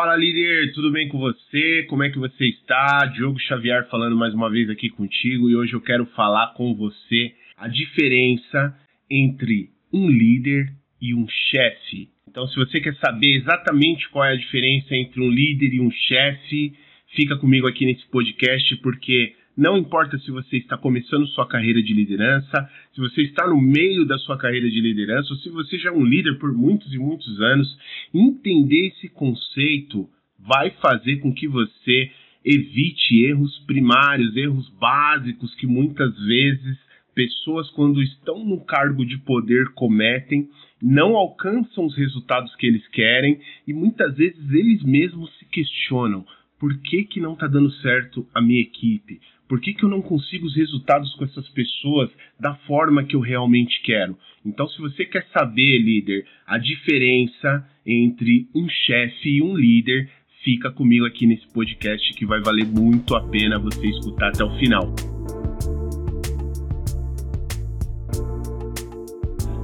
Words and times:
Fala 0.00 0.14
líder, 0.14 0.72
tudo 0.74 0.92
bem 0.92 1.08
com 1.08 1.18
você? 1.18 1.82
Como 1.88 2.04
é 2.04 2.08
que 2.08 2.20
você 2.20 2.44
está? 2.50 3.04
Diogo 3.06 3.36
Xavier 3.40 3.88
falando 3.90 4.14
mais 4.14 4.32
uma 4.32 4.48
vez 4.48 4.70
aqui 4.70 4.88
contigo 4.88 5.50
e 5.50 5.56
hoje 5.56 5.72
eu 5.72 5.80
quero 5.80 6.06
falar 6.14 6.54
com 6.54 6.72
você 6.72 7.32
a 7.56 7.66
diferença 7.66 8.78
entre 9.10 9.70
um 9.92 10.08
líder 10.08 10.72
e 11.02 11.12
um 11.12 11.26
chefe. 11.50 12.10
Então, 12.28 12.46
se 12.46 12.54
você 12.54 12.80
quer 12.80 12.94
saber 13.04 13.38
exatamente 13.38 14.08
qual 14.10 14.24
é 14.24 14.34
a 14.34 14.36
diferença 14.36 14.94
entre 14.94 15.20
um 15.20 15.28
líder 15.28 15.74
e 15.74 15.80
um 15.80 15.90
chefe, 15.90 16.74
fica 17.16 17.36
comigo 17.36 17.66
aqui 17.66 17.84
nesse 17.84 18.06
podcast 18.06 18.76
porque 18.76 19.34
não 19.58 19.76
importa 19.76 20.16
se 20.20 20.30
você 20.30 20.58
está 20.58 20.78
começando 20.78 21.26
sua 21.26 21.44
carreira 21.44 21.82
de 21.82 21.92
liderança, 21.92 22.70
se 22.94 23.00
você 23.00 23.22
está 23.22 23.44
no 23.48 23.60
meio 23.60 24.06
da 24.06 24.16
sua 24.18 24.38
carreira 24.38 24.70
de 24.70 24.80
liderança, 24.80 25.32
ou 25.32 25.38
se 25.40 25.48
você 25.50 25.76
já 25.76 25.88
é 25.88 25.92
um 25.92 26.04
líder 26.04 26.38
por 26.38 26.52
muitos 26.52 26.94
e 26.94 26.98
muitos 26.98 27.40
anos, 27.40 27.76
entender 28.14 28.86
esse 28.86 29.08
conceito 29.08 30.08
vai 30.38 30.70
fazer 30.80 31.16
com 31.16 31.34
que 31.34 31.48
você 31.48 32.08
evite 32.44 33.24
erros 33.24 33.58
primários, 33.66 34.36
erros 34.36 34.70
básicos 34.78 35.52
que 35.56 35.66
muitas 35.66 36.16
vezes 36.24 36.78
pessoas, 37.12 37.68
quando 37.70 38.00
estão 38.00 38.44
no 38.44 38.64
cargo 38.64 39.04
de 39.04 39.18
poder, 39.18 39.70
cometem, 39.74 40.48
não 40.80 41.16
alcançam 41.16 41.84
os 41.84 41.96
resultados 41.96 42.54
que 42.54 42.66
eles 42.68 42.86
querem 42.86 43.40
e 43.66 43.72
muitas 43.72 44.16
vezes 44.16 44.38
eles 44.52 44.84
mesmos 44.84 45.36
se 45.36 45.44
questionam: 45.46 46.24
por 46.60 46.78
que, 46.78 47.02
que 47.02 47.18
não 47.18 47.32
está 47.32 47.48
dando 47.48 47.72
certo 47.72 48.24
a 48.32 48.40
minha 48.40 48.62
equipe? 48.62 49.20
Por 49.48 49.60
que, 49.62 49.72
que 49.72 49.82
eu 49.82 49.88
não 49.88 50.02
consigo 50.02 50.46
os 50.46 50.54
resultados 50.54 51.14
com 51.14 51.24
essas 51.24 51.48
pessoas 51.48 52.10
da 52.38 52.54
forma 52.66 53.02
que 53.02 53.16
eu 53.16 53.20
realmente 53.20 53.80
quero? 53.82 54.16
Então, 54.44 54.68
se 54.68 54.78
você 54.78 55.06
quer 55.06 55.26
saber, 55.32 55.78
líder, 55.78 56.26
a 56.46 56.58
diferença 56.58 57.66
entre 57.86 58.46
um 58.54 58.68
chefe 58.68 59.38
e 59.38 59.42
um 59.42 59.56
líder, 59.56 60.10
fica 60.44 60.70
comigo 60.70 61.06
aqui 61.06 61.26
nesse 61.26 61.48
podcast 61.48 62.12
que 62.12 62.26
vai 62.26 62.40
valer 62.42 62.66
muito 62.66 63.16
a 63.16 63.26
pena 63.26 63.58
você 63.58 63.86
escutar 63.86 64.28
até 64.28 64.44
o 64.44 64.50
final. 64.58 64.94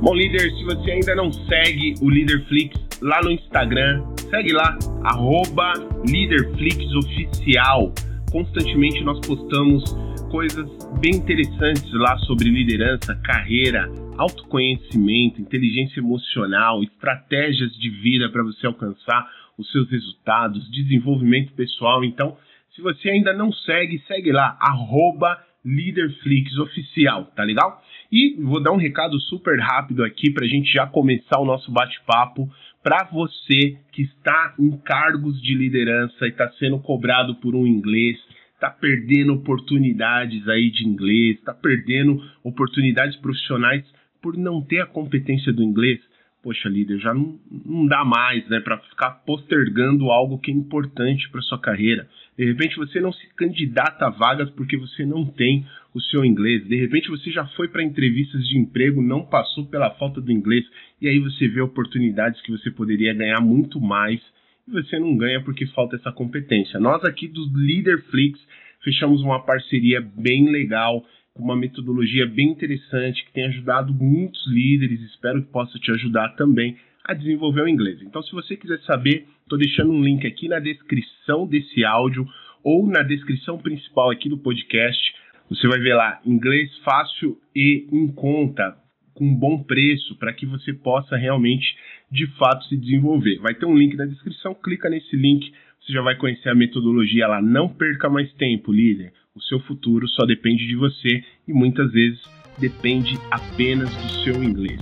Bom, 0.01 0.15
líder, 0.15 0.51
se 0.51 0.65
você 0.65 0.93
ainda 0.93 1.15
não 1.15 1.31
segue 1.31 1.95
o 2.01 2.09
Leaderflix 2.09 3.01
lá 3.03 3.21
no 3.23 3.31
Instagram, 3.31 4.03
segue 4.31 4.53
lá, 4.53 4.79
arroba 5.05 5.75
LeaderFlixOficial 6.09 7.93
constantemente 8.35 9.05
nós 9.05 9.25
postamos 9.25 9.85
coisas 10.29 10.69
bem 10.99 11.15
interessantes 11.15 11.89
lá 11.93 12.19
sobre 12.19 12.51
liderança, 12.51 13.15
carreira, 13.23 13.89
autoconhecimento, 14.19 15.41
inteligência 15.41 16.01
emocional, 16.01 16.83
estratégias 16.83 17.71
de 17.79 17.89
vida 17.91 18.29
para 18.29 18.43
você 18.43 18.67
alcançar 18.67 19.31
os 19.57 19.71
seus 19.71 19.89
resultados, 19.89 20.69
desenvolvimento 20.73 21.53
pessoal. 21.53 22.05
Então, 22.05 22.37
se 22.75 22.83
você 22.83 23.11
ainda 23.11 23.33
não 23.33 23.53
segue, 23.53 24.03
segue 24.09 24.33
lá, 24.33 24.59
arroba 24.61 25.39
LeaderFlixOficial, 25.65 27.27
tá 27.37 27.45
legal? 27.45 27.81
E 28.11 28.35
vou 28.43 28.61
dar 28.61 28.73
um 28.73 28.79
recado 28.79 29.21
super 29.21 29.61
rápido 29.61 30.03
aqui 30.03 30.33
para 30.33 30.45
a 30.45 30.49
gente 30.49 30.73
já 30.73 30.89
começar 30.89 31.39
o 31.39 31.45
nosso 31.45 31.71
bate-papo 31.71 32.51
para 32.85 33.05
você 33.05 33.79
que 33.93 34.03
está 34.03 34.55
em 34.59 34.77
cargos 34.77 35.41
de 35.41 35.55
liderança 35.55 36.27
e 36.27 36.29
está 36.29 36.51
sendo 36.59 36.79
cobrado 36.79 37.35
por 37.37 37.57
um 37.57 37.67
inglês, 37.67 38.19
está 38.53 38.69
perdendo 38.69 39.33
oportunidades 39.33 40.47
aí 40.47 40.71
de 40.71 40.87
inglês, 40.87 41.39
está 41.39 41.55
perdendo 41.55 42.23
oportunidades 42.43 43.17
profissionais 43.17 43.83
por 44.21 44.37
não 44.37 44.61
ter 44.61 44.81
a 44.81 44.87
competência 44.87 45.51
do 45.51 45.63
inglês. 45.63 45.99
Poxa, 46.43 46.69
líder, 46.69 46.99
já 46.99 47.15
não, 47.15 47.41
não 47.65 47.87
dá 47.87 48.05
mais, 48.05 48.47
né, 48.51 48.61
para 48.61 48.77
ficar 48.77 49.13
postergando 49.25 50.11
algo 50.11 50.39
que 50.39 50.51
é 50.51 50.55
importante 50.55 51.27
para 51.31 51.41
sua 51.41 51.59
carreira. 51.59 52.07
De 52.37 52.45
repente 52.45 52.77
você 52.77 53.01
não 53.01 53.15
se 53.15 53.27
candidata 53.35 54.07
a 54.07 54.11
vagas 54.11 54.51
porque 54.51 54.77
você 54.77 55.07
não 55.07 55.25
tem 55.25 55.67
o 55.95 56.01
seu 56.01 56.25
inglês. 56.25 56.67
De 56.67 56.77
repente 56.77 57.09
você 57.09 57.31
já 57.31 57.47
foi 57.49 57.69
para 57.69 57.85
entrevistas 57.85 58.47
de 58.49 58.59
emprego, 58.59 59.01
não 59.01 59.25
passou 59.25 59.67
pela 59.67 59.91
falta 59.93 60.21
do 60.21 60.33
inglês, 60.33 60.65
e 61.01 61.09
aí 61.09 61.19
você 61.21 61.47
vê 61.47 61.61
oportunidades 61.61 62.41
que 62.43 62.51
você 62.51 62.71
poderia 62.71 63.15
ganhar 63.15 63.41
muito 63.41 63.81
mais 63.81 64.21
e 64.67 64.73
você 64.73 64.99
não 64.99 65.17
ganha 65.17 65.43
porque 65.43 65.67
falta 65.69 65.97
essa 65.97 66.11
competência. 66.11 66.81
Nós 66.81 67.05
aqui 67.05 67.29
dos 67.29 67.53
Leaderflix 67.55 68.41
fechamos 68.83 69.23
uma 69.23 69.41
parceria 69.45 70.01
bem 70.01 70.51
legal, 70.51 71.05
com 71.33 71.43
uma 71.43 71.57
metodologia 71.57 72.27
bem 72.27 72.51
interessante 72.51 73.25
que 73.25 73.33
tem 73.33 73.47
ajudado 73.47 73.93
muitos 73.93 74.47
líderes, 74.47 75.01
espero 75.01 75.43
que 75.43 75.51
possa 75.51 75.79
te 75.79 75.91
ajudar 75.91 76.31
também 76.31 76.77
a 77.05 77.13
desenvolver 77.13 77.63
o 77.63 77.69
inglês. 77.69 78.01
Então, 78.03 78.23
se 78.23 78.33
você 78.33 78.57
quiser 78.57 78.81
saber, 78.81 79.27
estou 79.43 79.59
deixando 79.59 79.93
um 79.93 80.03
link 80.03 80.27
aqui 80.27 80.49
na 80.49 80.59
descrição 80.59 81.47
desse 81.47 81.85
áudio 81.85 82.27
ou 82.63 82.87
na 82.87 83.03
descrição 83.03 83.59
principal 83.59 84.11
aqui 84.11 84.29
do 84.29 84.39
podcast. 84.39 85.15
Você 85.51 85.69
vai 85.69 85.79
ver 85.79 85.95
lá 85.95 86.21
inglês 86.25 86.71
fácil 86.79 87.39
e 87.55 87.87
em 87.93 88.09
conta, 88.09 88.77
com 89.13 89.35
bom 89.35 89.63
preço, 89.63 90.17
para 90.19 90.33
que 90.33 90.47
você 90.47 90.73
possa 90.73 91.17
realmente, 91.17 91.77
de 92.11 92.27
fato, 92.39 92.65
se 92.65 92.77
desenvolver. 92.77 93.39
Vai 93.39 93.55
ter 93.55 93.67
um 93.67 93.77
link 93.77 93.95
na 93.97 94.07
descrição, 94.07 94.55
clica 94.55 94.89
nesse 94.89 95.15
link, 95.17 95.53
você 95.81 95.93
já 95.93 96.01
vai 96.01 96.17
conhecer 96.17 96.49
a 96.49 96.55
metodologia 96.55 97.29
lá. 97.29 97.43
Não 97.43 97.69
perca 97.69 98.09
mais 98.09 98.33
tempo, 98.35 98.73
líder. 98.73 99.13
O 99.35 99.43
seu 99.43 99.61
futuro 99.61 100.09
só 100.09 100.25
depende 100.25 100.67
de 100.67 100.77
você 100.77 101.23
e 101.47 101.53
muitas 101.53 101.93
vezes 101.93 102.23
depende 102.59 103.19
apenas 103.31 103.91
do 103.95 104.09
seu 104.25 104.43
inglês. 104.43 104.81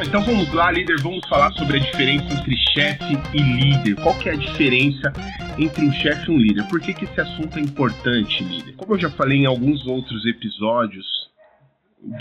Então 0.00 0.22
vamos 0.22 0.52
lá, 0.54 0.70
líder, 0.70 1.00
vamos 1.02 1.26
falar 1.28 1.50
sobre 1.52 1.78
a 1.78 1.80
diferença 1.80 2.32
entre 2.32 2.56
chefe 2.72 3.14
e 3.34 3.38
líder. 3.42 3.96
Qual 3.96 4.16
que 4.16 4.28
é 4.28 4.32
a 4.32 4.36
diferença 4.36 5.12
entre 5.58 5.84
um 5.84 5.92
chefe 5.92 6.30
e 6.30 6.34
um 6.34 6.38
líder? 6.38 6.68
Por 6.68 6.80
que, 6.80 6.94
que 6.94 7.04
esse 7.04 7.20
assunto 7.20 7.58
é 7.58 7.60
importante, 7.60 8.44
líder? 8.44 8.74
Como 8.76 8.94
eu 8.94 8.98
já 8.98 9.10
falei 9.10 9.38
em 9.38 9.46
alguns 9.46 9.84
outros 9.86 10.24
episódios, 10.24 11.06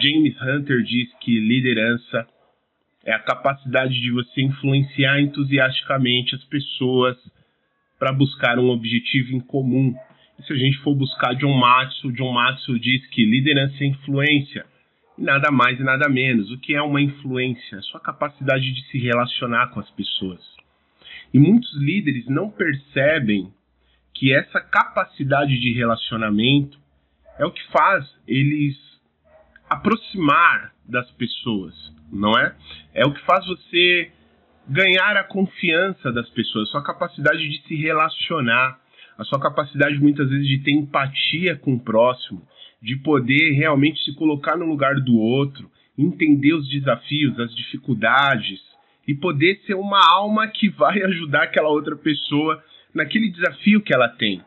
James 0.02 0.36
Hunter 0.42 0.82
diz 0.82 1.08
que 1.22 1.40
liderança 1.40 2.28
é 3.06 3.14
a 3.14 3.20
capacidade 3.20 3.94
de 4.02 4.12
você 4.12 4.42
influenciar 4.42 5.22
entusiasticamente 5.22 6.36
as 6.36 6.44
pessoas 6.46 7.16
para 8.00 8.12
buscar 8.12 8.58
um 8.58 8.70
objetivo 8.70 9.36
em 9.36 9.40
comum. 9.40 9.94
E 10.40 10.44
se 10.44 10.52
a 10.52 10.58
gente 10.58 10.80
for 10.80 10.96
buscar 10.96 11.36
John 11.36 11.56
Maxwell, 11.56 12.14
John 12.14 12.34
Maxwell 12.34 12.80
diz 12.80 13.06
que 13.10 13.24
liderança 13.24 13.84
é 13.84 13.88
influência 13.88 14.66
nada 15.18 15.52
mais 15.52 15.80
e 15.80 15.84
nada 15.84 16.08
menos. 16.08 16.52
O 16.52 16.60
que 16.60 16.76
é 16.76 16.82
uma 16.82 17.02
influência? 17.02 17.80
A 17.80 17.82
sua 17.82 18.00
capacidade 18.00 18.72
de 18.74 18.82
se 18.90 18.98
relacionar 19.00 19.68
com 19.68 19.80
as 19.80 19.90
pessoas. 19.92 20.40
E 21.34 21.40
muitos 21.40 21.74
líderes 21.76 22.26
não 22.28 22.50
percebem 22.50 23.52
que 24.14 24.34
essa 24.34 24.60
capacidade 24.60 25.60
de 25.60 25.74
relacionamento 25.74 26.78
é 27.38 27.46
o 27.46 27.52
que 27.52 27.64
faz 27.72 28.06
eles 28.28 28.76
aproximar 29.70 30.74
das 30.86 31.10
pessoas, 31.12 31.74
não 32.12 32.32
é? 32.32 32.56
É 32.94 33.06
o 33.06 33.14
que 33.14 33.24
faz 33.26 33.46
você 33.46 34.12
ganhar 34.68 35.16
a 35.18 35.24
confiança 35.24 36.12
das 36.12 36.30
pessoas, 36.30 36.70
sua 36.70 36.84
capacidade 36.84 37.48
de 37.48 37.62
se 37.68 37.76
relacionar, 37.76 38.80
a 39.18 39.24
sua 39.24 39.40
capacidade 39.40 39.98
muitas 40.00 40.30
vezes 40.30 40.48
de 40.48 40.60
ter 40.60 40.72
empatia 40.72 41.56
com 41.56 41.74
o 41.74 41.80
próximo, 41.80 42.42
de 42.82 42.96
poder 42.98 43.52
realmente 43.54 44.04
se 44.04 44.14
colocar 44.16 44.58
no 44.58 44.66
lugar 44.66 44.96
do 44.96 45.18
outro, 45.18 45.70
entender 45.98 46.54
os 46.54 46.70
desafios, 46.70 47.40
as 47.40 47.54
dificuldades 47.56 48.60
e 49.08 49.16
poder 49.16 49.60
ser 49.66 49.76
uma 49.76 50.02
alma 50.12 50.48
que 50.48 50.70
vai 50.70 51.02
ajudar 51.04 51.44
aquela 51.44 51.70
outra 51.70 51.96
pessoa 51.96 52.64
naquele 52.94 53.30
desafio 53.30 53.82
que 53.82 53.94
ela 53.94 54.10
tem. 54.10 54.42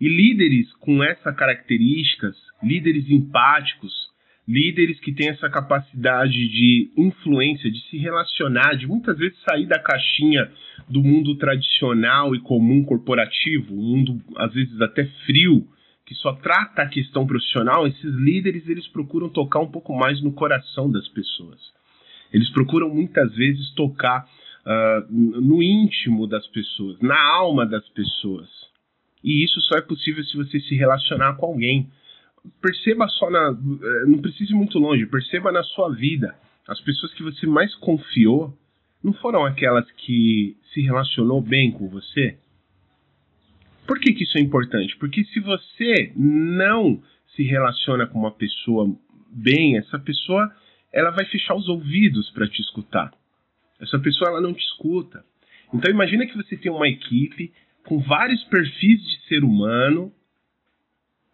E 0.00 0.08
líderes 0.08 0.72
com 0.80 1.02
essas 1.04 1.34
características, 1.36 2.34
líderes 2.62 3.08
empáticos, 3.10 4.10
líderes 4.48 4.98
que 4.98 5.12
têm 5.12 5.28
essa 5.28 5.48
capacidade 5.48 6.48
de 6.48 6.90
influência, 6.96 7.70
de 7.70 7.80
se 7.88 7.98
relacionar, 7.98 8.74
de 8.74 8.86
muitas 8.86 9.16
vezes 9.16 9.38
sair 9.48 9.66
da 9.66 9.78
caixinha 9.78 10.50
do 10.88 11.02
mundo 11.02 11.36
tradicional 11.36 12.34
e 12.34 12.40
comum 12.40 12.82
corporativo, 12.82 13.74
um 13.74 13.96
mundo 13.96 14.20
às 14.36 14.52
vezes 14.52 14.80
até 14.80 15.04
frio, 15.24 15.66
que 16.10 16.16
só 16.16 16.32
trata 16.32 16.82
a 16.82 16.88
questão 16.88 17.24
profissional, 17.24 17.86
esses 17.86 18.14
líderes 18.16 18.68
eles 18.68 18.88
procuram 18.88 19.28
tocar 19.28 19.60
um 19.60 19.70
pouco 19.70 19.94
mais 19.94 20.20
no 20.20 20.32
coração 20.32 20.90
das 20.90 21.06
pessoas. 21.06 21.60
Eles 22.32 22.50
procuram 22.50 22.92
muitas 22.92 23.32
vezes 23.36 23.70
tocar 23.76 24.26
uh, 24.26 25.06
no 25.08 25.62
íntimo 25.62 26.26
das 26.26 26.44
pessoas, 26.48 26.98
na 27.00 27.16
alma 27.16 27.64
das 27.64 27.88
pessoas. 27.90 28.48
E 29.22 29.44
isso 29.44 29.60
só 29.60 29.78
é 29.78 29.82
possível 29.82 30.24
se 30.24 30.36
você 30.36 30.58
se 30.58 30.74
relacionar 30.74 31.36
com 31.36 31.46
alguém. 31.46 31.88
Perceba 32.60 33.06
só 33.06 33.30
na. 33.30 33.50
Eh, 33.50 34.06
não 34.08 34.18
precise 34.18 34.52
ir 34.52 34.56
muito 34.56 34.80
longe, 34.80 35.06
perceba 35.06 35.52
na 35.52 35.62
sua 35.62 35.90
vida. 35.94 36.34
As 36.66 36.80
pessoas 36.80 37.14
que 37.14 37.22
você 37.22 37.46
mais 37.46 37.72
confiou 37.76 38.52
não 39.00 39.12
foram 39.12 39.44
aquelas 39.44 39.88
que 39.92 40.56
se 40.74 40.80
relacionou 40.80 41.40
bem 41.40 41.70
com 41.70 41.88
você? 41.88 42.36
Por 43.90 43.98
que, 43.98 44.12
que 44.12 44.22
isso 44.22 44.38
é 44.38 44.40
importante? 44.40 44.96
Porque 44.98 45.24
se 45.24 45.40
você 45.40 46.12
não 46.14 47.02
se 47.34 47.42
relaciona 47.42 48.06
com 48.06 48.20
uma 48.20 48.30
pessoa 48.30 48.96
bem, 49.32 49.78
essa 49.78 49.98
pessoa 49.98 50.48
ela 50.92 51.10
vai 51.10 51.24
fechar 51.24 51.56
os 51.56 51.68
ouvidos 51.68 52.30
para 52.30 52.48
te 52.48 52.62
escutar. 52.62 53.12
Essa 53.80 53.98
pessoa 53.98 54.30
ela 54.30 54.40
não 54.40 54.54
te 54.54 54.62
escuta. 54.62 55.24
Então 55.74 55.90
imagina 55.90 56.24
que 56.24 56.36
você 56.36 56.56
tem 56.56 56.70
uma 56.70 56.88
equipe 56.88 57.52
com 57.84 57.98
vários 57.98 58.44
perfis 58.44 59.02
de 59.02 59.26
ser 59.26 59.42
humano, 59.42 60.12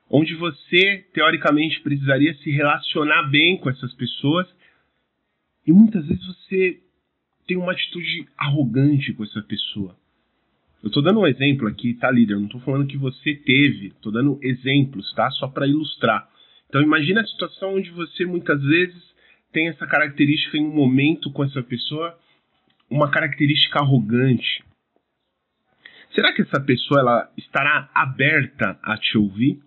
onde 0.08 0.34
você 0.34 1.04
teoricamente 1.12 1.82
precisaria 1.82 2.32
se 2.36 2.50
relacionar 2.50 3.24
bem 3.24 3.58
com 3.58 3.68
essas 3.68 3.92
pessoas, 3.92 4.48
e 5.66 5.72
muitas 5.72 6.06
vezes 6.06 6.24
você 6.24 6.80
tem 7.46 7.58
uma 7.58 7.72
atitude 7.72 8.26
arrogante 8.34 9.12
com 9.12 9.24
essa 9.24 9.42
pessoa. 9.42 9.94
Eu 10.86 10.88
estou 10.88 11.02
dando 11.02 11.18
um 11.18 11.26
exemplo 11.26 11.66
aqui, 11.66 11.94
tá, 11.94 12.08
líder? 12.08 12.36
Não 12.36 12.44
estou 12.44 12.60
falando 12.60 12.86
que 12.86 12.96
você 12.96 13.34
teve, 13.34 13.88
estou 13.88 14.12
dando 14.12 14.38
exemplos, 14.40 15.12
tá? 15.14 15.28
Só 15.32 15.48
para 15.48 15.66
ilustrar. 15.66 16.30
Então 16.68 16.80
imagina 16.80 17.22
a 17.22 17.26
situação 17.26 17.74
onde 17.74 17.90
você 17.90 18.24
muitas 18.24 18.62
vezes 18.62 19.02
tem 19.52 19.66
essa 19.66 19.84
característica 19.84 20.56
em 20.56 20.64
um 20.64 20.72
momento 20.72 21.32
com 21.32 21.42
essa 21.42 21.60
pessoa, 21.60 22.16
uma 22.88 23.10
característica 23.10 23.80
arrogante. 23.80 24.62
Será 26.14 26.32
que 26.32 26.42
essa 26.42 26.60
pessoa 26.60 27.00
ela 27.00 27.32
estará 27.36 27.90
aberta 27.92 28.78
a 28.80 28.96
te 28.96 29.18
ouvir? 29.18 29.58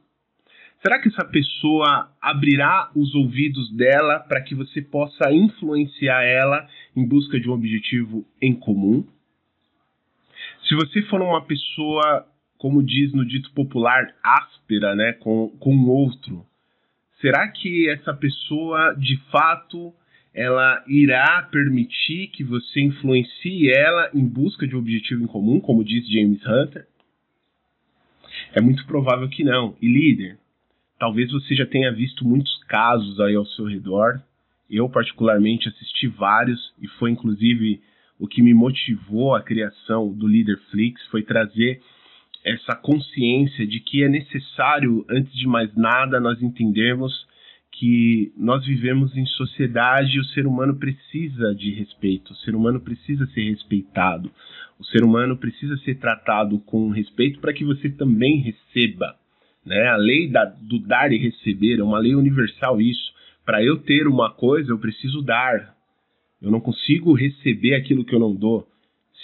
Será 0.82 1.02
que 1.02 1.10
essa 1.10 1.26
pessoa 1.26 2.16
abrirá 2.22 2.92
os 2.96 3.14
ouvidos 3.14 3.70
dela 3.76 4.22
para 4.22 4.42
que 4.42 4.56
você 4.56 4.82
possa 4.82 5.30
influenciar 5.34 6.24
ela 6.24 6.66
em 6.96 7.06
busca 7.06 7.38
de 7.38 7.50
um 7.50 7.52
objetivo 7.52 8.26
em 8.42 8.56
comum? 8.56 9.06
Se 10.70 10.76
você 10.76 11.02
for 11.08 11.20
uma 11.20 11.42
pessoa, 11.42 12.28
como 12.60 12.84
diz 12.84 13.12
no 13.12 13.26
dito 13.26 13.52
popular, 13.54 14.14
áspera, 14.24 14.96
né, 14.96 15.14
com, 15.14 15.50
com 15.60 15.76
outro, 15.88 16.46
será 17.20 17.48
que 17.48 17.90
essa 17.90 18.14
pessoa, 18.14 18.94
de 18.94 19.18
fato, 19.32 19.92
ela 20.32 20.84
irá 20.88 21.42
permitir 21.52 22.28
que 22.28 22.44
você 22.44 22.82
influencie 22.82 23.72
ela 23.76 24.12
em 24.14 24.24
busca 24.24 24.68
de 24.68 24.76
um 24.76 24.80
objetivo 24.80 25.24
em 25.24 25.28
comum, 25.28 25.60
como 25.60 25.84
diz 25.84 26.08
James 26.08 26.46
Hunter? 26.46 26.88
É 28.54 28.62
muito 28.62 28.86
provável 28.86 29.28
que 29.28 29.44
não. 29.44 29.76
E 29.82 29.88
líder, 29.88 30.38
talvez 31.00 31.32
você 31.32 31.56
já 31.56 31.66
tenha 31.66 31.92
visto 31.92 32.24
muitos 32.24 32.64
casos 32.66 33.20
aí 33.20 33.34
ao 33.34 33.46
seu 33.48 33.66
redor. 33.66 34.22
Eu, 34.70 34.88
particularmente, 34.88 35.68
assisti 35.68 36.08
vários 36.08 36.72
e 36.80 36.88
foi 36.88 37.10
inclusive 37.10 37.82
o 38.20 38.28
que 38.28 38.42
me 38.42 38.54
motivou 38.54 39.34
a 39.34 39.42
criação 39.42 40.12
do 40.12 40.28
Leaderflix 40.28 41.02
foi 41.08 41.24
trazer 41.24 41.82
essa 42.44 42.76
consciência 42.76 43.66
de 43.66 43.80
que 43.80 44.04
é 44.04 44.10
necessário, 44.10 45.06
antes 45.10 45.34
de 45.34 45.48
mais 45.48 45.74
nada, 45.76 46.20
nós 46.20 46.42
entendermos 46.42 47.28
que 47.72 48.34
nós 48.38 48.66
vivemos 48.66 49.16
em 49.16 49.26
sociedade 49.26 50.18
e 50.18 50.20
o 50.20 50.26
ser 50.26 50.46
humano 50.46 50.76
precisa 50.76 51.54
de 51.56 51.72
respeito, 51.72 52.34
o 52.34 52.36
ser 52.38 52.56
humano 52.56 52.80
precisa 52.80 53.26
ser 53.28 53.50
respeitado, 53.50 54.32
o 54.78 54.86
ser 54.86 55.04
humano 55.04 55.38
precisa 55.38 55.78
ser 55.78 55.96
tratado 55.96 56.60
com 56.60 56.90
respeito 56.90 57.40
para 57.40 57.54
que 57.54 57.64
você 57.64 57.90
também 57.90 58.42
receba. 58.42 59.16
Né? 59.66 59.88
A 59.88 59.98
lei 59.98 60.30
da, 60.30 60.46
do 60.46 60.80
dar 60.80 61.12
e 61.12 61.18
receber 61.18 61.80
é 61.80 61.84
uma 61.84 62.00
lei 62.00 62.16
universal, 62.16 62.82
isso. 62.82 63.14
Para 63.46 63.64
eu 63.64 63.78
ter 63.78 64.08
uma 64.08 64.32
coisa, 64.32 64.72
eu 64.72 64.80
preciso 64.80 65.22
dar. 65.22 65.76
Eu 66.42 66.52
não 66.52 66.60
consigo 66.60 67.14
receber 67.14 67.76
aquilo 67.76 68.06
que 68.06 68.16
eu 68.16 68.20
não 68.20 68.34
dou. 68.34 68.68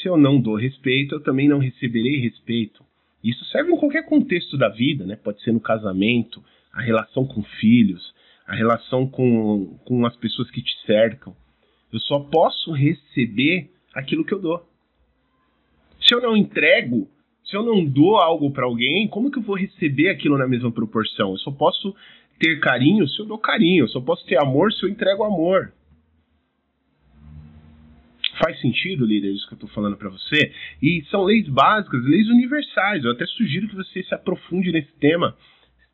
Se 0.01 0.07
eu 0.07 0.17
não 0.17 0.39
dou 0.39 0.55
respeito, 0.55 1.15
eu 1.15 1.23
também 1.23 1.47
não 1.47 1.59
receberei 1.59 2.17
respeito. 2.19 2.83
Isso 3.23 3.43
serve 3.45 3.71
em 3.71 3.77
qualquer 3.77 4.05
contexto 4.05 4.57
da 4.57 4.69
vida, 4.69 5.05
né? 5.05 5.15
Pode 5.15 5.41
ser 5.41 5.51
no 5.51 5.59
casamento, 5.59 6.43
a 6.71 6.81
relação 6.81 7.25
com 7.25 7.41
filhos, 7.41 8.13
a 8.45 8.53
relação 8.53 9.07
com, 9.07 9.79
com 9.85 10.05
as 10.05 10.15
pessoas 10.17 10.51
que 10.51 10.61
te 10.61 10.75
cercam. 10.85 11.35
Eu 11.91 11.99
só 12.01 12.19
posso 12.19 12.71
receber 12.71 13.71
aquilo 13.93 14.25
que 14.25 14.33
eu 14.33 14.39
dou. 14.39 14.63
Se 16.01 16.13
eu 16.13 16.21
não 16.21 16.35
entrego, 16.35 17.07
se 17.45 17.55
eu 17.55 17.63
não 17.63 17.83
dou 17.83 18.17
algo 18.17 18.51
para 18.51 18.65
alguém, 18.65 19.07
como 19.07 19.31
que 19.31 19.39
eu 19.39 19.43
vou 19.43 19.55
receber 19.55 20.09
aquilo 20.09 20.37
na 20.37 20.47
mesma 20.47 20.71
proporção? 20.71 21.31
Eu 21.31 21.37
só 21.37 21.51
posso 21.51 21.95
ter 22.37 22.59
carinho 22.59 23.07
se 23.07 23.19
eu 23.19 23.25
dou 23.25 23.37
carinho, 23.37 23.85
eu 23.85 23.87
só 23.87 24.01
posso 24.01 24.25
ter 24.25 24.37
amor 24.37 24.71
se 24.73 24.83
eu 24.83 24.89
entrego 24.89 25.23
amor. 25.23 25.73
Faz 28.39 28.59
sentido, 28.59 29.05
líder, 29.05 29.31
isso 29.33 29.47
que 29.47 29.53
eu 29.53 29.57
estou 29.57 29.69
falando 29.69 29.97
para 29.97 30.09
você? 30.09 30.51
E 30.81 31.03
são 31.09 31.23
leis 31.23 31.47
básicas, 31.47 32.03
leis 32.03 32.27
universais. 32.27 33.03
Eu 33.03 33.11
até 33.11 33.25
sugiro 33.25 33.67
que 33.67 33.75
você 33.75 34.03
se 34.03 34.13
aprofunde 34.13 34.71
nesse 34.71 34.91
tema, 34.99 35.35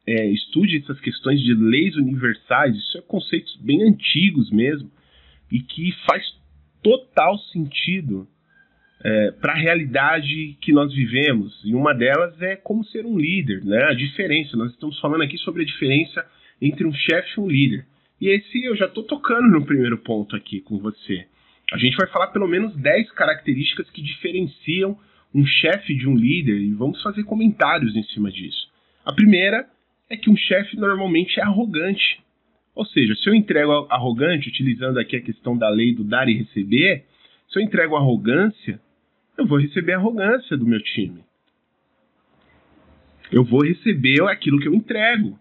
é, 0.07 0.27
estude 0.27 0.77
essas 0.77 0.99
questões 0.99 1.39
de 1.41 1.53
leis 1.53 1.95
universais. 1.95 2.75
Isso 2.75 2.97
é 2.97 3.01
conceitos 3.01 3.55
bem 3.57 3.83
antigos 3.83 4.51
mesmo 4.51 4.89
e 5.51 5.59
que 5.59 5.91
faz 6.07 6.23
total 6.81 7.37
sentido 7.51 8.27
é, 9.03 9.31
para 9.31 9.53
a 9.53 9.57
realidade 9.57 10.57
que 10.61 10.71
nós 10.71 10.93
vivemos. 10.93 11.59
E 11.63 11.73
uma 11.73 11.93
delas 11.93 12.39
é 12.41 12.55
como 12.55 12.83
ser 12.85 13.05
um 13.05 13.17
líder, 13.17 13.63
né? 13.63 13.83
A 13.85 13.93
diferença. 13.93 14.57
Nós 14.57 14.71
estamos 14.71 14.99
falando 14.99 15.23
aqui 15.23 15.37
sobre 15.37 15.63
a 15.63 15.65
diferença 15.65 16.25
entre 16.61 16.85
um 16.85 16.93
chefe 16.93 17.33
e 17.37 17.39
um 17.39 17.47
líder. 17.47 17.85
E 18.19 18.29
esse 18.29 18.63
eu 18.63 18.75
já 18.75 18.85
estou 18.85 19.03
tocando 19.03 19.49
no 19.49 19.65
primeiro 19.65 19.97
ponto 19.97 20.35
aqui 20.35 20.61
com 20.61 20.77
você. 20.77 21.25
A 21.71 21.77
gente 21.77 21.95
vai 21.95 22.07
falar 22.07 22.27
pelo 22.27 22.47
menos 22.47 22.75
10 22.75 23.11
características 23.11 23.89
que 23.89 24.01
diferenciam 24.01 24.97
um 25.33 25.45
chefe 25.45 25.95
de 25.95 26.07
um 26.07 26.15
líder 26.15 26.59
e 26.59 26.73
vamos 26.73 27.01
fazer 27.01 27.23
comentários 27.23 27.95
em 27.95 28.03
cima 28.03 28.29
disso. 28.29 28.69
A 29.05 29.13
primeira 29.13 29.65
é 30.09 30.17
que 30.17 30.29
um 30.29 30.35
chefe 30.35 30.75
normalmente 30.75 31.39
é 31.39 31.43
arrogante. 31.43 32.21
Ou 32.75 32.85
seja, 32.85 33.15
se 33.15 33.29
eu 33.29 33.33
entrego 33.33 33.87
arrogante, 33.89 34.49
utilizando 34.49 34.97
aqui 34.99 35.15
a 35.15 35.21
questão 35.21 35.57
da 35.57 35.69
lei 35.69 35.95
do 35.95 36.03
dar 36.03 36.27
e 36.27 36.37
receber, 36.37 37.05
se 37.49 37.59
eu 37.59 37.63
entrego 37.63 37.95
arrogância, 37.95 38.79
eu 39.37 39.45
vou 39.45 39.57
receber 39.57 39.93
arrogância 39.93 40.57
do 40.57 40.65
meu 40.65 40.81
time. 40.81 41.23
Eu 43.31 43.45
vou 43.45 43.63
receber 43.63 44.21
aquilo 44.23 44.59
que 44.59 44.67
eu 44.67 44.73
entrego. 44.73 45.39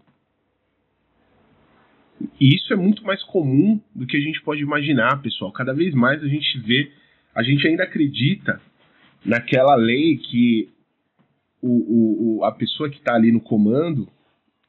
E 2.41 2.55
isso 2.55 2.73
é 2.73 2.77
muito 2.77 3.05
mais 3.05 3.23
comum 3.25 3.81
do 3.95 4.07
que 4.07 4.17
a 4.17 4.21
gente 4.21 4.43
pode 4.43 4.61
imaginar, 4.61 5.21
pessoal. 5.23 5.53
Cada 5.53 5.73
vez 5.73 5.95
mais 5.95 6.23
a 6.23 6.29
gente 6.29 6.59
vê, 6.61 6.91
a 7.35 7.43
gente 7.43 7.67
ainda 7.67 7.85
acredita 7.85 8.61
naquela 9.25 9.75
lei 9.77 10.17
que 10.19 10.69
o, 11.63 12.39
o, 12.39 12.45
a 12.45 12.53
pessoa 12.53 12.89
que 12.91 12.97
está 12.97 13.15
ali 13.15 13.31
no 13.31 13.41
comando, 13.41 14.09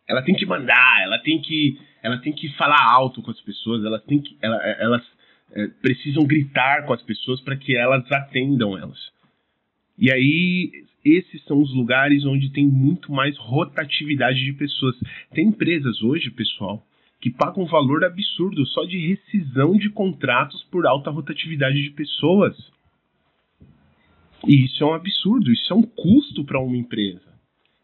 ela 0.08 0.22
tem 0.22 0.36
que 0.36 0.46
mandar, 0.46 1.02
ela 1.04 1.20
tem 1.20 1.42
que, 1.42 1.80
ela 2.04 2.18
tem 2.18 2.34
que 2.34 2.50
falar 2.56 2.82
alto 2.92 3.22
com 3.22 3.32
as 3.32 3.40
pessoas, 3.42 3.84
elas, 3.84 4.04
tem 4.04 4.20
que, 4.20 4.38
ela, 4.42 4.58
elas 4.80 5.04
é, 5.54 5.68
precisam 5.82 6.26
gritar 6.26 6.86
com 6.86 6.94
as 6.94 7.02
pessoas 7.02 7.42
para 7.42 7.56
que 7.56 7.76
elas 7.76 8.10
atendam 8.12 8.78
elas. 8.78 9.00
E 9.98 10.12
aí, 10.12 10.86
esses 11.06 11.44
são 11.46 11.62
os 11.62 11.74
lugares 11.74 12.26
onde 12.26 12.52
tem 12.52 12.66
muito 12.66 13.12
mais 13.12 13.38
rotatividade 13.38 14.44
de 14.44 14.54
pessoas. 14.54 14.96
Tem 15.34 15.48
empresas 15.48 16.02
hoje, 16.02 16.30
pessoal, 16.32 16.84
que 17.22 17.30
pagam 17.30 17.64
um 17.64 17.68
valor 17.68 18.04
absurdo 18.04 18.66
só 18.66 18.84
de 18.84 18.98
rescisão 18.98 19.78
de 19.78 19.92
contratos 19.92 20.64
por 20.72 20.88
alta 20.88 21.12
rotatividade 21.12 21.82
de 21.82 21.92
pessoas. 21.92 22.58
E 24.48 24.66
isso 24.66 24.84
é 24.84 24.88
um 24.88 24.96
absurdo, 24.96 25.54
isso 25.54 25.72
é 25.72 25.76
um 25.76 25.84
custo 25.84 26.44
para 26.44 26.60
uma 26.60 26.76
empresa. 26.76 27.32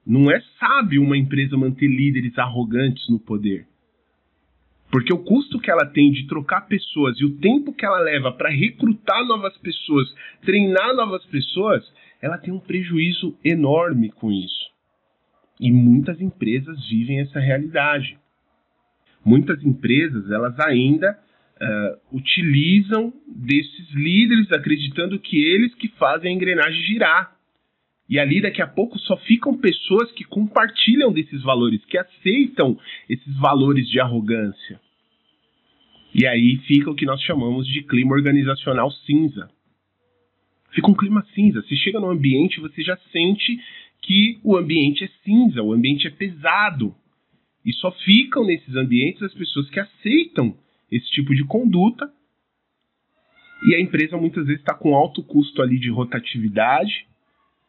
Não 0.03 0.31
é 0.31 0.41
sábio 0.59 1.03
uma 1.03 1.15
empresa 1.15 1.55
manter 1.55 1.87
líderes 1.87 2.35
arrogantes 2.39 3.07
no 3.09 3.19
poder. 3.19 3.67
Porque 4.89 5.13
o 5.13 5.23
custo 5.23 5.59
que 5.59 5.69
ela 5.69 5.85
tem 5.85 6.11
de 6.11 6.25
trocar 6.25 6.61
pessoas 6.61 7.19
e 7.19 7.25
o 7.25 7.37
tempo 7.37 7.73
que 7.73 7.85
ela 7.85 7.99
leva 7.99 8.31
para 8.31 8.49
recrutar 8.49 9.23
novas 9.27 9.55
pessoas, 9.57 10.07
treinar 10.41 10.95
novas 10.95 11.23
pessoas, 11.25 11.83
ela 12.19 12.39
tem 12.39 12.51
um 12.51 12.59
prejuízo 12.59 13.37
enorme 13.43 14.09
com 14.09 14.31
isso. 14.31 14.71
E 15.59 15.71
muitas 15.71 16.19
empresas 16.21 16.87
vivem 16.89 17.19
essa 17.19 17.39
realidade 17.39 18.17
muitas 19.27 19.61
empresas 19.63 20.31
elas 20.31 20.57
ainda 20.61 21.19
uh, 21.61 22.15
utilizam 22.15 23.13
desses 23.27 23.91
líderes, 23.93 24.51
acreditando 24.53 25.19
que 25.19 25.37
eles 25.37 25.75
que 25.75 25.89
fazem 25.89 26.31
a 26.31 26.33
engrenagem 26.33 26.81
girar. 26.83 27.35
E 28.09 28.17
ali 28.17 28.41
daqui 28.41 28.61
a 28.61 28.67
pouco 28.67 28.97
só 28.99 29.17
ficam 29.17 29.57
pessoas 29.57 30.09
que 30.13 30.23
compartilham 30.23 31.11
desses 31.11 31.43
valores, 31.43 31.83
que 31.85 31.97
aceitam 31.97 32.79
esses 33.09 33.35
valores 33.37 33.89
de 33.89 33.99
arrogância. 33.99 34.79
E 36.15 36.25
aí 36.25 36.57
fica 36.65 36.89
o 36.89 36.95
que 36.95 37.05
nós 37.05 37.21
chamamos 37.21 37.67
de 37.67 37.83
clima 37.83 38.13
organizacional 38.13 38.89
cinza. 39.05 39.49
Fica 40.71 40.89
um 40.89 40.95
clima 40.95 41.25
cinza. 41.35 41.61
Você 41.61 41.75
chega 41.75 41.99
no 41.99 42.09
ambiente, 42.09 42.61
você 42.61 42.81
já 42.81 42.95
sente 43.11 43.59
que 44.01 44.39
o 44.41 44.55
ambiente 44.55 45.03
é 45.03 45.09
cinza, 45.25 45.61
o 45.61 45.73
ambiente 45.73 46.07
é 46.07 46.09
pesado. 46.09 46.95
E 47.67 47.73
só 47.73 47.91
ficam 47.91 48.45
nesses 48.45 48.73
ambientes 48.77 49.21
as 49.21 49.33
pessoas 49.33 49.69
que 49.69 49.77
aceitam 49.77 50.57
esse 50.89 51.05
tipo 51.11 51.35
de 51.35 51.43
conduta. 51.43 52.09
E 53.67 53.75
a 53.75 53.81
empresa 53.81 54.15
muitas 54.15 54.45
vezes 54.45 54.61
está 54.61 54.73
com 54.73 54.95
alto 54.95 55.21
custo 55.21 55.61
ali 55.61 55.77
de 55.77 55.89
rotatividade, 55.89 57.05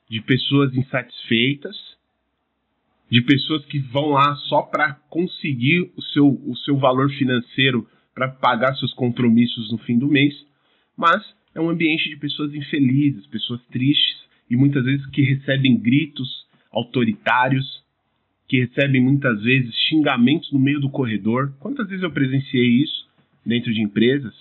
de 0.08 0.22
pessoas 0.22 0.72
insatisfeitas. 0.76 1.76
de 3.10 3.22
pessoas 3.22 3.64
que 3.64 3.78
vão 3.78 4.10
lá 4.10 4.36
só 4.48 4.60
para 4.60 4.92
conseguir 5.08 5.90
o 5.96 6.02
seu, 6.02 6.28
o 6.28 6.54
seu 6.58 6.76
valor 6.76 7.10
financeiro 7.12 7.88
para 8.14 8.28
pagar 8.28 8.76
seus 8.76 8.92
compromissos 8.92 9.72
no 9.72 9.78
fim 9.78 9.98
do 9.98 10.08
mês, 10.08 10.34
mas 10.94 11.24
é 11.54 11.60
um 11.60 11.70
ambiente 11.70 12.08
de 12.10 12.16
pessoas 12.16 12.54
infelizes, 12.54 13.26
pessoas 13.28 13.62
tristes 13.70 14.18
e 14.50 14.56
muitas 14.56 14.84
vezes 14.84 15.06
que 15.06 15.22
recebem 15.22 15.78
gritos 15.78 16.46
autoritários, 16.70 17.77
que 18.48 18.60
recebem 18.60 19.02
muitas 19.02 19.42
vezes 19.42 19.74
xingamentos 19.88 20.50
no 20.52 20.58
meio 20.58 20.80
do 20.80 20.90
corredor. 20.90 21.52
Quantas 21.60 21.86
vezes 21.86 22.02
eu 22.02 22.10
presenciei 22.10 22.82
isso 22.82 23.06
dentro 23.44 23.72
de 23.72 23.82
empresas? 23.82 24.34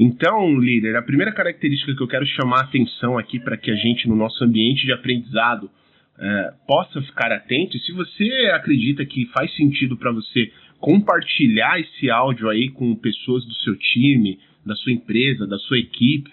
Então, 0.00 0.58
líder, 0.58 0.96
a 0.96 1.02
primeira 1.02 1.32
característica 1.32 1.94
que 1.94 2.02
eu 2.02 2.08
quero 2.08 2.26
chamar 2.26 2.60
a 2.60 2.64
atenção 2.64 3.18
aqui 3.18 3.40
para 3.40 3.56
que 3.56 3.70
a 3.70 3.74
gente, 3.74 4.08
no 4.08 4.14
nosso 4.14 4.42
ambiente 4.44 4.84
de 4.84 4.92
aprendizado, 4.92 5.70
é, 6.18 6.52
possa 6.66 7.00
ficar 7.02 7.32
atento. 7.32 7.76
E 7.76 7.80
se 7.80 7.92
você 7.92 8.24
acredita 8.54 9.04
que 9.04 9.26
faz 9.26 9.54
sentido 9.56 9.96
para 9.96 10.12
você 10.12 10.52
compartilhar 10.80 11.80
esse 11.80 12.10
áudio 12.10 12.48
aí 12.48 12.70
com 12.70 12.94
pessoas 12.94 13.44
do 13.44 13.54
seu 13.54 13.76
time, 13.76 14.38
da 14.64 14.74
sua 14.76 14.92
empresa, 14.92 15.46
da 15.46 15.58
sua 15.58 15.78
equipe, 15.78 16.30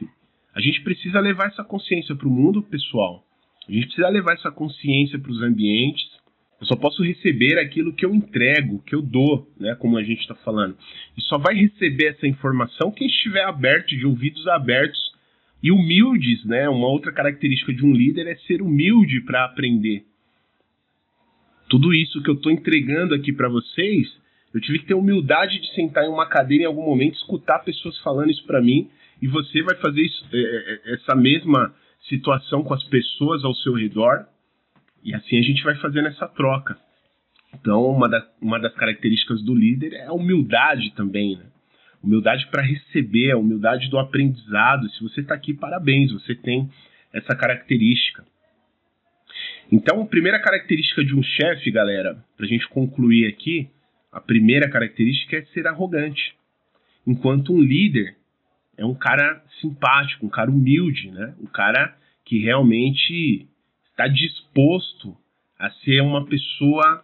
a 0.53 0.61
gente 0.61 0.81
precisa 0.81 1.19
levar 1.19 1.47
essa 1.47 1.63
consciência 1.63 2.15
para 2.15 2.27
o 2.27 2.31
mundo, 2.31 2.61
pessoal. 2.63 3.24
A 3.67 3.71
gente 3.71 3.87
precisa 3.87 4.09
levar 4.09 4.33
essa 4.33 4.51
consciência 4.51 5.17
para 5.19 5.31
os 5.31 5.41
ambientes. 5.41 6.03
Eu 6.59 6.67
só 6.67 6.75
posso 6.75 7.03
receber 7.03 7.59
aquilo 7.59 7.93
que 7.93 8.05
eu 8.05 8.13
entrego, 8.13 8.81
que 8.83 8.95
eu 8.95 9.01
dou, 9.01 9.47
né? 9.59 9.75
Como 9.75 9.97
a 9.97 10.03
gente 10.03 10.21
está 10.21 10.35
falando. 10.35 10.77
E 11.17 11.21
só 11.21 11.37
vai 11.37 11.55
receber 11.55 12.07
essa 12.07 12.27
informação 12.27 12.91
quem 12.91 13.07
estiver 13.07 13.43
aberto, 13.43 13.95
de 13.95 14.05
ouvidos 14.05 14.47
abertos 14.47 14.99
e 15.61 15.71
humildes, 15.71 16.45
né? 16.45 16.69
Uma 16.69 16.87
outra 16.87 17.11
característica 17.11 17.73
de 17.73 17.83
um 17.83 17.91
líder 17.91 18.27
é 18.27 18.35
ser 18.47 18.61
humilde 18.61 19.21
para 19.21 19.45
aprender. 19.45 20.05
Tudo 21.67 21.93
isso 21.93 22.21
que 22.21 22.29
eu 22.29 22.35
estou 22.35 22.51
entregando 22.51 23.15
aqui 23.15 23.33
para 23.33 23.49
vocês, 23.49 24.07
eu 24.53 24.61
tive 24.61 24.79
que 24.79 24.85
ter 24.85 24.93
humildade 24.93 25.59
de 25.59 25.73
sentar 25.73 26.05
em 26.05 26.09
uma 26.09 26.27
cadeira 26.27 26.63
em 26.63 26.67
algum 26.67 26.85
momento, 26.85 27.15
escutar 27.15 27.59
pessoas 27.59 27.97
falando 27.99 28.29
isso 28.29 28.45
para 28.45 28.61
mim, 28.61 28.89
e 29.21 29.27
você 29.27 29.63
vai 29.63 29.75
fazer 29.77 30.01
isso, 30.01 30.25
é, 30.31 30.37
é, 30.37 30.93
essa 30.93 31.15
mesma 31.15 31.73
situação 32.09 32.63
com 32.63 32.73
as 32.73 32.83
pessoas 32.85 33.43
ao 33.43 33.53
seu 33.55 33.73
redor, 33.73 34.25
e 35.03 35.13
assim 35.13 35.37
a 35.37 35.41
gente 35.41 35.63
vai 35.63 35.75
fazendo 35.75 36.07
essa 36.07 36.27
troca. 36.27 36.77
Então, 37.53 37.83
uma, 37.85 38.09
da, 38.09 38.27
uma 38.41 38.59
das 38.59 38.73
características 38.73 39.41
do 39.41 39.55
líder 39.55 39.93
é 39.93 40.05
a 40.05 40.13
humildade 40.13 40.91
também, 40.95 41.37
né? 41.37 41.45
Humildade 42.03 42.47
para 42.47 42.61
receber, 42.61 43.31
a 43.31 43.37
humildade 43.37 43.89
do 43.89 43.97
aprendizado. 43.97 44.89
Se 44.91 45.01
você 45.01 45.21
está 45.21 45.33
aqui, 45.33 45.53
parabéns, 45.53 46.11
você 46.11 46.35
tem 46.35 46.69
essa 47.11 47.35
característica. 47.35 48.23
Então, 49.71 50.01
a 50.01 50.05
primeira 50.05 50.39
característica 50.39 51.03
de 51.03 51.15
um 51.15 51.23
chefe, 51.23 51.71
galera, 51.71 52.23
para 52.37 52.45
a 52.45 52.49
gente 52.49 52.67
concluir 52.67 53.27
aqui, 53.27 53.69
a 54.11 54.21
primeira 54.21 54.69
característica 54.69 55.37
é 55.37 55.45
ser 55.45 55.65
arrogante. 55.67 56.35
Enquanto 57.07 57.53
um 57.53 57.61
líder 57.61 58.15
é 58.77 58.85
um 58.85 58.95
cara 58.95 59.43
simpático, 59.61 60.25
um 60.25 60.29
cara 60.29 60.51
humilde, 60.51 61.11
né? 61.11 61.33
Um 61.41 61.47
cara 61.47 61.95
que 62.25 62.39
realmente 62.39 63.47
está 63.89 64.07
disposto 64.07 65.15
a 65.57 65.69
ser 65.71 66.01
uma 66.01 66.25
pessoa 66.25 67.03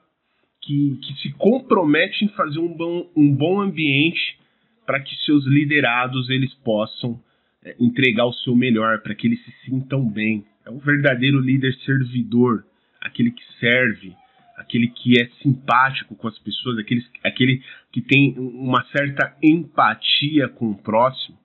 que, 0.62 1.00
que 1.02 1.14
se 1.22 1.34
compromete 1.34 2.26
em 2.26 2.30
fazer 2.30 2.60
um 2.60 2.74
bom, 2.74 3.10
um 3.16 3.34
bom 3.34 3.62
ambiente 3.62 4.38
para 4.86 5.00
que 5.00 5.16
seus 5.24 5.46
liderados 5.46 6.30
eles 6.30 6.54
possam 6.56 7.20
é, 7.64 7.76
entregar 7.80 8.26
o 8.26 8.34
seu 8.34 8.56
melhor, 8.56 9.02
para 9.02 9.16
que 9.16 9.28
eles 9.28 9.44
se 9.44 9.52
sintam 9.66 10.08
bem. 10.08 10.46
É 10.66 10.70
um 10.70 10.80
verdadeiro 10.80 11.40
líder 11.40 11.74
servidor, 11.86 12.66
aquele 13.00 13.32
que 13.32 13.44
serve, 13.60 14.14
aquele 14.58 14.88
que 14.88 15.20
é 15.20 15.28
simpático 15.42 16.16
com 16.16 16.28
as 16.28 16.38
pessoas, 16.40 16.78
aquele, 16.78 17.04
aquele 17.24 17.64
que 17.92 18.02
tem 18.02 18.36
uma 18.38 18.84
certa 18.86 19.36
empatia 19.42 20.48
com 20.50 20.72
o 20.72 20.78
próximo. 20.78 21.41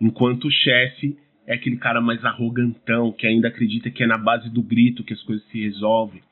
Enquanto 0.00 0.46
o 0.46 0.50
chefe 0.50 1.18
é 1.46 1.54
aquele 1.54 1.76
cara 1.76 2.00
mais 2.00 2.24
arrogantão, 2.24 3.10
que 3.10 3.26
ainda 3.26 3.48
acredita 3.48 3.90
que 3.90 4.02
é 4.02 4.06
na 4.06 4.18
base 4.18 4.50
do 4.50 4.62
grito 4.62 5.02
que 5.02 5.14
as 5.14 5.22
coisas 5.22 5.46
se 5.48 5.62
resolvem. 5.62 6.22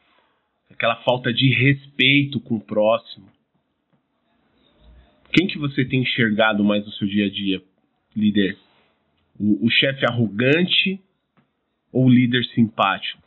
Aquela 0.70 0.96
falta 0.96 1.32
de 1.32 1.49
respeito 1.49 2.38
com 2.40 2.56
o 2.56 2.61
próximo. 2.61 3.26
Quem 5.32 5.46
que 5.46 5.58
você 5.58 5.85
tem 5.85 6.02
enxergado 6.02 6.62
mais 6.62 6.85
no 6.85 6.92
seu 6.92 7.08
dia 7.08 7.26
a 7.26 7.30
dia, 7.30 7.62
líder? 8.14 8.58
O, 9.38 9.66
o 9.66 9.70
chefe 9.70 10.04
arrogante 10.04 11.00
ou 11.92 12.06
o 12.06 12.11
líder 12.11 12.44
simpático? 12.46 13.23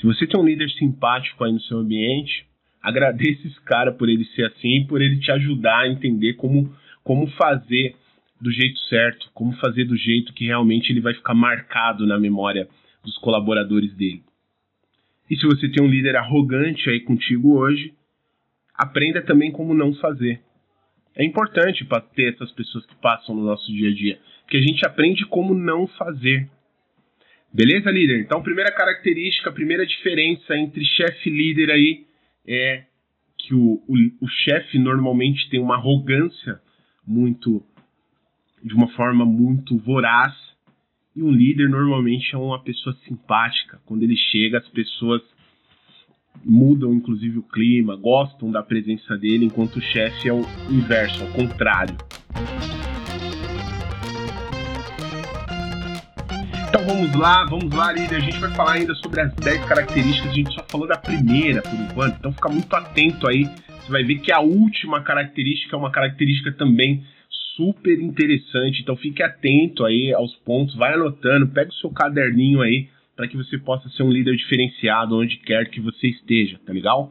Se 0.00 0.06
você 0.06 0.26
tem 0.26 0.38
um 0.40 0.44
líder 0.44 0.70
simpático 0.70 1.42
aí 1.42 1.52
no 1.52 1.60
seu 1.60 1.78
ambiente, 1.78 2.46
agradeça 2.82 3.46
esse 3.46 3.60
cara 3.62 3.90
por 3.90 4.08
ele 4.08 4.24
ser 4.26 4.44
assim, 4.46 4.86
por 4.86 5.02
ele 5.02 5.18
te 5.18 5.30
ajudar 5.32 5.80
a 5.80 5.88
entender 5.88 6.34
como, 6.34 6.72
como 7.02 7.26
fazer 7.32 7.96
do 8.40 8.50
jeito 8.50 8.78
certo, 8.80 9.30
como 9.32 9.56
fazer 9.56 9.84
do 9.84 9.96
jeito 9.96 10.32
que 10.32 10.46
realmente 10.46 10.90
ele 10.90 11.00
vai 11.00 11.14
ficar 11.14 11.34
marcado 11.34 12.06
na 12.06 12.18
memória 12.18 12.68
dos 13.02 13.16
colaboradores 13.18 13.94
dele. 13.94 14.22
E 15.30 15.36
se 15.36 15.46
você 15.46 15.68
tem 15.68 15.84
um 15.84 15.90
líder 15.90 16.16
arrogante 16.16 16.88
aí 16.88 17.00
contigo 17.00 17.58
hoje, 17.58 17.94
aprenda 18.74 19.22
também 19.22 19.50
como 19.50 19.74
não 19.74 19.94
fazer. 19.94 20.40
É 21.14 21.24
importante 21.24 21.84
para 21.84 22.00
ter 22.00 22.34
essas 22.34 22.52
pessoas 22.52 22.84
que 22.86 22.94
passam 22.96 23.34
no 23.34 23.42
nosso 23.42 23.66
dia 23.72 23.90
a 23.90 23.94
dia, 23.94 24.18
que 24.48 24.56
a 24.56 24.60
gente 24.60 24.86
aprende 24.86 25.24
como 25.26 25.54
não 25.54 25.86
fazer. 25.86 26.48
Beleza, 27.52 27.90
líder? 27.90 28.20
Então, 28.20 28.42
primeira 28.42 28.70
característica, 28.70 29.50
primeira 29.50 29.86
diferença 29.86 30.56
entre 30.56 30.84
chefe 30.84 31.30
e 31.30 31.32
líder 31.32 31.70
aí 31.70 32.06
é 32.46 32.84
que 33.38 33.54
o, 33.54 33.82
o, 33.88 33.94
o 34.20 34.28
chefe 34.28 34.78
normalmente 34.78 35.48
tem 35.48 35.58
uma 35.58 35.76
arrogância 35.76 36.60
muito 37.06 37.64
de 38.66 38.74
uma 38.74 38.88
forma 38.88 39.24
muito 39.24 39.78
voraz. 39.78 40.34
E 41.14 41.22
um 41.22 41.30
líder 41.30 41.68
normalmente 41.68 42.34
é 42.34 42.38
uma 42.38 42.60
pessoa 42.60 42.94
simpática. 43.06 43.80
Quando 43.86 44.02
ele 44.02 44.16
chega, 44.16 44.58
as 44.58 44.68
pessoas 44.68 45.22
mudam 46.44 46.92
inclusive 46.92 47.38
o 47.38 47.42
clima, 47.42 47.96
gostam 47.96 48.50
da 48.50 48.62
presença 48.62 49.16
dele, 49.16 49.46
enquanto 49.46 49.76
o 49.76 49.80
chefe 49.80 50.28
é 50.28 50.32
o 50.32 50.42
inverso, 50.68 51.22
ao 51.22 51.30
contrário. 51.30 51.96
Então 56.68 56.84
vamos 56.84 57.14
lá, 57.14 57.44
vamos 57.44 57.74
lá, 57.74 57.92
líder. 57.92 58.16
A 58.16 58.20
gente 58.20 58.38
vai 58.38 58.52
falar 58.54 58.72
ainda 58.72 58.94
sobre 58.96 59.20
as 59.20 59.32
10 59.36 59.64
características. 59.64 60.30
A 60.30 60.34
gente 60.34 60.52
só 60.52 60.64
falou 60.68 60.88
da 60.88 60.98
primeira 60.98 61.62
por 61.62 61.74
enquanto, 61.74 62.16
então 62.18 62.32
fica 62.32 62.48
muito 62.48 62.74
atento 62.74 63.28
aí. 63.28 63.44
Você 63.80 63.92
vai 63.92 64.02
ver 64.02 64.18
que 64.18 64.32
a 64.32 64.40
última 64.40 65.00
característica 65.02 65.74
é 65.74 65.78
uma 65.78 65.92
característica 65.92 66.52
também 66.52 67.04
super 67.56 67.98
interessante. 67.98 68.82
Então 68.82 68.96
fique 68.96 69.22
atento 69.22 69.84
aí 69.84 70.12
aos 70.12 70.34
pontos, 70.36 70.76
vai 70.76 70.94
anotando, 70.94 71.48
pega 71.48 71.70
o 71.70 71.74
seu 71.74 71.90
caderninho 71.90 72.60
aí 72.60 72.88
para 73.16 73.26
que 73.26 73.36
você 73.36 73.58
possa 73.58 73.88
ser 73.88 74.02
um 74.02 74.12
líder 74.12 74.36
diferenciado 74.36 75.16
onde 75.16 75.38
quer 75.38 75.70
que 75.70 75.80
você 75.80 76.08
esteja, 76.08 76.60
tá 76.64 76.72
legal? 76.72 77.10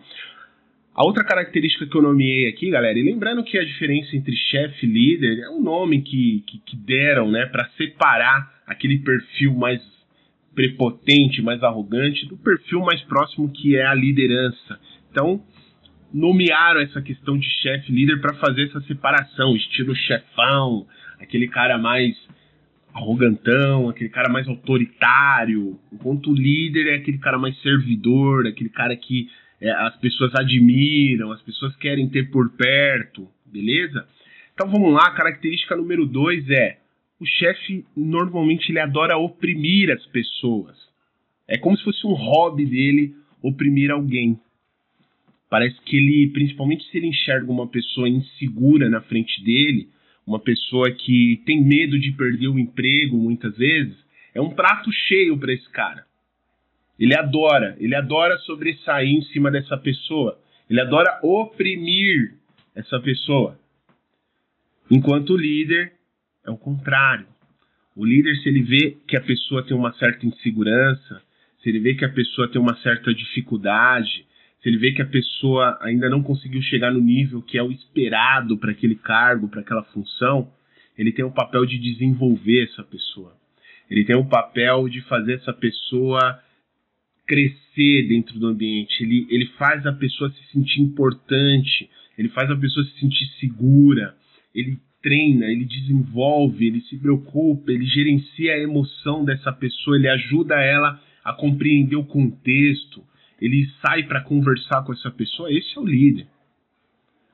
A 0.94 1.04
outra 1.04 1.26
característica 1.26 1.86
que 1.86 1.98
eu 1.98 2.02
nomeei 2.02 2.48
aqui, 2.48 2.70
galera, 2.70 2.98
e 2.98 3.04
lembrando 3.04 3.44
que 3.44 3.58
a 3.58 3.66
diferença 3.66 4.16
entre 4.16 4.34
chefe 4.34 4.86
e 4.86 4.90
líder 4.90 5.40
é 5.40 5.50
um 5.50 5.62
nome 5.62 6.02
que, 6.02 6.42
que, 6.48 6.60
que 6.60 6.78
deram, 6.78 7.30
né, 7.30 7.48
para 7.48 7.68
separar 7.76 8.62
aquele 8.66 9.00
perfil 9.00 9.54
mais 9.56 9.82
prepotente, 10.54 11.42
mais 11.42 11.62
arrogante, 11.64 12.26
do 12.28 12.38
perfil 12.38 12.80
mais 12.80 13.02
próximo 13.02 13.52
que 13.52 13.76
é 13.76 13.86
a 13.86 13.94
liderança. 13.94 14.80
Então, 15.12 15.44
nomearam 16.14 16.82
essa 16.82 17.02
questão 17.02 17.38
de 17.38 17.48
chefe 17.62 17.92
líder 17.92 18.22
para 18.22 18.36
fazer 18.36 18.68
essa 18.68 18.82
separação, 18.82 19.56
estilo 19.56 19.96
chefão, 19.96 20.88
aquele 21.20 21.48
cara 21.48 21.78
mais 21.78 22.16
arrogantão, 22.94 23.90
aquele 23.90 24.10
cara 24.10 24.30
mais 24.30 24.48
autoritário, 24.48 25.78
enquanto 25.92 26.32
o 26.32 26.36
líder 26.36 26.94
é 26.94 26.96
aquele 26.96 27.18
cara 27.18 27.38
mais 27.38 27.60
servidor, 27.62 28.48
aquele 28.48 28.70
cara 28.70 28.96
que 28.96 29.30
é, 29.60 29.70
as 29.70 29.96
pessoas 29.98 30.34
admiram, 30.36 31.32
as 31.32 31.42
pessoas 31.42 31.76
querem 31.76 32.10
ter 32.10 32.32
por 32.32 32.50
perto, 32.52 33.28
beleza? 33.46 34.08
Então 34.54 34.70
vamos 34.70 34.94
lá, 34.94 35.12
característica 35.12 35.76
número 35.76 36.06
dois 36.06 36.50
é 36.50 36.78
o 37.20 37.26
chefe 37.26 37.86
normalmente 37.96 38.72
ele 38.72 38.80
adora 38.80 39.18
oprimir 39.18 39.92
as 39.92 40.06
pessoas. 40.08 40.76
É 41.48 41.58
como 41.58 41.78
se 41.78 41.84
fosse 41.84 42.06
um 42.06 42.14
hobby 42.14 42.66
dele 42.66 43.16
oprimir 43.42 43.92
alguém. 43.92 44.40
Parece 45.56 45.80
que 45.86 45.96
ele, 45.96 46.32
principalmente 46.34 46.84
se 46.92 46.98
ele 46.98 47.08
enxerga 47.08 47.50
uma 47.50 47.66
pessoa 47.66 48.10
insegura 48.10 48.90
na 48.90 49.00
frente 49.00 49.42
dele, 49.42 49.88
uma 50.28 50.38
pessoa 50.38 50.92
que 50.92 51.42
tem 51.46 51.64
medo 51.64 51.98
de 51.98 52.12
perder 52.12 52.50
o 52.50 52.60
emprego 52.60 53.16
muitas 53.16 53.56
vezes, 53.56 53.96
é 54.34 54.42
um 54.42 54.50
prato 54.50 54.92
cheio 54.92 55.38
para 55.38 55.54
esse 55.54 55.70
cara. 55.70 56.06
Ele 57.00 57.16
adora, 57.16 57.78
ele 57.80 57.96
adora 57.96 58.38
sobressair 58.40 59.08
em 59.08 59.22
cima 59.32 59.50
dessa 59.50 59.78
pessoa. 59.78 60.38
Ele 60.70 60.82
adora 60.82 61.22
oprimir 61.24 62.34
essa 62.76 63.00
pessoa. 63.00 63.58
Enquanto 64.92 65.36
o 65.36 65.38
líder 65.38 65.94
é 66.46 66.52
o 66.52 66.58
contrário. 66.58 67.28
O 67.96 68.06
líder, 68.06 68.36
se 68.42 68.50
ele 68.50 68.62
vê 68.62 68.98
que 69.08 69.16
a 69.16 69.22
pessoa 69.22 69.64
tem 69.64 69.78
uma 69.78 69.94
certa 69.94 70.26
insegurança, 70.26 71.22
se 71.64 71.70
ele 71.70 71.80
vê 71.80 71.96
que 71.96 72.04
a 72.04 72.12
pessoa 72.12 72.52
tem 72.52 72.60
uma 72.60 72.76
certa 72.82 73.14
dificuldade, 73.14 74.26
se 74.66 74.70
ele 74.70 74.80
vê 74.80 74.94
que 74.94 75.02
a 75.04 75.06
pessoa 75.06 75.78
ainda 75.80 76.10
não 76.10 76.24
conseguiu 76.24 76.60
chegar 76.60 76.92
no 76.92 77.00
nível 77.00 77.40
que 77.40 77.56
é 77.56 77.62
o 77.62 77.72
esperado 77.72 78.58
para 78.58 78.72
aquele 78.72 78.96
cargo, 78.96 79.48
para 79.48 79.62
aquela 79.62 79.84
função, 79.84 80.52
ele 80.98 81.12
tem 81.12 81.24
o 81.24 81.30
papel 81.30 81.68
de 81.68 81.78
desenvolver 81.78 82.64
essa 82.64 82.82
pessoa. 82.84 83.38
Ele 83.88 84.04
tem 84.04 84.16
o 84.16 84.26
papel 84.26 84.90
de 84.90 85.02
fazer 85.02 85.36
essa 85.36 85.54
pessoa 85.54 86.42
crescer 87.28 88.08
dentro 88.08 88.40
do 88.40 88.48
ambiente. 88.48 89.04
Ele, 89.04 89.28
ele 89.30 89.46
faz 89.56 89.86
a 89.86 89.94
pessoa 89.94 90.32
se 90.32 90.52
sentir 90.52 90.82
importante, 90.82 91.88
ele 92.18 92.30
faz 92.30 92.50
a 92.50 92.56
pessoa 92.56 92.84
se 92.88 93.00
sentir 93.00 93.28
segura, 93.40 94.16
ele 94.52 94.80
treina, 95.00 95.46
ele 95.46 95.66
desenvolve, 95.66 96.66
ele 96.66 96.82
se 96.82 96.98
preocupa, 96.98 97.72
ele 97.72 97.86
gerencia 97.86 98.56
a 98.56 98.60
emoção 98.60 99.24
dessa 99.24 99.54
pessoa, 99.54 99.96
ele 99.96 100.10
ajuda 100.10 100.56
ela 100.56 101.00
a 101.24 101.34
compreender 101.34 101.98
o 101.98 102.04
contexto, 102.04 103.04
ele 103.42 103.70
sai 103.82 104.04
para 104.04 104.22
conversar 104.22 104.84
com 104.84 104.94
essa 104.94 105.12
pessoa. 105.12 105.52
Esse 105.52 105.78
é 105.78 105.82
o 105.82 105.86
líder. 105.86 106.28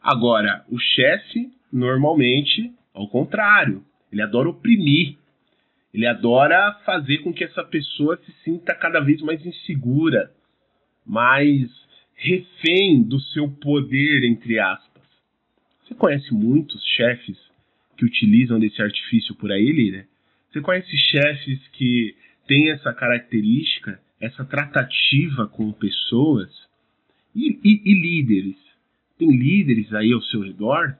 Agora, 0.01 0.65
o 0.69 0.79
chefe, 0.79 1.51
normalmente, 1.71 2.71
ao 2.93 3.07
contrário, 3.07 3.83
ele 4.11 4.21
adora 4.21 4.49
oprimir. 4.49 5.17
Ele 5.93 6.07
adora 6.07 6.79
fazer 6.85 7.19
com 7.19 7.33
que 7.33 7.43
essa 7.43 7.63
pessoa 7.63 8.17
se 8.25 8.31
sinta 8.43 8.73
cada 8.73 8.99
vez 8.99 9.21
mais 9.21 9.45
insegura, 9.45 10.31
mais 11.05 11.69
refém 12.15 13.03
do 13.03 13.19
seu 13.19 13.49
poder, 13.49 14.23
entre 14.23 14.59
aspas. 14.59 15.03
Você 15.83 15.93
conhece 15.95 16.33
muitos 16.33 16.81
chefes 16.95 17.37
que 17.97 18.05
utilizam 18.05 18.59
desse 18.59 18.81
artifício 18.81 19.35
por 19.35 19.51
aí, 19.51 19.71
líder? 19.71 20.07
Você 20.51 20.61
conhece 20.61 20.95
chefes 20.97 21.59
que 21.73 22.15
têm 22.47 22.71
essa 22.71 22.93
característica, 22.93 23.99
essa 24.21 24.45
tratativa 24.45 25.47
com 25.47 25.71
pessoas? 25.71 26.49
E, 27.35 27.59
e, 27.63 27.81
e 27.85 27.93
líderes? 27.93 28.57
Tem 29.17 29.29
líderes 29.29 29.93
aí 29.93 30.13
ao 30.13 30.21
seu 30.21 30.41
redor? 30.41 30.95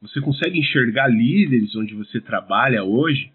Você 0.00 0.20
consegue 0.20 0.58
enxergar 0.58 1.08
líderes 1.08 1.74
onde 1.76 1.94
você 1.94 2.20
trabalha 2.20 2.82
hoje? 2.82 3.30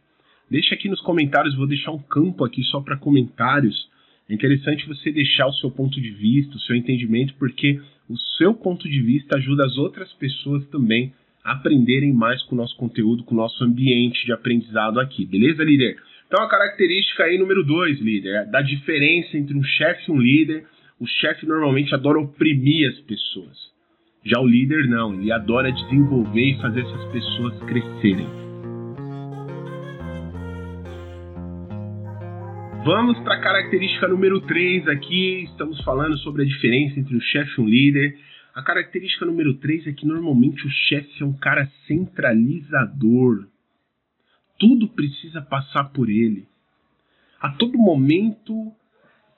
Deixa 0.49 0.75
aqui 0.75 0.89
nos 0.89 1.01
comentários, 1.01 1.55
vou 1.55 1.67
deixar 1.67 1.91
um 1.91 2.01
campo 2.01 2.43
aqui 2.43 2.63
só 2.63 2.81
para 2.81 2.97
comentários. 2.97 3.89
É 4.27 4.33
interessante 4.33 4.87
você 4.87 5.11
deixar 5.11 5.47
o 5.47 5.53
seu 5.53 5.71
ponto 5.71 5.99
de 5.99 6.09
vista, 6.11 6.57
o 6.57 6.59
seu 6.59 6.75
entendimento, 6.75 7.33
porque 7.35 7.81
o 8.09 8.17
seu 8.37 8.53
ponto 8.53 8.87
de 8.89 9.01
vista 9.01 9.37
ajuda 9.37 9.65
as 9.65 9.77
outras 9.77 10.11
pessoas 10.13 10.65
também 10.67 11.13
a 11.43 11.53
aprenderem 11.53 12.13
mais 12.13 12.41
com 12.43 12.55
o 12.55 12.57
nosso 12.57 12.75
conteúdo, 12.75 13.23
com 13.23 13.33
o 13.33 13.37
nosso 13.37 13.63
ambiente 13.63 14.25
de 14.25 14.31
aprendizado 14.31 14.99
aqui, 14.99 15.25
beleza, 15.25 15.63
líder? 15.63 15.97
Então 16.31 16.45
a 16.45 16.49
característica 16.49 17.25
aí 17.25 17.37
número 17.37 17.61
dois, 17.61 17.99
líder, 17.99 18.33
é 18.33 18.45
da 18.45 18.61
diferença 18.61 19.35
entre 19.35 19.53
um 19.53 19.61
chefe 19.61 20.09
e 20.09 20.13
um 20.13 20.17
líder. 20.17 20.63
O 20.97 21.05
chefe 21.05 21.45
normalmente 21.45 21.93
adora 21.93 22.19
oprimir 22.19 22.87
as 22.87 22.97
pessoas. 23.01 23.57
Já 24.23 24.39
o 24.39 24.47
líder 24.47 24.87
não, 24.87 25.13
ele 25.13 25.29
adora 25.29 25.69
desenvolver 25.69 26.51
e 26.51 26.61
fazer 26.61 26.83
essas 26.83 27.11
pessoas 27.11 27.59
crescerem. 27.63 28.29
Vamos 32.85 33.19
para 33.25 33.35
a 33.35 33.41
característica 33.41 34.07
número 34.07 34.39
3 34.39 34.87
aqui. 34.87 35.43
Estamos 35.51 35.83
falando 35.83 36.17
sobre 36.19 36.43
a 36.43 36.45
diferença 36.45 36.97
entre 36.97 37.13
um 37.13 37.19
chefe 37.19 37.59
e 37.59 37.61
um 37.61 37.67
líder. 37.67 38.17
A 38.55 38.63
característica 38.63 39.25
número 39.25 39.55
3 39.55 39.87
é 39.87 39.91
que 39.91 40.07
normalmente 40.07 40.65
o 40.65 40.69
chefe 40.69 41.21
é 41.21 41.25
um 41.25 41.33
cara 41.33 41.69
centralizador. 41.87 43.50
Tudo 44.61 44.87
precisa 44.87 45.41
passar 45.41 45.85
por 45.85 46.09
ele. 46.09 46.47
A 47.39 47.49
todo 47.49 47.77
momento, 47.77 48.71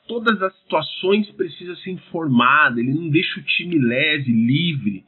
todas 0.08 0.42
as 0.42 0.54
situações 0.60 1.32
precisam 1.32 1.76
ser 1.78 1.92
informadas. 1.92 2.78
Ele 2.80 2.94
não 2.94 3.10
deixa 3.10 3.40
o 3.40 3.44
time 3.44 3.80
leve, 3.80 4.32
livre, 4.32 5.06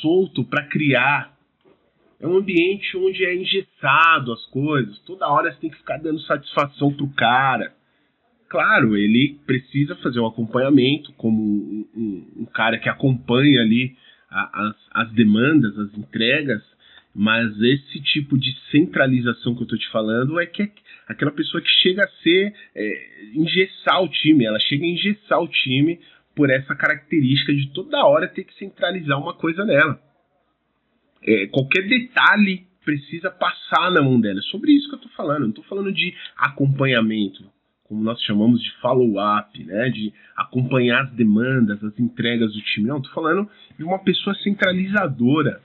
solto 0.00 0.44
para 0.44 0.68
criar. 0.68 1.36
É 2.20 2.26
um 2.26 2.36
ambiente 2.36 2.96
onde 2.96 3.24
é 3.24 3.34
engessado 3.34 4.32
as 4.32 4.46
coisas. 4.46 4.98
Toda 5.00 5.28
hora 5.28 5.52
você 5.52 5.58
tem 5.58 5.70
que 5.70 5.78
ficar 5.78 5.98
dando 5.98 6.20
satisfação 6.20 6.92
pro 6.92 7.08
cara 7.08 7.74
claro, 8.48 8.96
ele 8.96 9.38
precisa 9.46 9.94
fazer 9.96 10.20
um 10.20 10.26
acompanhamento 10.26 11.12
como 11.14 11.42
um, 11.42 11.86
um, 11.94 12.42
um 12.42 12.44
cara 12.46 12.78
que 12.78 12.88
acompanha 12.88 13.60
ali 13.60 13.96
a, 14.30 14.68
as, 14.68 14.76
as 14.92 15.12
demandas, 15.12 15.78
as 15.78 15.94
entregas, 15.96 16.62
mas 17.18 17.58
esse 17.62 17.98
tipo 18.02 18.36
de 18.36 18.54
centralização 18.70 19.54
que 19.54 19.62
eu 19.62 19.64
estou 19.64 19.78
te 19.78 19.88
falando 19.90 20.38
é 20.38 20.44
que 20.44 20.64
é 20.64 20.70
aquela 21.08 21.30
pessoa 21.30 21.62
que 21.62 21.68
chega 21.80 22.04
a 22.04 22.08
ser 22.22 22.52
é, 22.74 23.30
engessar 23.34 24.02
o 24.02 24.08
time, 24.08 24.44
ela 24.44 24.60
chega 24.60 24.84
a 24.84 24.88
engessar 24.88 25.40
o 25.40 25.48
time 25.48 25.98
por 26.34 26.50
essa 26.50 26.74
característica 26.74 27.54
de 27.54 27.72
toda 27.72 28.04
hora 28.04 28.28
ter 28.28 28.44
que 28.44 28.54
centralizar 28.58 29.18
uma 29.18 29.32
coisa 29.32 29.64
nela. 29.64 29.98
É, 31.22 31.46
qualquer 31.46 31.88
detalhe 31.88 32.66
precisa 32.84 33.30
passar 33.30 33.90
na 33.90 34.02
mão 34.02 34.20
dela. 34.20 34.38
É 34.38 34.50
sobre 34.50 34.72
isso 34.72 34.86
que 34.90 34.96
eu 34.96 34.98
estou 34.98 35.12
falando. 35.12 35.40
Não 35.40 35.48
estou 35.48 35.64
falando 35.64 35.90
de 35.90 36.14
acompanhamento 36.36 37.50
como 37.88 38.02
nós 38.02 38.20
chamamos 38.22 38.60
de 38.60 38.72
follow-up, 38.80 39.62
né, 39.62 39.88
de 39.90 40.12
acompanhar 40.36 41.04
as 41.04 41.12
demandas, 41.12 41.82
as 41.84 41.96
entregas 42.00 42.52
do 42.52 42.60
time. 42.60 42.88
Não, 42.88 42.96
estou 42.96 43.12
falando 43.12 43.48
de 43.78 43.84
uma 43.84 44.00
pessoa 44.00 44.34
centralizadora, 44.42 45.60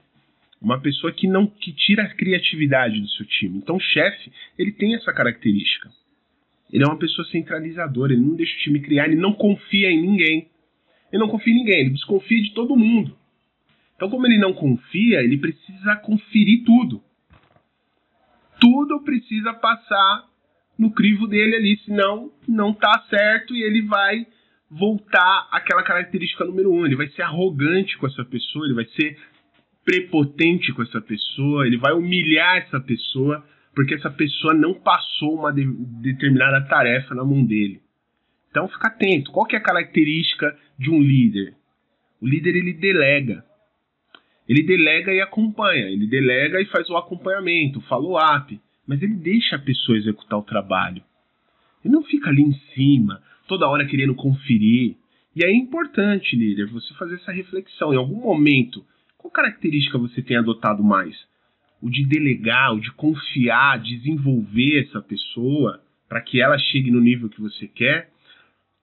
uma 0.62 0.80
pessoa 0.80 1.12
que 1.12 1.28
não 1.28 1.48
que 1.48 1.74
tira 1.74 2.04
a 2.04 2.14
criatividade 2.14 3.00
do 3.00 3.10
seu 3.10 3.26
time. 3.26 3.58
Então, 3.58 3.78
o 3.78 3.80
chefe, 3.80 4.32
ele 4.58 4.72
tem 4.72 4.94
essa 4.94 5.12
característica. 5.12 5.90
Ele 6.72 6.84
é 6.84 6.88
uma 6.88 7.00
pessoa 7.00 7.28
centralizadora, 7.28 8.14
ele 8.14 8.22
não 8.22 8.36
deixa 8.36 8.56
o 8.56 8.60
time 8.60 8.80
criar, 8.80 9.08
ele 9.08 9.16
não 9.16 9.34
confia 9.34 9.90
em 9.90 10.02
ninguém. 10.02 10.48
Ele 11.12 11.20
não 11.20 11.28
confia 11.28 11.52
em 11.52 11.58
ninguém, 11.58 11.80
ele 11.82 11.90
desconfia 11.90 12.42
de 12.42 12.54
todo 12.54 12.78
mundo. 12.78 13.18
Então, 13.96 14.10
como 14.10 14.26
ele 14.26 14.38
não 14.38 14.54
confia, 14.54 15.22
ele 15.22 15.38
precisa 15.38 15.96
conferir 15.98 16.64
tudo. 16.64 17.04
Tudo 18.60 19.02
precisa 19.02 19.54
passar 19.54 20.30
no 20.78 20.92
crivo 20.92 21.28
dele 21.28 21.56
ali, 21.56 21.78
senão 21.86 22.32
não 22.48 22.74
tá 22.74 23.06
certo 23.10 23.56
e 23.56 23.64
ele 23.64 23.82
vai 23.82 24.26
voltar 24.70 25.50
àquela 25.52 25.84
característica 25.84 26.46
número 26.46 26.72
um. 26.72 26.86
Ele 26.86 26.96
vai 26.96 27.10
ser 27.10 27.24
arrogante 27.24 27.98
com 27.98 28.08
essa 28.08 28.24
pessoa, 28.24 28.66
ele 28.66 28.76
vai 28.76 28.86
ser 28.86 29.18
prepotente 29.84 30.74
com 30.74 30.84
essa 30.84 31.02
pessoa, 31.02 31.66
ele 31.66 31.78
vai 31.78 31.94
humilhar 31.94 32.58
essa 32.58 32.80
pessoa 32.80 33.44
porque 33.74 33.96
essa 33.96 34.10
pessoa 34.10 34.54
não 34.54 34.74
passou 34.74 35.40
uma 35.40 35.52
de, 35.52 35.66
determinada 36.02 36.62
tarefa 36.68 37.16
na 37.16 37.24
mão 37.24 37.44
dele. 37.44 37.82
Então 38.50 38.68
fica 38.68 38.88
atento. 38.88 39.32
Qual 39.32 39.46
que 39.46 39.56
é 39.56 39.60
a 39.60 39.64
característica 39.64 40.58
de 40.78 40.90
um 40.90 41.02
líder? 41.02 41.54
O 42.20 42.28
líder 42.28 42.56
ele 42.56 42.74
delega. 42.74 43.46
Ele 44.48 44.64
delega 44.64 45.14
e 45.14 45.22
acompanha. 45.22 45.90
Ele 45.90 46.06
delega 46.06 46.62
e 46.62 46.66
faz 46.66 46.90
o 46.90 46.98
acompanhamento, 46.98 47.80
o 47.80 47.84
follow-up 47.84 48.60
mas 48.92 49.02
ele 49.02 49.14
deixa 49.14 49.56
a 49.56 49.60
pessoa 49.60 49.98
executar 49.98 50.38
o 50.38 50.44
trabalho. 50.44 51.02
Ele 51.82 51.94
não 51.94 52.04
fica 52.04 52.30
ali 52.30 52.42
em 52.42 52.54
cima, 52.74 53.22
toda 53.48 53.68
hora 53.68 53.88
querendo 53.88 54.14
conferir. 54.14 54.98
E 55.34 55.46
aí 55.46 55.52
é 55.52 55.56
importante, 55.56 56.36
líder, 56.36 56.68
você 56.68 56.94
fazer 56.96 57.16
essa 57.16 57.32
reflexão. 57.32 57.94
Em 57.94 57.98
algum 57.98 58.20
momento, 58.20 58.86
qual 59.22 59.32
característica 59.32 60.00
você 60.00 60.22
tem 60.22 60.36
adotado 60.36 60.84
mais? 60.84 61.16
O 61.80 61.90
de 61.90 62.04
delegar, 62.06 62.74
o 62.74 62.80
de 62.80 62.92
confiar, 62.94 63.80
desenvolver 63.80 64.88
essa 64.88 65.00
pessoa 65.00 65.80
para 66.10 66.22
que 66.22 66.42
ela 66.42 66.58
chegue 66.58 66.90
no 66.90 67.00
nível 67.00 67.30
que 67.30 67.40
você 67.40 67.68
quer? 67.68 68.10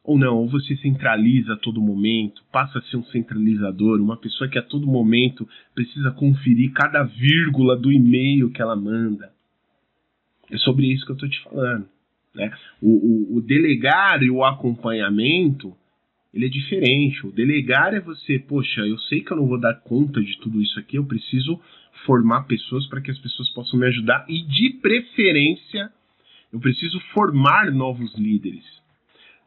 Ou 0.05 0.17
não, 0.17 0.37
ou 0.37 0.49
você 0.49 0.77
centraliza 0.77 1.55
a 1.55 1.57
todo 1.57 1.83
momento, 1.83 2.43
passa 2.53 2.79
a 2.79 2.83
ser 2.83 2.97
um 2.97 3.05
centralizador, 3.05 4.01
uma 4.01 4.17
pessoa 4.17 4.49
que 4.49 4.59
a 4.59 4.63
todo 4.63 4.87
momento 4.87 5.47
precisa 5.75 6.13
conferir 6.13 6.73
cada 6.73 7.03
vírgula 7.03 7.77
do 7.77 7.93
e-mail 7.93 8.51
que 8.51 8.63
ela 8.63 8.77
manda. 8.77 9.33
É 10.51 10.57
sobre 10.59 10.87
isso 10.87 11.05
que 11.05 11.11
eu 11.11 11.17
estou 11.17 11.29
te 11.29 11.43
falando. 11.43 11.87
Né? 12.35 12.51
O, 12.81 12.89
o, 12.89 13.37
o, 13.37 13.43
delegar 13.43 14.23
e 14.23 14.31
o 14.31 14.45
acompanhamento, 14.45 15.77
ele 16.33 16.47
é 16.47 16.49
diferente. 16.49 17.27
O 17.27 17.33
delegar 17.33 17.95
é 17.95 18.01
você, 18.01 18.39
poxa, 18.39 18.81
eu 18.83 18.99
sei 18.99 19.21
que 19.21 19.33
eu 19.33 19.37
não 19.37 19.47
vou 19.47 19.59
dar 19.59 19.75
conta 19.75 20.21
de 20.21 20.39
tudo 20.39 20.61
isso 20.61 20.79
aqui, 20.79 20.97
eu 20.97 21.05
preciso 21.05 21.61
formar 22.05 22.45
pessoas 22.45 22.87
para 22.87 23.01
que 23.01 23.11
as 23.11 23.19
pessoas 23.19 23.49
possam 23.51 23.79
me 23.79 23.87
ajudar 23.87 24.25
e, 24.29 24.43
de 24.43 24.71
preferência, 24.81 25.91
eu 26.53 26.61
preciso 26.61 27.01
formar 27.13 27.73
novos 27.73 28.15
líderes. 28.17 28.65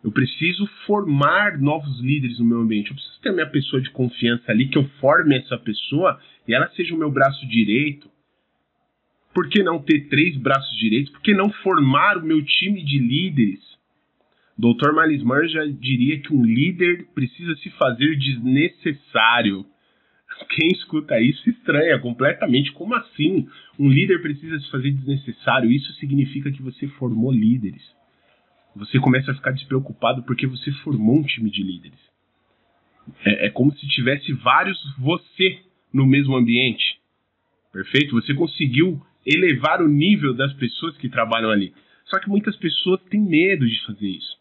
Eu 0.03 0.11
preciso 0.11 0.65
formar 0.87 1.59
novos 1.59 1.99
líderes 2.01 2.39
no 2.39 2.45
meu 2.45 2.59
ambiente. 2.59 2.89
Eu 2.89 2.95
preciso 2.95 3.21
ter 3.21 3.31
minha 3.31 3.49
pessoa 3.49 3.81
de 3.81 3.91
confiança 3.91 4.51
ali, 4.51 4.67
que 4.67 4.77
eu 4.77 4.87
forme 4.99 5.35
essa 5.35 5.57
pessoa 5.57 6.19
e 6.47 6.53
ela 6.53 6.69
seja 6.71 6.95
o 6.95 6.97
meu 6.97 7.11
braço 7.11 7.47
direito, 7.47 8.09
por 9.33 9.47
que 9.49 9.63
não 9.63 9.79
ter 9.79 10.09
três 10.09 10.35
braços 10.37 10.77
direitos? 10.77 11.11
Por 11.11 11.21
que 11.21 11.33
não 11.33 11.49
formar 11.49 12.17
o 12.17 12.25
meu 12.25 12.43
time 12.43 12.83
de 12.83 12.99
líderes? 12.99 13.61
Dr. 14.61 14.93
Malismar 14.93 15.47
já 15.47 15.65
diria 15.65 16.19
que 16.19 16.31
um 16.31 16.45
líder 16.45 17.07
precisa 17.15 17.55
se 17.55 17.71
fazer 17.71 18.15
desnecessário. 18.15 19.65
Quem 20.49 20.67
escuta 20.67 21.19
isso 21.19 21.49
estranha 21.49 21.97
completamente. 21.97 22.71
Como 22.73 22.93
assim? 22.93 23.47
Um 23.79 23.89
líder 23.89 24.21
precisa 24.21 24.59
se 24.59 24.69
fazer 24.69 24.91
desnecessário? 24.91 25.71
Isso 25.71 25.91
significa 25.93 26.51
que 26.51 26.61
você 26.61 26.87
formou 26.89 27.31
líderes. 27.31 27.81
Você 28.75 28.99
começa 28.99 29.31
a 29.31 29.35
ficar 29.35 29.49
despreocupado 29.49 30.21
porque 30.23 30.45
você 30.45 30.71
formou 30.83 31.17
um 31.17 31.23
time 31.23 31.49
de 31.49 31.63
líderes. 31.63 31.99
É, 33.25 33.47
é 33.47 33.49
como 33.49 33.75
se 33.75 33.87
tivesse 33.87 34.31
vários 34.33 34.77
você 34.99 35.59
no 35.91 36.05
mesmo 36.05 36.35
ambiente. 36.35 36.99
Perfeito? 37.73 38.13
Você 38.13 38.35
conseguiu 38.35 39.01
elevar 39.25 39.81
o 39.81 39.87
nível 39.87 40.35
das 40.35 40.53
pessoas 40.53 40.95
que 40.97 41.09
trabalham 41.09 41.49
ali. 41.49 41.73
Só 42.05 42.19
que 42.19 42.29
muitas 42.29 42.55
pessoas 42.57 43.01
têm 43.09 43.21
medo 43.21 43.67
de 43.67 43.83
fazer 43.85 44.07
isso. 44.07 44.40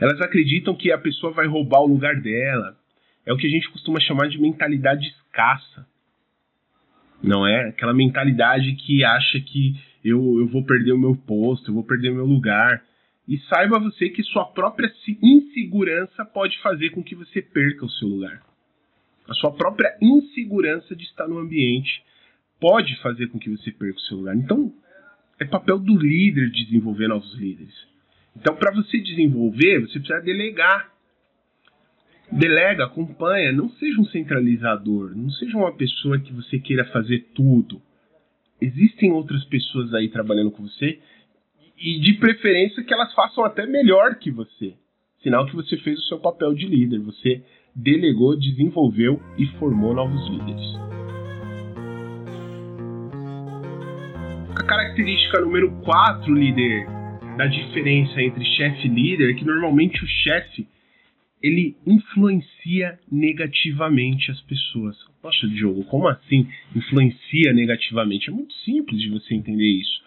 Elas 0.00 0.20
acreditam 0.20 0.74
que 0.74 0.92
a 0.92 0.98
pessoa 0.98 1.32
vai 1.32 1.46
roubar 1.46 1.80
o 1.80 1.86
lugar 1.86 2.20
dela. 2.20 2.76
É 3.24 3.32
o 3.32 3.36
que 3.36 3.46
a 3.46 3.50
gente 3.50 3.70
costuma 3.70 4.00
chamar 4.00 4.28
de 4.28 4.40
mentalidade 4.40 5.06
escassa. 5.08 5.86
Não 7.22 7.46
é? 7.46 7.68
Aquela 7.68 7.94
mentalidade 7.94 8.74
que 8.74 9.02
acha 9.04 9.40
que 9.40 9.74
eu, 10.04 10.38
eu 10.38 10.46
vou 10.48 10.64
perder 10.64 10.92
o 10.92 10.98
meu 10.98 11.16
posto, 11.16 11.70
eu 11.70 11.74
vou 11.74 11.82
perder 11.82 12.10
o 12.10 12.14
meu 12.14 12.26
lugar. 12.26 12.84
E 13.26 13.38
saiba 13.48 13.80
você 13.80 14.08
que 14.10 14.22
sua 14.22 14.44
própria 14.44 14.92
insegurança 15.20 16.24
pode 16.24 16.60
fazer 16.60 16.90
com 16.90 17.02
que 17.02 17.14
você 17.14 17.42
perca 17.42 17.84
o 17.84 17.90
seu 17.90 18.06
lugar. 18.06 18.40
A 19.28 19.34
sua 19.34 19.50
própria 19.50 19.96
insegurança 20.00 20.94
de 20.94 21.02
estar 21.02 21.26
no 21.26 21.38
ambiente 21.38 22.02
pode 22.60 22.96
fazer 23.00 23.26
com 23.28 23.38
que 23.38 23.50
você 23.50 23.72
perca 23.72 23.98
o 23.98 24.02
seu 24.02 24.18
lugar. 24.18 24.36
Então, 24.36 24.72
é 25.40 25.44
papel 25.44 25.78
do 25.78 25.98
líder 25.98 26.50
desenvolver 26.50 27.08
novos 27.08 27.34
líderes. 27.34 27.74
Então, 28.36 28.54
para 28.54 28.72
você 28.72 28.98
desenvolver, 28.98 29.80
você 29.80 29.98
precisa 29.98 30.20
delegar. 30.20 30.92
Delega, 32.30 32.84
acompanha, 32.84 33.52
não 33.52 33.68
seja 33.70 34.00
um 34.00 34.04
centralizador, 34.06 35.16
não 35.16 35.30
seja 35.30 35.56
uma 35.56 35.72
pessoa 35.72 36.18
que 36.18 36.32
você 36.32 36.58
queira 36.58 36.84
fazer 36.86 37.30
tudo. 37.34 37.80
Existem 38.60 39.12
outras 39.12 39.44
pessoas 39.44 39.94
aí 39.94 40.08
trabalhando 40.08 40.50
com 40.50 40.62
você 40.64 40.98
e 41.78 42.00
de 42.00 42.14
preferência 42.14 42.82
que 42.82 42.92
elas 42.92 43.14
façam 43.14 43.44
até 43.44 43.64
melhor 43.66 44.16
que 44.16 44.30
você. 44.30 44.74
Sinal 45.22 45.46
que 45.46 45.54
você 45.54 45.76
fez 45.78 45.98
o 45.98 46.04
seu 46.04 46.18
papel 46.18 46.52
de 46.54 46.66
líder, 46.66 46.98
você 47.00 47.42
delegou, 47.74 48.38
desenvolveu 48.38 49.22
e 49.38 49.46
formou 49.58 49.94
novos 49.94 50.28
líderes. 50.28 50.66
A 54.58 54.64
característica 54.64 55.40
número 55.40 55.70
4, 55.82 56.34
líder, 56.34 56.95
da 57.36 57.46
diferença 57.46 58.20
entre 58.22 58.44
chefe 58.44 58.86
e 58.86 58.90
líder 58.90 59.30
é 59.30 59.34
que 59.34 59.44
normalmente 59.44 60.02
o 60.02 60.08
chefe 60.08 60.66
ele 61.42 61.76
influencia 61.86 62.98
negativamente 63.12 64.30
as 64.30 64.40
pessoas. 64.42 64.96
Poxa, 65.20 65.46
Diogo, 65.46 65.84
como 65.84 66.08
assim 66.08 66.48
influencia 66.74 67.52
negativamente? 67.52 68.30
É 68.30 68.32
muito 68.32 68.54
simples 68.64 69.00
de 69.00 69.10
você 69.10 69.34
entender 69.34 69.68
isso. 69.68 70.00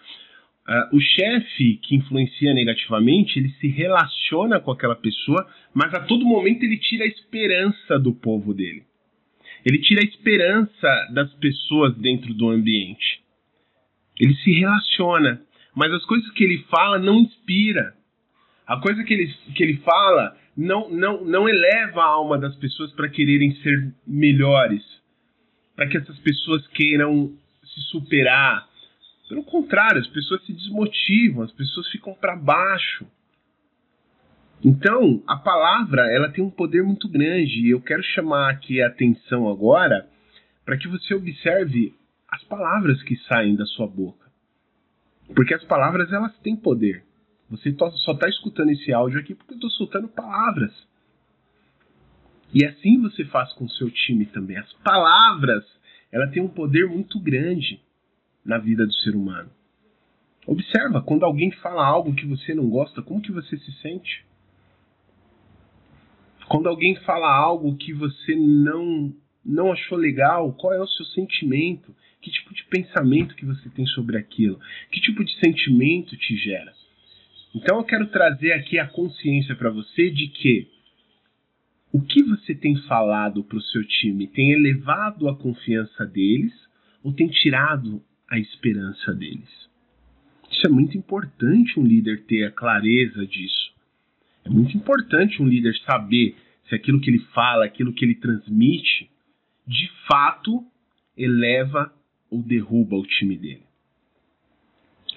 Uh, 0.68 0.98
o 0.98 1.02
chefe 1.02 1.80
que 1.84 1.96
influencia 1.96 2.54
negativamente, 2.54 3.40
ele 3.40 3.50
se 3.60 3.68
relaciona 3.68 4.60
com 4.60 4.72
aquela 4.72 4.96
pessoa, 4.96 5.48
mas 5.74 5.94
a 5.94 6.02
todo 6.02 6.26
momento 6.26 6.64
ele 6.64 6.78
tira 6.78 7.06
a 7.06 7.08
esperança 7.08 8.00
do 8.00 8.14
povo 8.14 8.54
dele. 8.54 8.84
Ele 9.66 9.80
tira 9.80 10.02
a 10.02 10.06
esperança 10.06 11.08
das 11.14 11.32
pessoas 11.36 11.96
dentro 11.98 12.34
do 12.34 12.50
ambiente. 12.50 13.22
Ele 14.20 14.36
se 14.36 14.52
relaciona, 14.52 15.42
mas 15.80 15.94
as 15.94 16.04
coisas 16.04 16.30
que 16.32 16.44
ele 16.44 16.66
fala 16.70 17.00
não 17.00 17.22
inspira. 17.22 17.96
A 18.68 18.82
coisa 18.82 19.02
que 19.02 19.14
ele, 19.14 19.34
que 19.56 19.64
ele 19.64 19.78
fala 19.78 20.36
não, 20.56 20.90
não, 20.90 21.24
não 21.24 21.48
eleva 21.48 22.02
a 22.02 22.06
alma 22.06 22.38
das 22.38 22.54
pessoas 22.58 22.92
para 22.92 23.08
quererem 23.08 23.56
ser 23.64 23.94
melhores, 24.06 24.84
para 25.78 25.88
que 25.88 25.96
essas 25.96 26.20
pessoas 26.20 26.68
queiram 26.68 27.32
se 27.64 27.82
superar, 27.92 28.68
pelo 29.30 29.44
contrário, 29.44 30.02
as 30.02 30.08
pessoas 30.08 30.44
se 30.44 30.52
desmotivam, 30.52 31.44
as 31.44 31.52
pessoas 31.54 31.88
ficam 31.88 32.14
para 32.14 32.36
baixo. 32.36 33.06
Então, 34.62 35.24
a 35.26 35.38
palavra, 35.38 36.12
ela 36.12 36.30
tem 36.30 36.44
um 36.44 36.50
poder 36.50 36.84
muito 36.84 37.08
grande 37.08 37.62
e 37.62 37.70
eu 37.70 37.80
quero 37.80 38.04
chamar 38.04 38.50
aqui 38.50 38.82
a 38.82 38.88
atenção 38.88 39.48
agora 39.48 40.06
para 40.66 40.78
que 40.78 40.90
você 40.90 41.14
observe 41.14 41.94
as 42.28 42.44
palavras 42.44 43.02
que 43.04 43.16
saem 43.28 43.56
da 43.56 43.66
sua 43.66 43.88
boca. 43.88 44.29
Porque 45.36 45.54
as 45.54 45.64
palavras, 45.64 46.12
elas 46.12 46.38
têm 46.40 46.56
poder. 46.56 47.04
Você 47.50 47.76
só 48.06 48.12
está 48.12 48.28
escutando 48.28 48.70
esse 48.70 48.94
áudio 48.94 49.20
aqui 49.20 49.34
porque 49.34 49.54
eu 49.54 49.58
estou 49.58 49.72
soltando 49.72 50.08
palavras. 50.08 50.72
E 52.54 52.66
assim 52.66 53.02
você 53.02 53.26
faz 53.26 53.52
com 53.54 53.66
o 53.66 53.70
seu 53.70 53.90
time 53.90 54.26
também. 54.26 54.58
As 54.58 54.72
palavras, 54.74 55.64
ela 56.12 56.28
tem 56.28 56.42
um 56.42 56.48
poder 56.48 56.88
muito 56.88 57.20
grande 57.20 57.82
na 58.44 58.58
vida 58.58 58.86
do 58.86 58.94
ser 58.94 59.16
humano. 59.16 59.50
Observa, 60.48 61.02
quando 61.02 61.26
alguém 61.26 61.52
fala 61.52 61.86
algo 61.86 62.16
que 62.16 62.26
você 62.26 62.54
não 62.56 62.70
gosta, 62.70 63.02
como 63.02 63.22
que 63.22 63.32
você 63.32 63.58
se 63.58 63.72
sente? 63.82 64.26
Quando 66.48 66.68
alguém 66.68 66.96
fala 67.02 67.32
algo 67.32 67.78
que 67.78 67.94
você 67.94 68.36
não 68.36 69.14
não 69.46 69.72
achou 69.72 69.98
legal, 69.98 70.52
qual 70.54 70.74
é 70.74 70.80
o 70.80 70.88
seu 70.88 71.06
sentimento? 71.06 71.96
Que 72.22 72.32
tipo 72.32 72.54
de 72.54 72.64
pensamento 72.66 73.36
que 73.36 73.46
você 73.46 73.70
tem 73.70 73.86
sobre 73.88 74.18
aquilo? 74.18 74.60
Que 74.92 75.00
tipo 75.00 75.24
de 75.24 75.34
sentimento 75.40 76.18
te 76.18 76.36
gera? 76.36 76.74
Então 77.56 77.78
eu 77.78 77.84
quero 77.84 78.08
trazer 78.08 78.52
aqui 78.54 78.78
a 78.78 78.88
consciência 78.88 79.56
para 79.56 79.70
você 79.70 80.10
de 80.10 80.28
que 80.28 80.68
o 81.92 82.02
que 82.02 82.22
você 82.24 82.54
tem 82.54 82.76
falado 82.84 83.44
para 83.44 83.58
o 83.58 83.62
seu 83.62 83.84
time 83.84 84.28
tem 84.28 84.52
elevado 84.52 85.28
a 85.28 85.36
confiança 85.36 86.06
deles 86.06 86.54
ou 87.04 87.14
tem 87.14 87.28
tirado 87.28 88.04
a 88.30 88.38
esperança 88.38 89.14
deles. 89.14 89.50
Isso 90.52 90.68
é 90.68 90.70
muito 90.70 90.98
importante 90.98 91.80
um 91.80 91.84
líder 91.84 92.26
ter 92.26 92.44
a 92.44 92.52
clareza 92.52 93.26
disso. 93.26 93.74
É 94.46 94.50
muito 94.50 94.76
importante 94.76 95.42
um 95.42 95.48
líder 95.48 95.76
saber 95.80 96.36
se 96.68 96.76
aquilo 96.76 97.00
que 97.00 97.10
ele 97.10 97.20
fala, 97.34 97.66
aquilo 97.66 97.94
que 97.94 98.06
ele 98.06 98.16
transmite, 98.16 99.10
de 99.66 99.90
fato 100.08 100.64
eleva 101.18 101.94
ou 102.30 102.42
derruba 102.42 102.96
o 102.96 103.06
time 103.06 103.38
dele. 103.38 103.64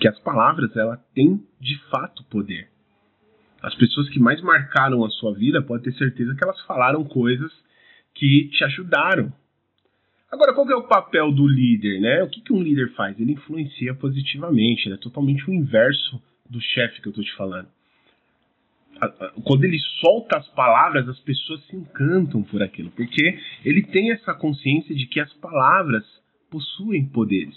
Que 0.00 0.08
as 0.08 0.18
palavras 0.20 0.74
ela 0.76 0.96
têm 1.14 1.46
de 1.60 1.78
fato 1.90 2.24
poder. 2.24 2.68
As 3.62 3.74
pessoas 3.76 4.08
que 4.08 4.18
mais 4.18 4.40
marcaram 4.42 5.04
a 5.04 5.10
sua 5.10 5.34
vida 5.34 5.62
pode 5.62 5.84
ter 5.84 5.92
certeza 5.94 6.34
que 6.34 6.44
elas 6.44 6.60
falaram 6.62 7.04
coisas 7.04 7.52
que 8.14 8.48
te 8.48 8.64
ajudaram, 8.64 9.32
Agora, 10.32 10.54
qual 10.54 10.68
é 10.70 10.74
o 10.74 10.88
papel 10.88 11.30
do 11.30 11.46
líder, 11.46 12.00
né? 12.00 12.22
O 12.22 12.28
que, 12.30 12.40
que 12.40 12.54
um 12.54 12.62
líder 12.62 12.90
faz? 12.94 13.20
Ele 13.20 13.32
influencia 13.32 13.94
positivamente, 13.94 14.88
ele 14.88 14.94
é 14.94 14.98
totalmente 14.98 15.48
o 15.48 15.52
inverso 15.52 16.22
do 16.48 16.58
chefe 16.58 17.02
que 17.02 17.08
eu 17.08 17.10
estou 17.10 17.22
te 17.22 17.34
falando. 17.34 17.68
Quando 19.44 19.64
ele 19.64 19.78
solta 20.00 20.38
as 20.38 20.48
palavras, 20.48 21.06
as 21.06 21.18
pessoas 21.20 21.62
se 21.66 21.76
encantam 21.76 22.42
por 22.42 22.62
aquilo, 22.62 22.90
porque 22.92 23.38
ele 23.62 23.82
tem 23.82 24.10
essa 24.10 24.32
consciência 24.32 24.94
de 24.94 25.06
que 25.06 25.20
as 25.20 25.30
palavras 25.34 26.04
possuem 26.52 27.08
poderes. 27.08 27.56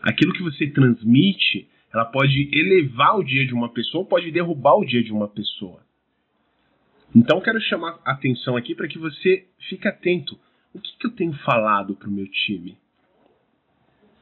Aquilo 0.00 0.32
que 0.32 0.42
você 0.42 0.68
transmite, 0.68 1.68
ela 1.92 2.04
pode 2.04 2.48
elevar 2.56 3.18
o 3.18 3.24
dia 3.24 3.44
de 3.44 3.52
uma 3.52 3.68
pessoa, 3.68 4.06
pode 4.06 4.30
derrubar 4.30 4.76
o 4.76 4.86
dia 4.86 5.02
de 5.02 5.12
uma 5.12 5.26
pessoa. 5.26 5.84
Então, 7.14 7.40
quero 7.40 7.60
chamar 7.60 8.00
a 8.04 8.12
atenção 8.12 8.56
aqui 8.56 8.74
para 8.74 8.86
que 8.86 8.98
você 8.98 9.46
fique 9.68 9.88
atento 9.88 10.38
o 10.76 10.78
que, 10.78 10.94
que 10.98 11.06
eu 11.06 11.10
tenho 11.10 11.32
falado 11.38 11.96
para 11.96 12.06
o 12.06 12.12
meu 12.12 12.28
time? 12.28 12.76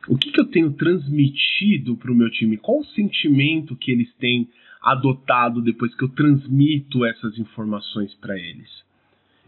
O 0.07 0.16
que, 0.16 0.30
que 0.30 0.40
eu 0.40 0.44
tenho 0.44 0.72
transmitido 0.74 1.96
para 1.96 2.12
o 2.12 2.14
meu 2.14 2.30
time? 2.30 2.57
Qual 2.57 2.78
o 2.78 2.87
sentimento 2.87 3.74
que 3.74 3.90
eles 3.90 4.14
têm 4.14 4.48
adotado 4.80 5.61
depois 5.61 5.92
que 5.96 6.04
eu 6.04 6.09
transmito 6.11 7.04
essas 7.04 7.37
informações 7.40 8.14
para 8.14 8.38
eles? 8.38 8.70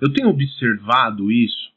Eu 0.00 0.12
tenho 0.12 0.28
observado 0.28 1.30
isso? 1.30 1.72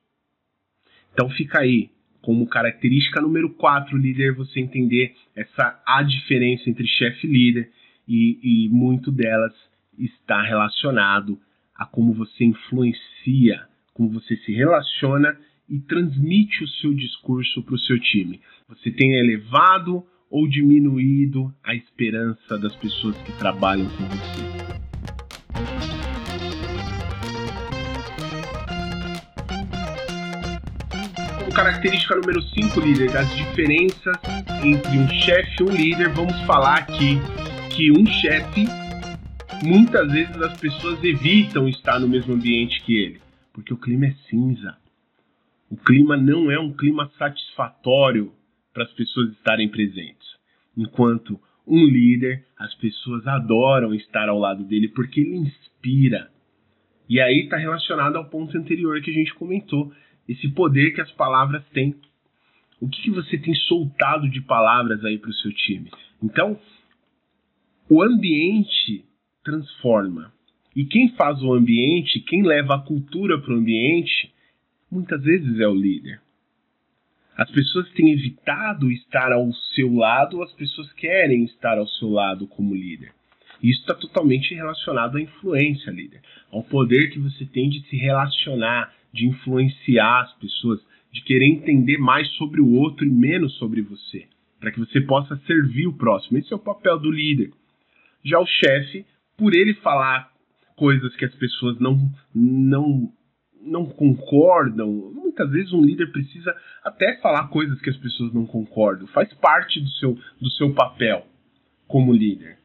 Então 1.14 1.30
fica 1.30 1.60
aí, 1.60 1.92
como 2.22 2.48
característica 2.48 3.22
número 3.22 3.50
4, 3.52 3.98
líder, 3.98 4.36
você 4.36 4.60
entender 4.60 5.16
essa 5.36 5.82
a 5.86 6.04
diferença 6.04 6.70
entre 6.70 6.88
chefe 6.88 7.28
e 7.28 7.32
líder, 7.32 7.72
e, 8.08 8.66
e 8.66 8.70
muito 8.70 9.12
delas 9.12 9.54
está 9.98 10.42
relacionado 10.42 11.40
a 11.76 11.86
como 11.86 12.14
você 12.14 12.44
influencia 12.44 13.70
como 14.00 14.12
você 14.12 14.38
se 14.38 14.54
relaciona 14.54 15.38
e 15.68 15.78
transmite 15.78 16.64
o 16.64 16.68
seu 16.70 16.94
discurso 16.94 17.62
para 17.64 17.76
o 17.76 17.80
seu 17.80 18.00
time. 18.00 18.40
Você 18.70 18.90
tem 18.90 19.20
elevado 19.20 20.06
ou 20.30 20.48
diminuído 20.48 21.54
a 21.62 21.76
esperança 21.76 22.58
das 22.58 22.74
pessoas 22.78 23.18
que 23.24 23.38
trabalham 23.38 23.90
com 23.90 24.06
você. 24.06 24.59
Característica 31.60 32.16
número 32.16 32.42
5, 32.42 32.80
líder, 32.80 33.12
das 33.12 33.28
diferenças 33.36 34.16
entre 34.64 34.98
um 34.98 35.10
chefe 35.10 35.58
e 35.60 35.64
um 35.64 35.70
líder, 35.70 36.08
vamos 36.14 36.40
falar 36.46 36.78
aqui 36.78 37.18
que 37.76 37.92
um 37.92 38.06
chefe, 38.06 38.66
muitas 39.62 40.10
vezes 40.10 40.42
as 40.42 40.58
pessoas 40.58 41.04
evitam 41.04 41.68
estar 41.68 42.00
no 42.00 42.08
mesmo 42.08 42.34
ambiente 42.34 42.82
que 42.84 42.96
ele 42.96 43.20
porque 43.52 43.74
o 43.74 43.78
clima 43.78 44.06
é 44.06 44.14
cinza. 44.30 44.78
O 45.70 45.76
clima 45.76 46.16
não 46.16 46.50
é 46.50 46.58
um 46.58 46.72
clima 46.72 47.12
satisfatório 47.18 48.32
para 48.74 48.86
as 48.86 48.94
pessoas 48.94 49.32
estarem 49.32 49.68
presentes. 49.68 50.30
Enquanto 50.78 51.38
um 51.68 51.84
líder, 51.84 52.46
as 52.58 52.74
pessoas 52.76 53.28
adoram 53.28 53.94
estar 53.94 54.30
ao 54.30 54.40
lado 54.40 54.64
dele 54.64 54.88
porque 54.88 55.20
ele 55.20 55.36
inspira. 55.36 56.32
E 57.10 57.20
aí 57.20 57.42
está 57.42 57.58
relacionado 57.58 58.16
ao 58.16 58.30
ponto 58.30 58.58
anterior 58.58 59.02
que 59.02 59.12
a 59.12 59.14
gente 59.14 59.34
comentou, 59.34 59.92
esse 60.30 60.48
poder 60.50 60.94
que 60.94 61.02
as 61.02 61.12
palavras 61.14 61.64
têm. 61.74 61.96
O 62.80 62.88
que, 62.88 63.02
que 63.02 63.12
você 63.12 63.38
tem 63.38 63.54
soltado 63.56 64.30
de 64.30 64.40
palavras 64.42 65.04
aí 65.04 65.18
para 65.18 65.32
o 65.32 65.34
seu 65.34 65.52
time? 65.52 65.90
Então, 66.22 66.58
o 67.90 68.04
ambiente 68.04 69.04
transforma. 69.44 70.32
E 70.76 70.86
quem 70.86 71.10
faz 71.16 71.42
o 71.42 71.52
ambiente, 71.52 72.20
quem 72.22 72.44
leva 72.44 72.76
a 72.76 72.82
cultura 72.82 73.42
para 73.42 73.54
o 73.54 73.58
ambiente, 73.58 74.32
muitas 74.90 75.22
vezes 75.24 75.60
é 75.60 75.68
o 75.68 75.74
líder. 75.74 76.22
As 77.36 77.50
pessoas 77.50 77.90
têm 77.94 78.12
evitado 78.12 78.92
estar 78.92 79.32
ao 79.32 79.52
seu 79.74 79.92
lado, 79.94 80.44
as 80.44 80.54
pessoas 80.54 80.92
querem 80.94 81.46
estar 81.46 81.78
ao 81.78 81.88
seu 81.88 82.10
lado 82.10 82.46
como 82.48 82.76
líder. 82.76 83.14
Isso 83.64 83.82
está 83.82 83.96
totalmente 83.96 84.54
relacionado 84.54 85.18
à 85.18 85.22
influência, 85.22 85.90
líder, 85.90 86.22
ao 86.52 86.64
poder 86.64 87.10
que 87.12 87.20
você 87.20 87.46
tem 87.46 87.70
de 87.70 87.82
se 87.90 87.98
relacionar, 87.98 88.94
de 89.14 89.28
influenciar 89.28 90.22
as 90.22 90.34
pessoas, 90.34 90.80
de 91.12 91.22
querer 91.24 91.48
entender 91.48 91.98
mais 91.98 92.28
sobre 92.36 92.62
o 92.62 92.72
outro 92.74 93.06
e 93.06 93.10
menos 93.10 93.56
sobre 93.58 93.82
você, 93.82 94.28
para 94.60 94.72
que 94.72 94.80
você 94.80 95.02
possa 95.02 95.36
servir 95.48 95.88
o 95.88 95.94
próximo. 95.94 96.38
Esse 96.38 96.54
é 96.54 96.56
o 96.56 96.60
papel 96.60 97.00
do 97.00 97.12
líder. 97.12 97.52
Já 98.24 98.40
o 98.40 98.46
chefe, 98.46 99.06
por 99.38 99.54
ele 99.54 99.74
falar 99.76 100.32
coisas 100.76 101.16
que 101.16 101.26
as 101.26 101.36
pessoas 101.36 101.80
não 101.80 101.98
não 102.34 103.12
não 103.62 103.86
concordam, 103.86 104.88
muitas 105.14 105.52
vezes 105.52 105.74
um 105.74 105.82
líder 105.82 106.14
precisa 106.14 106.56
até 106.82 107.18
falar 107.18 107.50
coisas 107.50 107.80
que 107.82 107.90
as 107.90 107.98
pessoas 107.98 108.34
não 108.34 108.46
concordam. 108.46 109.06
Faz 109.08 109.34
parte 109.34 109.82
do 109.82 109.90
seu 109.90 110.18
do 110.40 110.50
seu 110.52 110.74
papel 110.74 111.26
como 111.88 112.14
líder. 112.14 112.58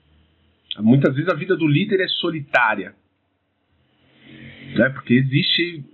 Muitas 0.79 1.15
vezes 1.15 1.31
a 1.31 1.37
vida 1.37 1.57
do 1.57 1.67
líder 1.67 2.01
é 2.01 2.09
solitária. 2.09 2.95
Né? 4.77 4.89
Porque 4.91 5.15
existe 5.15 5.85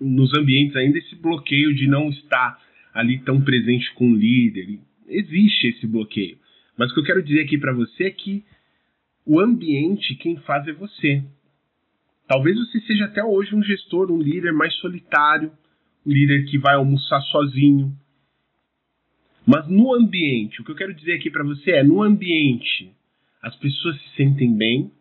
nos 0.00 0.36
ambientes 0.36 0.76
ainda 0.76 0.98
esse 0.98 1.16
bloqueio 1.16 1.74
de 1.74 1.86
não 1.86 2.08
estar 2.10 2.60
ali 2.94 3.18
tão 3.20 3.40
presente 3.40 3.92
com 3.94 4.10
o 4.10 4.16
líder. 4.16 4.78
Existe 5.08 5.68
esse 5.68 5.86
bloqueio. 5.86 6.38
Mas 6.76 6.90
o 6.90 6.94
que 6.94 7.00
eu 7.00 7.04
quero 7.04 7.22
dizer 7.22 7.42
aqui 7.42 7.58
para 7.58 7.72
você 7.72 8.04
é 8.04 8.10
que 8.10 8.44
o 9.26 9.40
ambiente 9.40 10.14
quem 10.14 10.36
faz 10.38 10.66
é 10.68 10.72
você. 10.72 11.22
Talvez 12.26 12.56
você 12.56 12.80
seja 12.82 13.06
até 13.06 13.24
hoje 13.24 13.54
um 13.54 13.62
gestor, 13.62 14.10
um 14.10 14.20
líder 14.20 14.52
mais 14.52 14.74
solitário, 14.74 15.50
um 16.06 16.12
líder 16.12 16.44
que 16.46 16.58
vai 16.58 16.74
almoçar 16.74 17.20
sozinho. 17.22 17.96
Mas 19.46 19.66
no 19.66 19.94
ambiente, 19.94 20.60
o 20.60 20.64
que 20.64 20.70
eu 20.70 20.76
quero 20.76 20.94
dizer 20.94 21.14
aqui 21.14 21.30
para 21.30 21.42
você 21.42 21.72
é: 21.72 21.82
no 21.82 22.02
ambiente, 22.02 22.92
as 23.42 23.56
pessoas 23.56 24.00
se 24.00 24.16
sentem 24.16 24.54
bem, 24.54 24.92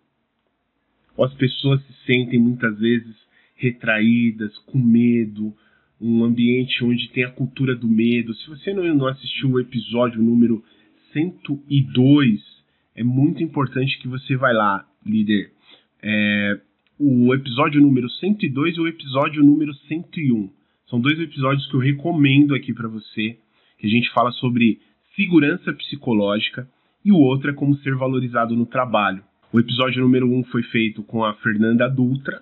ou 1.18 1.26
as 1.26 1.34
pessoas 1.34 1.86
se 1.86 1.94
sentem 2.06 2.40
muitas 2.40 2.80
vezes 2.80 3.27
retraídas, 3.58 4.58
com 4.60 4.78
medo, 4.78 5.54
um 6.00 6.24
ambiente 6.24 6.84
onde 6.84 7.10
tem 7.10 7.24
a 7.24 7.32
cultura 7.32 7.76
do 7.76 7.88
medo. 7.88 8.34
Se 8.36 8.50
você 8.50 8.74
não, 8.74 9.08
assistiu 9.08 9.52
o 9.52 9.60
episódio 9.60 10.22
número 10.22 10.63
102, 11.12 12.41
é 12.96 13.04
muito 13.04 13.43
importante 13.43 14.00
que 14.00 14.08
você 14.08 14.36
vá 14.36 14.52
lá, 14.52 14.88
líder. 15.06 15.52
É, 16.02 16.60
o 17.00 17.34
episódio 17.34 17.82
número 17.82 18.10
102 18.10 18.78
e 18.78 18.80
o 18.80 18.88
episódio 18.88 19.43
número 19.43 19.74
101. 19.74 20.50
São 20.88 21.00
dois 21.02 21.20
episódios 21.20 21.67
que 21.67 21.76
eu 21.76 21.80
recomendo 21.80 22.56
aqui 22.56 22.74
para 22.74 22.88
você, 22.88 23.38
que 23.78 23.88
a 23.88 23.89
gente 23.89 24.10
fala 24.12 24.32
sobre 24.32 24.80
segurança 25.15 25.74
psicológica 25.74 26.67
e 27.04 27.12
o 27.12 27.17
outro 27.17 27.50
é 27.50 27.54
como 27.54 27.76
ser 27.78 27.96
valorizado 27.96 28.56
no 28.56 28.65
trabalho. 28.65 29.24
O 29.52 29.60
episódio 29.60 30.02
número 30.02 30.30
1 30.30 30.38
um 30.38 30.43
foi 30.46 30.63
feito 30.63 31.04
com 31.04 31.24
a 31.24 31.34
Fernanda 31.36 31.88
Dutra, 31.89 32.41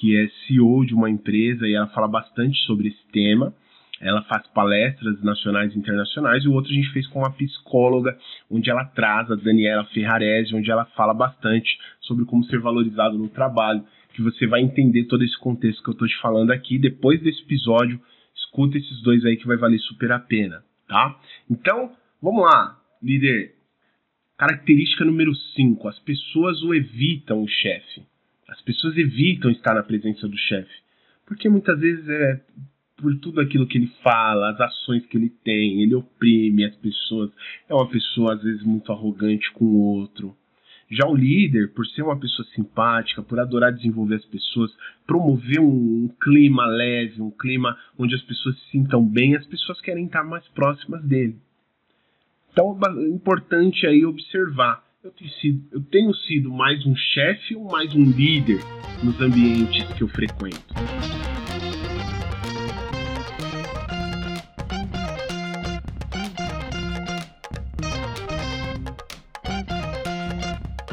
que 0.00 0.16
é 0.16 0.28
CEO 0.46 0.86
de 0.86 0.94
uma 0.94 1.10
empresa 1.10 1.68
e 1.68 1.74
ela 1.74 1.86
fala 1.88 2.08
bastante 2.08 2.58
sobre 2.60 2.88
esse 2.88 3.06
tema. 3.12 3.54
Ela 4.00 4.22
faz 4.22 4.46
palestras 4.46 5.22
nacionais 5.22 5.74
e 5.74 5.78
internacionais, 5.78 6.42
e 6.42 6.48
o 6.48 6.54
outro 6.54 6.72
a 6.72 6.74
gente 6.74 6.90
fez 6.90 7.06
com 7.08 7.18
uma 7.18 7.30
psicóloga, 7.32 8.16
onde 8.50 8.70
ela 8.70 8.86
traz 8.86 9.30
a 9.30 9.34
Daniela 9.34 9.84
Ferrarese, 9.92 10.54
onde 10.54 10.70
ela 10.70 10.86
fala 10.96 11.12
bastante 11.12 11.78
sobre 12.00 12.24
como 12.24 12.42
ser 12.44 12.60
valorizado 12.60 13.18
no 13.18 13.28
trabalho, 13.28 13.84
que 14.14 14.22
você 14.22 14.46
vai 14.46 14.62
entender 14.62 15.04
todo 15.04 15.22
esse 15.22 15.38
contexto 15.38 15.82
que 15.82 15.90
eu 15.90 15.92
estou 15.92 16.08
te 16.08 16.18
falando 16.22 16.50
aqui. 16.50 16.78
Depois 16.78 17.20
desse 17.20 17.42
episódio, 17.42 18.00
escuta 18.34 18.78
esses 18.78 19.02
dois 19.02 19.22
aí 19.26 19.36
que 19.36 19.46
vai 19.46 19.58
valer 19.58 19.78
super 19.80 20.10
a 20.12 20.18
pena, 20.18 20.64
tá? 20.88 21.20
Então, 21.50 21.92
vamos 22.22 22.42
lá, 22.42 22.78
líder. 23.02 23.54
Característica 24.38 25.04
número 25.04 25.34
5: 25.34 25.88
as 25.88 25.98
pessoas 25.98 26.62
o 26.62 26.72
evitam, 26.72 27.42
o 27.42 27.48
chefe. 27.48 28.09
As 28.50 28.60
pessoas 28.62 28.96
evitam 28.96 29.50
estar 29.50 29.74
na 29.74 29.82
presença 29.82 30.26
do 30.26 30.36
chefe, 30.36 30.74
porque 31.24 31.48
muitas 31.48 31.78
vezes 31.78 32.08
é 32.08 32.40
por 32.96 33.16
tudo 33.18 33.40
aquilo 33.40 33.66
que 33.66 33.78
ele 33.78 33.90
fala, 34.02 34.50
as 34.50 34.60
ações 34.60 35.06
que 35.06 35.16
ele 35.16 35.30
tem, 35.42 35.82
ele 35.82 35.94
oprime 35.94 36.64
as 36.64 36.74
pessoas, 36.76 37.30
é 37.68 37.74
uma 37.74 37.88
pessoa 37.88 38.34
às 38.34 38.42
vezes 38.42 38.62
muito 38.62 38.92
arrogante 38.92 39.50
com 39.52 39.64
o 39.64 39.80
outro. 39.80 40.36
Já 40.90 41.06
o 41.06 41.14
líder, 41.14 41.72
por 41.72 41.86
ser 41.86 42.02
uma 42.02 42.18
pessoa 42.18 42.46
simpática, 42.48 43.22
por 43.22 43.38
adorar 43.38 43.72
desenvolver 43.72 44.16
as 44.16 44.24
pessoas, 44.24 44.72
promover 45.06 45.60
um, 45.60 46.10
clima 46.20 46.66
leve, 46.66 47.22
um 47.22 47.30
clima 47.30 47.78
onde 47.96 48.16
as 48.16 48.22
pessoas 48.22 48.58
se 48.58 48.70
sintam 48.72 49.06
bem, 49.06 49.36
as 49.36 49.46
pessoas 49.46 49.80
querem 49.80 50.06
estar 50.06 50.24
mais 50.24 50.46
próximas 50.48 51.02
dele. 51.04 51.36
Então 52.52 52.76
é 52.84 53.08
importante 53.08 53.86
aí 53.86 54.04
observar 54.04 54.82
eu 55.02 55.10
tenho 55.12 55.30
sido, 55.30 55.68
eu 55.72 55.80
tenho 55.80 56.14
sido 56.14 56.50
mais 56.50 56.84
um 56.84 56.94
chefe 56.94 57.56
ou 57.56 57.64
mais 57.64 57.94
um 57.94 58.04
líder 58.04 58.60
nos 59.02 59.18
ambientes 59.18 59.82
que 59.94 60.02
eu 60.02 60.08
frequento? 60.08 60.60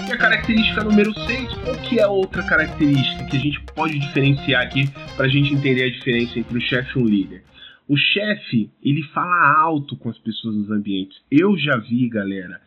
E 0.08 0.12
a 0.12 0.18
característica 0.18 0.86
número 0.86 1.14
6, 1.14 1.54
qual 1.56 1.76
que 1.82 2.00
é 2.00 2.04
a 2.04 2.10
outra 2.10 2.44
característica 2.44 3.26
que 3.26 3.36
a 3.36 3.40
gente 3.40 3.62
pode 3.76 4.00
diferenciar 4.00 4.64
aqui 4.64 4.90
para 5.18 5.26
a 5.26 5.30
gente 5.30 5.54
entender 5.54 5.84
a 5.84 5.92
diferença 5.92 6.40
entre 6.40 6.58
um 6.58 6.62
chefe 6.62 6.98
e 6.98 7.02
um 7.02 7.06
líder? 7.06 7.44
O 7.90 7.98
chefe, 7.98 8.70
ele 8.82 9.04
fala 9.14 9.60
alto 9.60 9.98
com 9.98 10.10
as 10.10 10.18
pessoas 10.18 10.56
nos 10.56 10.72
ambientes. 10.72 11.18
Eu 11.32 11.58
já 11.58 11.78
vi, 11.78 12.08
galera, 12.10 12.62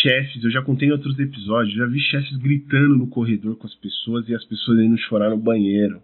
chefes, 0.00 0.42
eu 0.42 0.50
já 0.50 0.62
contei 0.62 0.88
em 0.88 0.92
outros 0.92 1.18
episódios, 1.18 1.74
já 1.74 1.86
vi 1.86 2.00
chefes 2.00 2.36
gritando 2.38 2.96
no 2.96 3.06
corredor 3.08 3.56
com 3.56 3.66
as 3.66 3.74
pessoas 3.74 4.28
e 4.28 4.34
as 4.34 4.44
pessoas 4.44 4.80
indo 4.80 4.96
chorar 4.98 5.30
no 5.30 5.36
banheiro. 5.36 6.02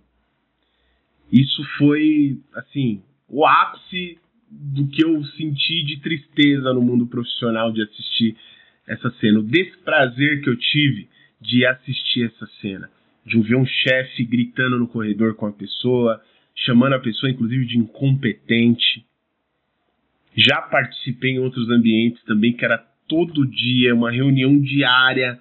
Isso 1.33 1.63
foi, 1.79 2.39
assim, 2.55 3.03
o 3.29 3.45
ápice 3.45 4.19
do 4.51 4.87
que 4.89 5.05
eu 5.05 5.25
senti 5.25 5.85
de 5.85 6.01
tristeza 6.01 6.73
no 6.73 6.81
mundo 6.81 7.07
profissional 7.07 7.73
de 7.73 7.83
assistir 7.83 8.37
essa 8.87 9.11
cena. 9.21 9.41
O 9.41 9.43
desprazer 9.43 10.43
que 10.43 10.49
eu 10.49 10.57
tive 10.57 11.09
de 11.41 11.67
assistir 11.67 12.27
essa 12.27 12.47
cena. 12.61 12.91
De 13.25 13.41
ver 13.41 13.57
um 13.57 13.67
chefe 13.67 14.25
gritando 14.25 14.79
no 14.79 14.87
corredor 14.87 15.35
com 15.35 15.47
a 15.47 15.53
pessoa, 15.53 16.23
chamando 16.55 16.95
a 16.95 17.01
pessoa, 17.01 17.31
inclusive, 17.31 17.67
de 17.67 17.79
incompetente. 17.79 19.05
Já 20.37 20.63
participei 20.63 21.33
em 21.33 21.39
outros 21.41 21.69
ambientes 21.69 22.23
também 22.25 22.53
que 22.53 22.65
era 22.65 22.79
todo 23.09 23.47
dia, 23.47 23.95
uma 23.95 24.11
reunião 24.11 24.61
diária, 24.61 25.41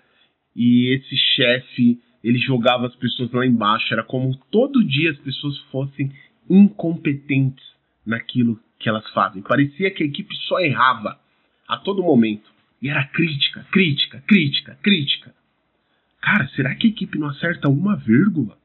e 0.56 0.96
esse 0.96 1.16
chefe 1.36 2.00
ele 2.24 2.40
jogava 2.40 2.88
as 2.88 2.96
pessoas 2.96 3.32
lá 3.32 3.46
embaixo. 3.46 3.94
Era 3.94 4.04
como 4.04 4.36
todo 4.52 4.84
dia 4.84 5.12
as 5.12 5.18
pessoas 5.20 5.58
fossem 5.72 6.12
incompetentes 6.50 7.64
naquilo 8.06 8.60
que 8.80 8.90
elas 8.90 9.08
fazem. 9.12 9.42
Parecia 9.42 9.92
que 9.92 10.04
a 10.04 10.06
equipe 10.06 10.36
só 10.48 10.60
errava 10.60 11.20
a 11.68 11.78
todo 11.78 12.04
momento. 12.04 12.50
E 12.82 12.90
era 12.90 13.06
crítica, 13.08 13.66
crítica, 13.72 14.24
crítica, 14.28 14.78
crítica. 14.82 15.34
Cara, 16.22 16.48
será 16.50 16.74
que 16.76 16.88
a 16.88 16.90
equipe 16.90 17.18
não 17.18 17.30
acerta 17.30 17.70
uma 17.70 17.96
vírgula? 17.96 18.58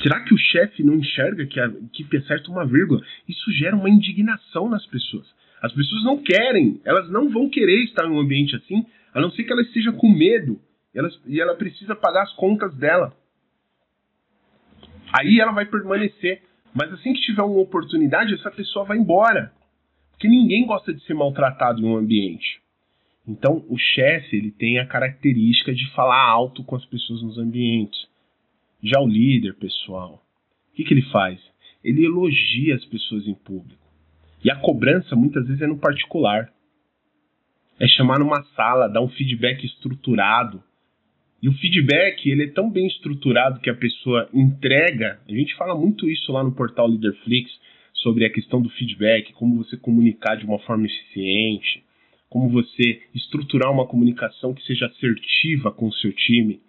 Será 0.00 0.20
que 0.20 0.34
o 0.34 0.38
chefe 0.38 0.82
não 0.82 0.94
enxerga 0.94 1.46
que 1.46 1.58
a 1.58 1.66
equipe 1.66 2.16
acerta 2.18 2.50
uma 2.50 2.66
vírgula? 2.66 3.04
Isso 3.28 3.50
gera 3.52 3.74
uma 3.74 3.90
indignação 3.90 4.68
nas 4.68 4.86
pessoas. 4.86 5.26
As 5.62 5.72
pessoas 5.72 6.04
não 6.04 6.22
querem, 6.22 6.80
elas 6.84 7.10
não 7.10 7.30
vão 7.30 7.48
querer 7.48 7.84
estar 7.84 8.04
em 8.04 8.10
um 8.10 8.20
ambiente 8.20 8.54
assim, 8.56 8.84
a 9.14 9.20
não 9.20 9.30
ser 9.30 9.44
que 9.44 9.52
ela 9.52 9.62
esteja 9.62 9.92
com 9.92 10.08
medo 10.08 10.60
elas, 10.96 11.20
e 11.26 11.40
ela 11.40 11.54
precisa 11.54 11.94
pagar 11.94 12.22
as 12.22 12.32
contas 12.34 12.74
dela. 12.76 13.14
Aí 15.12 15.38
ela 15.38 15.52
vai 15.52 15.66
permanecer. 15.66 16.42
Mas 16.74 16.92
assim 16.92 17.12
que 17.12 17.20
tiver 17.20 17.42
uma 17.42 17.60
oportunidade, 17.60 18.34
essa 18.34 18.50
pessoa 18.50 18.84
vai 18.84 18.98
embora. 18.98 19.52
Porque 20.10 20.28
ninguém 20.28 20.66
gosta 20.66 20.92
de 20.92 21.02
ser 21.04 21.14
maltratado 21.14 21.80
em 21.80 21.84
um 21.84 21.96
ambiente. 21.96 22.60
Então, 23.28 23.64
o 23.68 23.76
chefe 23.76 24.36
ele 24.36 24.50
tem 24.50 24.78
a 24.78 24.86
característica 24.86 25.74
de 25.74 25.90
falar 25.92 26.22
alto 26.22 26.64
com 26.64 26.76
as 26.76 26.84
pessoas 26.86 27.22
nos 27.22 27.38
ambientes. 27.38 27.98
Já 28.82 29.00
o 29.00 29.08
líder, 29.08 29.54
pessoal, 29.54 30.22
o 30.70 30.76
que, 30.76 30.84
que 30.84 30.94
ele 30.94 31.10
faz? 31.10 31.40
Ele 31.82 32.04
elogia 32.04 32.74
as 32.74 32.84
pessoas 32.84 33.26
em 33.26 33.34
público. 33.34 33.85
E 34.46 34.50
a 34.50 34.54
cobrança 34.54 35.16
muitas 35.16 35.44
vezes 35.44 35.60
é 35.60 35.66
no 35.66 35.76
particular. 35.76 36.48
é 37.80 37.88
chamar 37.88 38.20
numa 38.20 38.44
sala, 38.54 38.86
dar 38.86 39.02
um 39.02 39.08
feedback 39.08 39.66
estruturado. 39.66 40.62
E 41.42 41.48
o 41.48 41.52
feedback, 41.54 42.30
ele 42.30 42.44
é 42.44 42.50
tão 42.52 42.70
bem 42.70 42.86
estruturado 42.86 43.58
que 43.58 43.68
a 43.68 43.74
pessoa 43.74 44.30
entrega. 44.32 45.18
A 45.28 45.32
gente 45.32 45.52
fala 45.56 45.74
muito 45.74 46.08
isso 46.08 46.30
lá 46.30 46.44
no 46.44 46.52
portal 46.54 46.86
Leaderflix, 46.86 47.50
sobre 47.94 48.24
a 48.24 48.30
questão 48.30 48.62
do 48.62 48.70
feedback, 48.70 49.32
como 49.32 49.56
você 49.56 49.76
comunicar 49.76 50.36
de 50.36 50.46
uma 50.46 50.60
forma 50.60 50.86
eficiente, 50.86 51.82
como 52.30 52.48
você 52.48 53.02
estruturar 53.12 53.72
uma 53.72 53.86
comunicação 53.88 54.54
que 54.54 54.62
seja 54.62 54.86
assertiva 54.86 55.72
com 55.72 55.88
o 55.88 55.92
seu 55.94 56.12
time. 56.12 56.60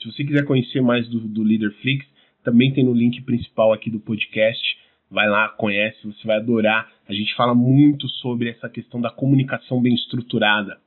Se 0.00 0.10
você 0.10 0.24
quiser 0.24 0.46
conhecer 0.46 0.80
mais 0.80 1.06
do, 1.06 1.20
do 1.20 1.42
Leaderflix, 1.42 2.06
também 2.42 2.72
tem 2.72 2.82
no 2.82 2.94
link 2.94 3.20
principal 3.22 3.74
aqui 3.74 3.90
do 3.90 4.00
podcast. 4.00 4.79
Vai 5.10 5.28
lá, 5.28 5.48
conhece, 5.48 6.06
você 6.06 6.24
vai 6.24 6.36
adorar. 6.36 6.88
A 7.08 7.12
gente 7.12 7.34
fala 7.34 7.54
muito 7.54 8.08
sobre 8.08 8.50
essa 8.50 8.68
questão 8.68 9.00
da 9.00 9.10
comunicação 9.10 9.82
bem 9.82 9.94
estruturada. 9.94 10.78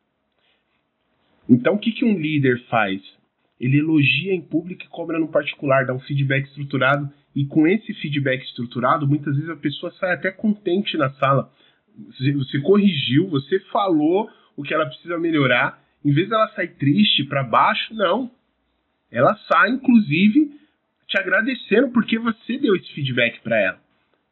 Então, 1.49 1.75
o 1.75 1.79
que, 1.79 1.91
que 1.91 2.05
um 2.05 2.17
líder 2.17 2.63
faz? 2.67 3.01
Ele 3.59 3.79
elogia 3.79 4.33
em 4.33 4.41
público 4.41 4.83
e 4.83 4.87
cobra 4.87 5.19
no 5.19 5.27
particular, 5.27 5.85
dá 5.85 5.93
um 5.93 5.99
feedback 5.99 6.47
estruturado. 6.47 7.11
E 7.35 7.45
com 7.45 7.67
esse 7.67 7.93
feedback 7.95 8.43
estruturado, 8.43 9.07
muitas 9.07 9.35
vezes 9.35 9.49
a 9.49 9.57
pessoa 9.57 9.91
sai 9.93 10.13
até 10.13 10.31
contente 10.31 10.95
na 10.97 11.09
sala. 11.15 11.51
Você 12.17 12.61
corrigiu, 12.61 13.27
você 13.27 13.59
falou 13.71 14.29
o 14.55 14.63
que 14.63 14.73
ela 14.73 14.85
precisa 14.85 15.17
melhorar. 15.17 15.83
Em 16.03 16.13
vez 16.13 16.29
dela 16.29 16.47
sair 16.55 16.75
triste 16.75 17.25
para 17.25 17.43
baixo, 17.43 17.93
não. 17.93 18.31
Ela 19.11 19.35
sai, 19.51 19.71
inclusive, 19.71 20.51
te 21.07 21.19
agradecendo 21.19 21.91
porque 21.91 22.17
você 22.17 22.57
deu 22.57 22.75
esse 22.75 22.91
feedback 22.93 23.41
para 23.41 23.59
ela. 23.59 23.82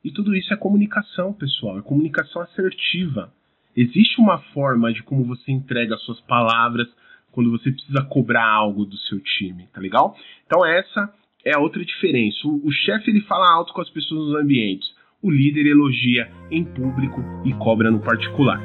E 0.04 0.12
tudo 0.12 0.36
isso 0.36 0.52
é 0.52 0.58
comunicação, 0.58 1.32
pessoal, 1.32 1.78
é 1.78 1.82
comunicação 1.84 2.42
assertiva. 2.42 3.32
Existe 3.76 4.20
uma 4.20 4.40
forma 4.52 4.92
de 4.92 5.04
como 5.04 5.24
você 5.24 5.52
entrega 5.52 5.94
as 5.94 6.02
suas 6.02 6.20
palavras 6.22 6.88
quando 7.32 7.52
você 7.52 7.72
precisa 7.72 8.02
cobrar 8.06 8.46
algo 8.46 8.84
do 8.84 8.98
seu 8.98 9.20
time, 9.20 9.68
tá 9.72 9.80
legal? 9.80 10.16
Então 10.46 10.66
essa 10.66 11.14
é 11.46 11.56
a 11.56 11.60
outra 11.60 11.86
diferença. 11.86 12.40
O, 12.46 12.68
o 12.68 12.72
chefe 12.72 13.12
ele 13.12 13.22
fala 13.22 13.54
alto 13.54 13.74
com 13.74 13.82
as 13.82 13.90
pessoas 13.92 14.28
nos 14.28 14.42
ambientes. 14.42 14.90
O 15.22 15.30
líder 15.30 15.68
elogia 15.68 16.32
em 16.50 16.66
público 16.66 17.22
e 17.46 17.54
cobra 17.54 17.92
no 17.92 18.00
particular. 18.00 18.60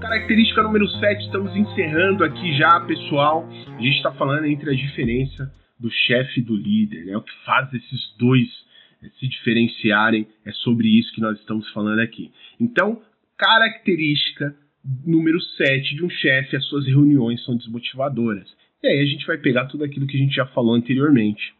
Característica 0.00 0.62
número 0.62 0.88
7, 0.88 1.24
estamos 1.24 1.54
encerrando 1.54 2.22
aqui 2.22 2.56
já, 2.56 2.80
pessoal. 2.80 3.46
A 3.76 3.82
gente 3.82 3.96
está 3.96 4.12
falando 4.12 4.46
entre 4.46 4.70
a 4.70 4.74
diferença 4.74 5.52
do 5.78 5.90
chefe 5.90 6.40
e 6.40 6.42
do 6.42 6.56
líder, 6.56 7.06
né? 7.06 7.16
O 7.16 7.22
que 7.22 7.32
faz 7.44 7.72
esses 7.72 8.14
dois 8.18 8.48
eh, 9.02 9.10
se 9.18 9.28
diferenciarem 9.28 10.26
é 10.44 10.52
sobre 10.52 10.88
isso 10.88 11.12
que 11.14 11.20
nós 11.20 11.38
estamos 11.38 11.68
falando 11.70 12.00
aqui. 12.00 12.30
Então, 12.60 13.02
característica 13.36 14.54
número 15.04 15.40
7 15.40 15.96
de 15.96 16.04
um 16.04 16.10
chefe, 16.10 16.56
as 16.56 16.64
suas 16.66 16.86
reuniões 16.86 17.44
são 17.44 17.56
desmotivadoras. 17.56 18.48
E 18.82 18.88
aí 18.88 19.00
a 19.00 19.06
gente 19.06 19.26
vai 19.26 19.38
pegar 19.38 19.66
tudo 19.66 19.84
aquilo 19.84 20.06
que 20.06 20.16
a 20.16 20.20
gente 20.20 20.34
já 20.34 20.46
falou 20.46 20.74
anteriormente 20.74 21.57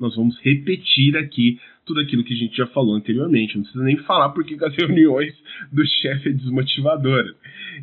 nós 0.00 0.16
vamos 0.16 0.38
repetir 0.40 1.16
aqui 1.16 1.60
tudo 1.84 2.00
aquilo 2.00 2.24
que 2.24 2.32
a 2.32 2.36
gente 2.36 2.56
já 2.56 2.66
falou 2.68 2.94
anteriormente. 2.94 3.56
Não 3.56 3.62
precisa 3.62 3.84
nem 3.84 3.98
falar 3.98 4.30
porque 4.30 4.56
as 4.64 4.74
reuniões 4.78 5.34
do 5.70 5.84
chefe 5.86 6.30
é 6.30 6.32
desmotivadoras. 6.32 7.36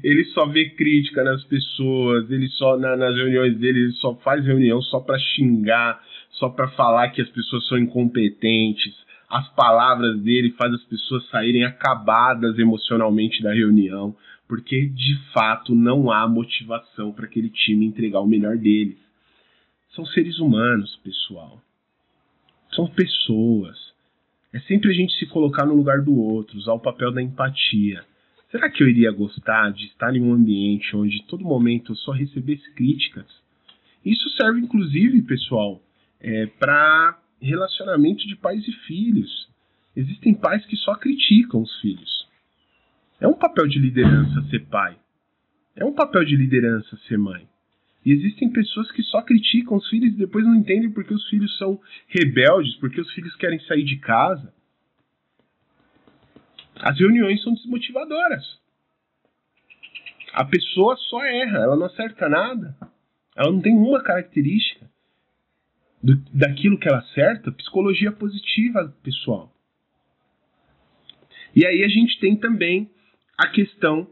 Ele 0.03 0.23
só 0.25 0.47
vê 0.47 0.69
crítica 0.71 1.23
nas 1.23 1.43
pessoas, 1.43 2.29
ele 2.31 2.47
só 2.49 2.77
na, 2.77 2.97
nas 2.97 3.15
reuniões 3.15 3.57
dele 3.57 3.79
ele 3.79 3.91
só 3.93 4.15
faz 4.15 4.43
reunião 4.43 4.81
só 4.81 4.99
para 4.99 5.19
xingar, 5.19 6.01
só 6.31 6.49
para 6.49 6.69
falar 6.69 7.09
que 7.09 7.21
as 7.21 7.29
pessoas 7.29 7.67
são 7.67 7.77
incompetentes. 7.77 8.95
As 9.29 9.47
palavras 9.55 10.19
dele 10.21 10.51
faz 10.57 10.73
as 10.73 10.83
pessoas 10.85 11.27
saírem 11.29 11.65
acabadas 11.65 12.57
emocionalmente 12.57 13.43
da 13.43 13.53
reunião, 13.53 14.15
porque 14.47 14.87
de 14.87 15.19
fato 15.33 15.75
não 15.75 16.09
há 16.09 16.27
motivação 16.27 17.11
para 17.11 17.25
aquele 17.25 17.49
time 17.49 17.85
entregar 17.85 18.21
o 18.21 18.27
melhor 18.27 18.57
deles. 18.57 18.97
São 19.93 20.05
seres 20.05 20.39
humanos, 20.39 20.95
pessoal 21.03 21.61
são 22.77 22.87
pessoas. 22.87 23.75
É 24.53 24.59
sempre 24.61 24.91
a 24.91 24.93
gente 24.93 25.13
se 25.17 25.25
colocar 25.25 25.65
no 25.65 25.75
lugar 25.75 26.01
do 26.01 26.15
outro, 26.15 26.57
usar 26.57 26.73
o 26.73 26.79
papel 26.79 27.11
da 27.11 27.21
empatia. 27.21 28.05
Será 28.51 28.69
que 28.69 28.81
eu 28.81 28.87
iria 28.87 29.11
gostar 29.11 29.71
de 29.73 29.85
estar 29.87 30.15
em 30.15 30.21
um 30.21 30.33
ambiente 30.33 30.95
onde 30.95 31.25
todo 31.25 31.43
momento 31.43 31.91
eu 31.91 31.95
só 31.97 32.11
recebesse 32.11 32.71
críticas? 32.73 33.25
Isso 34.05 34.29
serve, 34.37 34.61
inclusive, 34.61 35.21
pessoal, 35.23 35.81
é, 36.21 36.45
para 36.45 37.19
relacionamento 37.41 38.25
de 38.25 38.35
pais 38.35 38.65
e 38.65 38.71
filhos. 38.85 39.49
Existem 39.95 40.33
pais 40.33 40.65
que 40.65 40.77
só 40.77 40.95
criticam 40.95 41.61
os 41.61 41.81
filhos. 41.81 42.27
É 43.19 43.27
um 43.27 43.33
papel 43.33 43.67
de 43.67 43.79
liderança 43.79 44.41
ser 44.49 44.65
pai. 44.67 44.95
É 45.75 45.83
um 45.83 45.93
papel 45.93 46.23
de 46.23 46.35
liderança 46.35 46.95
ser 47.07 47.17
mãe. 47.17 47.47
E 48.05 48.11
existem 48.11 48.49
pessoas 48.51 48.91
que 48.91 49.03
só 49.03 49.21
criticam 49.21 49.77
os 49.77 49.89
filhos 49.89 50.13
e 50.13 50.17
depois 50.17 50.45
não 50.45 50.55
entendem 50.55 50.91
porque 50.91 51.13
os 51.13 51.27
filhos 51.29 51.57
são 51.57 51.79
rebeldes, 52.07 52.75
porque 52.77 53.01
os 53.01 53.11
filhos 53.13 53.35
querem 53.35 53.59
sair 53.61 53.83
de 53.83 53.97
casa. 53.97 54.53
As 56.75 56.97
reuniões 56.97 57.41
são 57.43 57.53
desmotivadoras. 57.53 58.59
A 60.33 60.45
pessoa 60.45 60.95
só 61.09 61.23
erra, 61.25 61.59
ela 61.59 61.75
não 61.75 61.87
acerta 61.87 62.29
nada. 62.29 62.77
Ela 63.35 63.51
não 63.51 63.61
tem 63.61 63.75
uma 63.75 64.01
característica 64.03 64.89
do, 66.01 66.15
daquilo 66.33 66.77
que 66.77 66.87
ela 66.87 66.99
acerta. 66.99 67.51
Psicologia 67.51 68.11
positiva, 68.11 68.95
pessoal. 69.03 69.51
E 71.55 71.65
aí 71.65 71.83
a 71.83 71.87
gente 71.87 72.19
tem 72.19 72.35
também 72.35 72.89
a 73.37 73.47
questão 73.47 74.07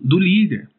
do 0.00 0.18
líder. 0.18 0.71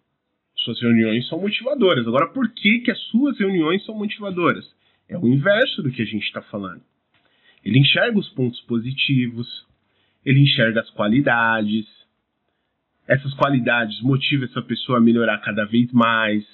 Suas 0.63 0.80
reuniões 0.82 1.28
são 1.28 1.39
motivadoras. 1.39 2.08
Agora, 2.08 2.28
por 2.28 2.49
que, 2.49 2.80
que 2.80 2.91
as 2.91 2.99
suas 3.08 3.38
reuniões 3.38 3.84
são 3.86 3.95
motivadoras? 3.95 4.65
É 5.10 5.17
o 5.17 5.28
inverso 5.28 5.84
do 5.84 5.91
que 5.91 6.02
a 6.02 6.06
gente 6.06 6.23
está 6.23 6.41
falando. 6.43 6.82
Ele 7.63 7.80
enxerga 7.80 8.17
os 8.17 8.30
pontos 8.30 8.60
positivos, 8.62 9.47
ele 10.26 10.39
enxerga 10.39 10.82
as 10.82 10.89
qualidades. 10.91 11.86
Essas 13.08 13.34
qualidades 13.34 14.02
motivam 14.02 14.45
essa 14.45 14.62
pessoa 14.62 14.97
a 14.97 15.02
melhorar 15.02 15.38
cada 15.39 15.65
vez 15.65 15.91
mais. 15.91 16.45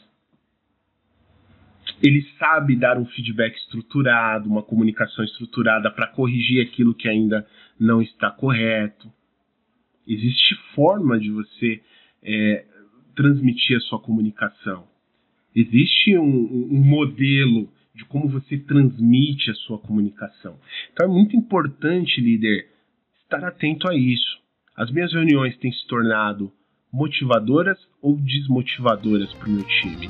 Ele 2.01 2.25
sabe 2.39 2.75
dar 2.75 2.97
um 2.97 3.05
feedback 3.05 3.55
estruturado, 3.57 4.49
uma 4.49 4.63
comunicação 4.63 5.23
estruturada 5.23 5.91
para 5.91 6.07
corrigir 6.07 6.65
aquilo 6.65 6.95
que 6.95 7.07
ainda 7.07 7.45
não 7.79 8.01
está 8.01 8.31
correto. 8.31 9.11
Existe 10.07 10.55
forma 10.73 11.19
de 11.19 11.29
você 11.29 11.81
é, 12.23 12.65
transmitir 13.19 13.75
a 13.75 13.81
sua 13.81 13.99
comunicação. 13.99 14.87
Existe 15.53 16.17
um, 16.17 16.69
um 16.71 16.81
modelo 16.81 17.67
de 17.93 18.05
como 18.05 18.29
você 18.29 18.57
transmite 18.57 19.51
a 19.51 19.55
sua 19.55 19.77
comunicação. 19.77 20.57
Então 20.93 21.05
é 21.05 21.13
muito 21.13 21.35
importante, 21.35 22.21
líder, 22.21 22.69
estar 23.21 23.43
atento 23.43 23.89
a 23.89 23.93
isso. 23.93 24.39
As 24.73 24.89
minhas 24.89 25.11
reuniões 25.11 25.57
têm 25.57 25.69
se 25.69 25.85
tornado 25.85 26.49
motivadoras 26.93 27.77
ou 28.01 28.15
desmotivadoras 28.15 29.33
para 29.33 29.49
o 29.49 29.51
meu 29.51 29.65
time? 29.65 30.09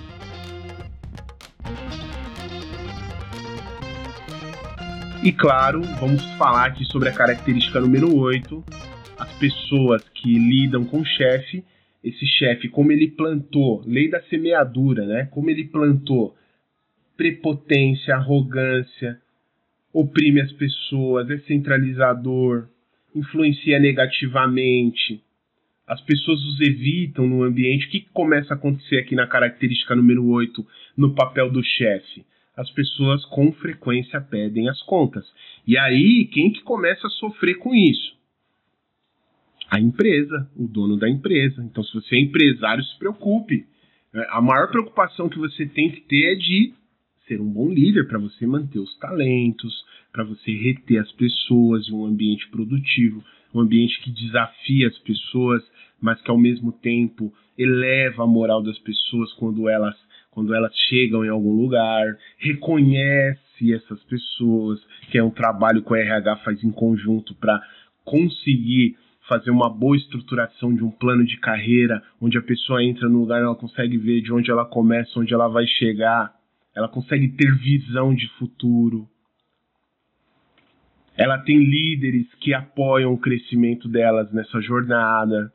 E 5.24 5.32
claro, 5.32 5.82
vamos 6.00 6.24
falar 6.38 6.68
aqui 6.68 6.86
sobre 6.86 7.10
a 7.10 7.14
característica 7.14 7.80
número 7.80 8.16
8, 8.16 8.64
as 9.18 9.34
pessoas 9.40 10.08
que 10.10 10.38
lidam 10.38 10.86
com 10.86 11.02
o 11.02 11.06
chefe 11.06 11.66
esse 12.04 12.26
chefe, 12.26 12.70
como 12.70 12.92
ele 12.92 13.10
plantou, 13.10 13.84
lei 13.86 14.10
da 14.10 14.22
semeadura, 14.24 15.06
né? 15.06 15.26
Como 15.32 15.50
ele 15.50 15.66
plantou 15.66 16.36
prepotência, 17.18 18.16
arrogância, 18.16 19.20
oprime 19.94 20.40
as 20.40 20.52
pessoas, 20.54 21.30
é 21.30 21.38
centralizador, 21.40 22.68
influencia 23.14 23.78
negativamente. 23.80 25.22
As 25.86 26.00
pessoas 26.02 26.40
os 26.46 26.62
evitam 26.62 27.28
no 27.28 27.44
ambiente. 27.44 27.88
O 27.88 27.90
que 27.90 28.06
começa 28.14 28.54
a 28.54 28.58
acontecer 28.58 29.00
aqui 29.00 29.16
na 29.16 29.28
característica 29.28 29.96
número 29.96 30.26
8, 30.28 30.66
no 30.96 31.14
papel 31.14 31.52
do 31.52 31.64
chefe? 31.64 32.24
As 32.56 32.70
pessoas 32.72 33.26
com 33.26 33.52
frequência 33.54 34.22
pedem 34.22 34.70
as 34.70 34.82
contas. 34.84 35.26
E 35.66 35.78
aí, 35.78 36.26
quem 36.32 36.52
que 36.52 36.62
começa 36.62 37.08
a 37.08 37.12
sofrer 37.12 37.56
com 37.56 37.74
isso? 37.74 38.19
A 39.70 39.80
empresa, 39.80 40.50
o 40.56 40.68
dono 40.68 40.98
da 40.98 41.10
empresa. 41.10 41.62
Então, 41.64 41.84
se 41.84 41.94
você 41.94 42.16
é 42.16 42.20
empresário, 42.20 42.84
se 42.84 42.98
preocupe. 42.98 43.66
É, 44.14 44.28
a 44.32 44.42
maior 44.42 44.70
preocupação 44.70 45.30
que 45.30 45.38
você 45.38 45.66
tem 45.68 45.92
que 45.92 46.02
ter 46.02 46.34
é 46.34 46.36
de 46.36 46.74
ser 47.28 47.40
um 47.40 47.50
bom 47.50 47.70
líder 47.70 48.08
para 48.08 48.18
você 48.18 48.48
manter 48.48 48.80
os 48.80 48.98
talentos, 48.98 49.86
para 50.12 50.24
você 50.24 50.52
reter 50.52 51.00
as 51.00 51.12
pessoas 51.12 51.88
em 51.88 51.94
um 51.94 52.06
ambiente 52.06 52.50
produtivo, 52.50 53.24
um 53.54 53.60
ambiente 53.62 54.02
que 54.02 54.12
desafia 54.12 54.88
as 54.88 54.98
pessoas, 55.00 55.64
mas 56.02 56.20
que 56.22 56.32
ao 56.32 56.38
mesmo 56.38 56.72
tempo 56.72 57.32
eleva 57.56 58.24
a 58.24 58.28
moral 58.28 58.64
das 58.64 58.80
pessoas 58.80 59.32
quando 59.34 59.70
elas 59.70 59.96
quando 60.32 60.54
elas 60.54 60.72
chegam 60.88 61.26
em 61.26 61.28
algum 61.28 61.52
lugar, 61.52 62.16
reconhece 62.38 63.74
essas 63.74 64.02
pessoas, 64.04 64.80
que 65.12 65.18
é 65.18 65.24
um 65.24 65.32
trabalho 65.32 65.84
que 65.84 65.92
o 65.92 65.96
RH 65.96 66.38
faz 66.38 66.64
em 66.64 66.72
conjunto 66.72 67.36
para 67.36 67.60
conseguir 68.06 68.96
fazer 69.30 69.52
uma 69.52 69.70
boa 69.70 69.96
estruturação 69.96 70.74
de 70.74 70.84
um 70.84 70.90
plano 70.90 71.24
de 71.24 71.38
carreira, 71.38 72.04
onde 72.20 72.38
a 72.38 72.42
pessoa 72.42 72.84
entra 72.84 73.08
no 73.08 73.20
lugar, 73.20 73.40
ela 73.40 73.56
consegue 73.56 73.98
ver 73.98 74.22
de 74.22 74.34
onde 74.34 74.50
ela 74.50 74.66
começa, 74.66 75.20
onde 75.20 75.34
ela 75.34 75.48
vai 75.48 75.68
chegar, 75.68 76.34
ela 76.76 76.90
consegue 76.90 77.30
ter 77.30 77.56
visão 77.56 78.14
de 78.14 78.28
futuro. 78.40 79.08
Ela 81.16 81.38
tem 81.38 81.60
líderes 81.60 82.28
que 82.40 82.54
apoiam 82.54 83.14
o 83.14 83.18
crescimento 83.20 83.88
delas 83.88 84.32
nessa 84.34 84.60
jornada. 84.62 85.52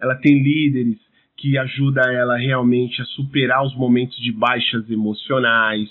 Ela 0.00 0.14
tem 0.14 0.42
líderes 0.42 0.98
que 1.36 1.58
ajudam 1.58 2.10
ela 2.10 2.36
realmente 2.36 3.02
a 3.02 3.04
superar 3.04 3.64
os 3.64 3.76
momentos 3.76 4.16
de 4.18 4.32
baixas 4.32 4.88
emocionais. 4.90 5.90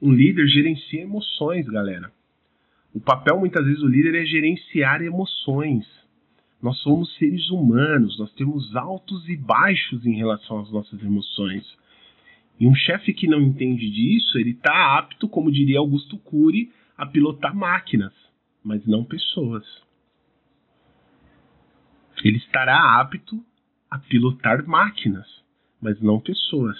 Um 0.00 0.12
líder 0.12 0.48
gerencia 0.48 1.02
emoções, 1.02 1.66
galera. 1.68 2.10
O 2.94 3.00
papel 3.00 3.38
muitas 3.38 3.64
vezes 3.64 3.80
do 3.80 3.88
líder 3.88 4.14
é 4.14 4.24
gerenciar 4.24 5.02
emoções. 5.02 5.86
Nós 6.62 6.78
somos 6.78 7.14
seres 7.16 7.48
humanos, 7.50 8.18
nós 8.18 8.32
temos 8.34 8.74
altos 8.76 9.28
e 9.28 9.36
baixos 9.36 10.04
em 10.06 10.14
relação 10.14 10.60
às 10.60 10.70
nossas 10.70 11.02
emoções. 11.02 11.64
E 12.60 12.66
um 12.66 12.74
chefe 12.74 13.12
que 13.12 13.26
não 13.26 13.40
entende 13.40 13.90
disso, 13.90 14.38
ele 14.38 14.50
está 14.50 14.98
apto, 14.98 15.28
como 15.28 15.50
diria 15.50 15.78
Augusto 15.78 16.18
Cury, 16.18 16.70
a 16.96 17.06
pilotar 17.06 17.56
máquinas, 17.56 18.12
mas 18.62 18.86
não 18.86 19.04
pessoas. 19.04 19.64
Ele 22.22 22.36
estará 22.36 23.00
apto 23.00 23.44
a 23.90 23.98
pilotar 23.98 24.64
máquinas, 24.66 25.26
mas 25.80 26.00
não 26.00 26.20
pessoas. 26.20 26.78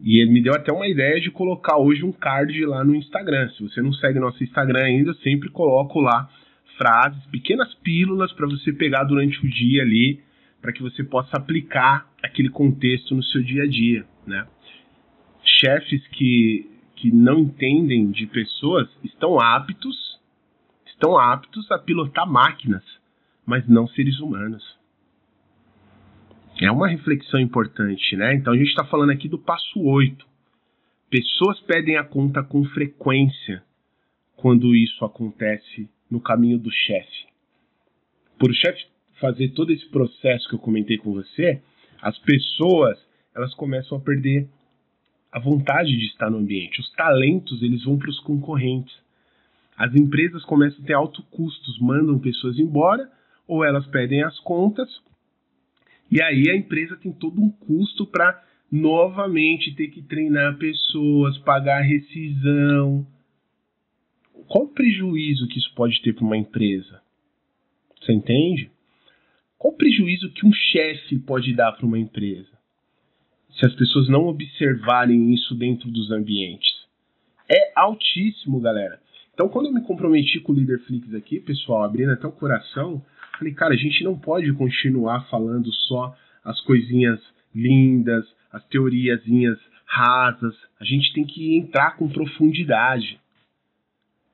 E 0.00 0.20
ele 0.20 0.30
me 0.30 0.42
deu 0.42 0.54
até 0.54 0.72
uma 0.72 0.86
ideia 0.86 1.20
de 1.20 1.30
colocar 1.30 1.76
hoje 1.76 2.04
um 2.04 2.12
card 2.12 2.64
lá 2.64 2.84
no 2.84 2.94
Instagram. 2.94 3.48
Se 3.50 3.62
você 3.62 3.82
não 3.82 3.92
segue 3.92 4.20
nosso 4.20 4.42
Instagram 4.42 4.84
ainda, 4.84 5.10
eu 5.10 5.14
sempre 5.16 5.50
coloco 5.50 6.00
lá 6.00 6.28
frases, 6.76 7.24
pequenas 7.26 7.74
pílulas 7.76 8.32
para 8.32 8.46
você 8.46 8.72
pegar 8.72 9.04
durante 9.04 9.44
o 9.44 9.50
dia 9.50 9.82
ali, 9.82 10.22
para 10.62 10.72
que 10.72 10.82
você 10.82 11.02
possa 11.02 11.36
aplicar 11.36 12.08
aquele 12.22 12.48
contexto 12.48 13.14
no 13.14 13.22
seu 13.22 13.42
dia 13.42 13.64
a 13.64 13.66
dia, 13.66 14.06
né? 14.26 14.46
Chefes 15.42 16.06
que, 16.08 16.70
que 16.94 17.10
não 17.10 17.40
entendem 17.40 18.10
de 18.10 18.26
pessoas 18.26 18.88
estão 19.02 19.40
aptos, 19.40 20.20
estão 20.86 21.18
aptos 21.18 21.70
a 21.72 21.78
pilotar 21.78 22.30
máquinas, 22.30 22.84
mas 23.44 23.66
não 23.68 23.88
seres 23.88 24.20
humanos. 24.20 24.78
É 26.60 26.70
uma 26.72 26.88
reflexão 26.88 27.38
importante, 27.38 28.16
né? 28.16 28.34
Então 28.34 28.52
a 28.52 28.56
gente 28.56 28.68
está 28.68 28.84
falando 28.84 29.10
aqui 29.10 29.28
do 29.28 29.38
passo 29.38 29.80
8. 29.80 30.26
Pessoas 31.08 31.60
pedem 31.60 31.96
a 31.96 32.04
conta 32.04 32.42
com 32.42 32.64
frequência 32.64 33.62
quando 34.36 34.74
isso 34.74 35.04
acontece 35.04 35.88
no 36.10 36.20
caminho 36.20 36.58
do 36.58 36.70
chefe. 36.70 37.26
Por 38.38 38.50
o 38.50 38.54
chefe 38.54 38.86
fazer 39.20 39.50
todo 39.50 39.72
esse 39.72 39.88
processo 39.88 40.48
que 40.48 40.56
eu 40.56 40.58
comentei 40.58 40.98
com 40.98 41.12
você, 41.12 41.62
as 42.02 42.18
pessoas 42.18 42.98
elas 43.34 43.54
começam 43.54 43.96
a 43.96 44.00
perder 44.00 44.48
a 45.30 45.38
vontade 45.38 45.96
de 45.96 46.06
estar 46.06 46.28
no 46.28 46.38
ambiente. 46.38 46.80
Os 46.80 46.90
talentos 46.94 47.62
eles 47.62 47.84
vão 47.84 47.98
para 47.98 48.10
os 48.10 48.18
concorrentes. 48.20 48.96
As 49.76 49.94
empresas 49.94 50.44
começam 50.44 50.82
a 50.82 50.86
ter 50.86 50.94
alto 50.94 51.22
custos, 51.30 51.78
mandam 51.78 52.18
pessoas 52.18 52.58
embora 52.58 53.08
ou 53.46 53.64
elas 53.64 53.86
pedem 53.86 54.24
as 54.24 54.38
contas 54.40 54.88
e 56.10 56.22
aí 56.22 56.48
a 56.50 56.56
empresa 56.56 56.96
tem 56.96 57.12
todo 57.12 57.40
um 57.40 57.50
custo 57.50 58.06
para 58.06 58.42
novamente 58.70 59.74
ter 59.74 59.88
que 59.88 60.02
treinar 60.02 60.56
pessoas, 60.58 61.38
pagar 61.38 61.80
rescisão. 61.82 63.06
Qual 64.46 64.64
o 64.64 64.68
prejuízo 64.68 65.46
que 65.48 65.58
isso 65.58 65.72
pode 65.74 66.00
ter 66.02 66.14
para 66.14 66.24
uma 66.24 66.36
empresa? 66.36 67.02
Você 68.00 68.12
entende? 68.12 68.70
Qual 69.58 69.74
o 69.74 69.76
prejuízo 69.76 70.30
que 70.32 70.46
um 70.46 70.52
chefe 70.52 71.18
pode 71.18 71.54
dar 71.54 71.72
para 71.72 71.86
uma 71.86 71.98
empresa? 71.98 72.48
Se 73.58 73.66
as 73.66 73.74
pessoas 73.74 74.08
não 74.08 74.26
observarem 74.26 75.34
isso 75.34 75.54
dentro 75.54 75.90
dos 75.90 76.10
ambientes. 76.10 76.86
É 77.50 77.72
altíssimo, 77.74 78.60
galera. 78.60 79.00
Então, 79.34 79.48
quando 79.48 79.66
eu 79.66 79.72
me 79.72 79.82
comprometi 79.82 80.40
com 80.40 80.52
o 80.52 80.54
Líder 80.54 80.80
Flix 80.80 81.12
aqui, 81.14 81.40
pessoal, 81.40 81.82
abrindo 81.82 82.12
até 82.12 82.26
o 82.26 82.32
coração, 82.32 83.04
Falei, 83.38 83.54
cara, 83.54 83.74
a 83.74 83.76
gente 83.76 84.02
não 84.02 84.18
pode 84.18 84.52
continuar 84.54 85.28
falando 85.28 85.72
só 85.72 86.14
as 86.44 86.60
coisinhas 86.62 87.20
lindas, 87.54 88.26
as 88.52 88.64
teoriazinhas 88.66 89.58
rasas. 89.86 90.54
A 90.80 90.84
gente 90.84 91.12
tem 91.12 91.24
que 91.24 91.56
entrar 91.56 91.96
com 91.96 92.08
profundidade. 92.08 93.20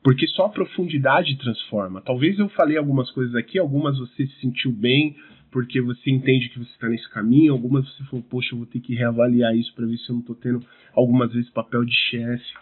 Porque 0.02 0.26
só 0.28 0.46
a 0.46 0.50
profundidade 0.50 1.36
transforma. 1.36 2.00
Talvez 2.00 2.38
eu 2.38 2.48
falei 2.50 2.78
algumas 2.78 3.10
coisas 3.10 3.34
aqui, 3.34 3.58
algumas 3.58 3.98
você 3.98 4.26
se 4.26 4.40
sentiu 4.40 4.72
bem, 4.72 5.16
porque 5.50 5.80
você 5.82 6.10
entende 6.10 6.48
que 6.48 6.58
você 6.58 6.70
está 6.70 6.88
nesse 6.88 7.08
caminho, 7.10 7.52
algumas 7.52 7.86
você 7.86 8.04
falou, 8.04 8.24
poxa, 8.24 8.54
eu 8.54 8.58
vou 8.58 8.66
ter 8.66 8.80
que 8.80 8.94
reavaliar 8.94 9.54
isso 9.54 9.74
para 9.74 9.86
ver 9.86 9.98
se 9.98 10.08
eu 10.08 10.14
não 10.14 10.20
estou 10.20 10.36
tendo 10.36 10.60
algumas 10.94 11.32
vezes 11.32 11.50
papel 11.50 11.84
de 11.84 11.94
chefe. 11.94 12.52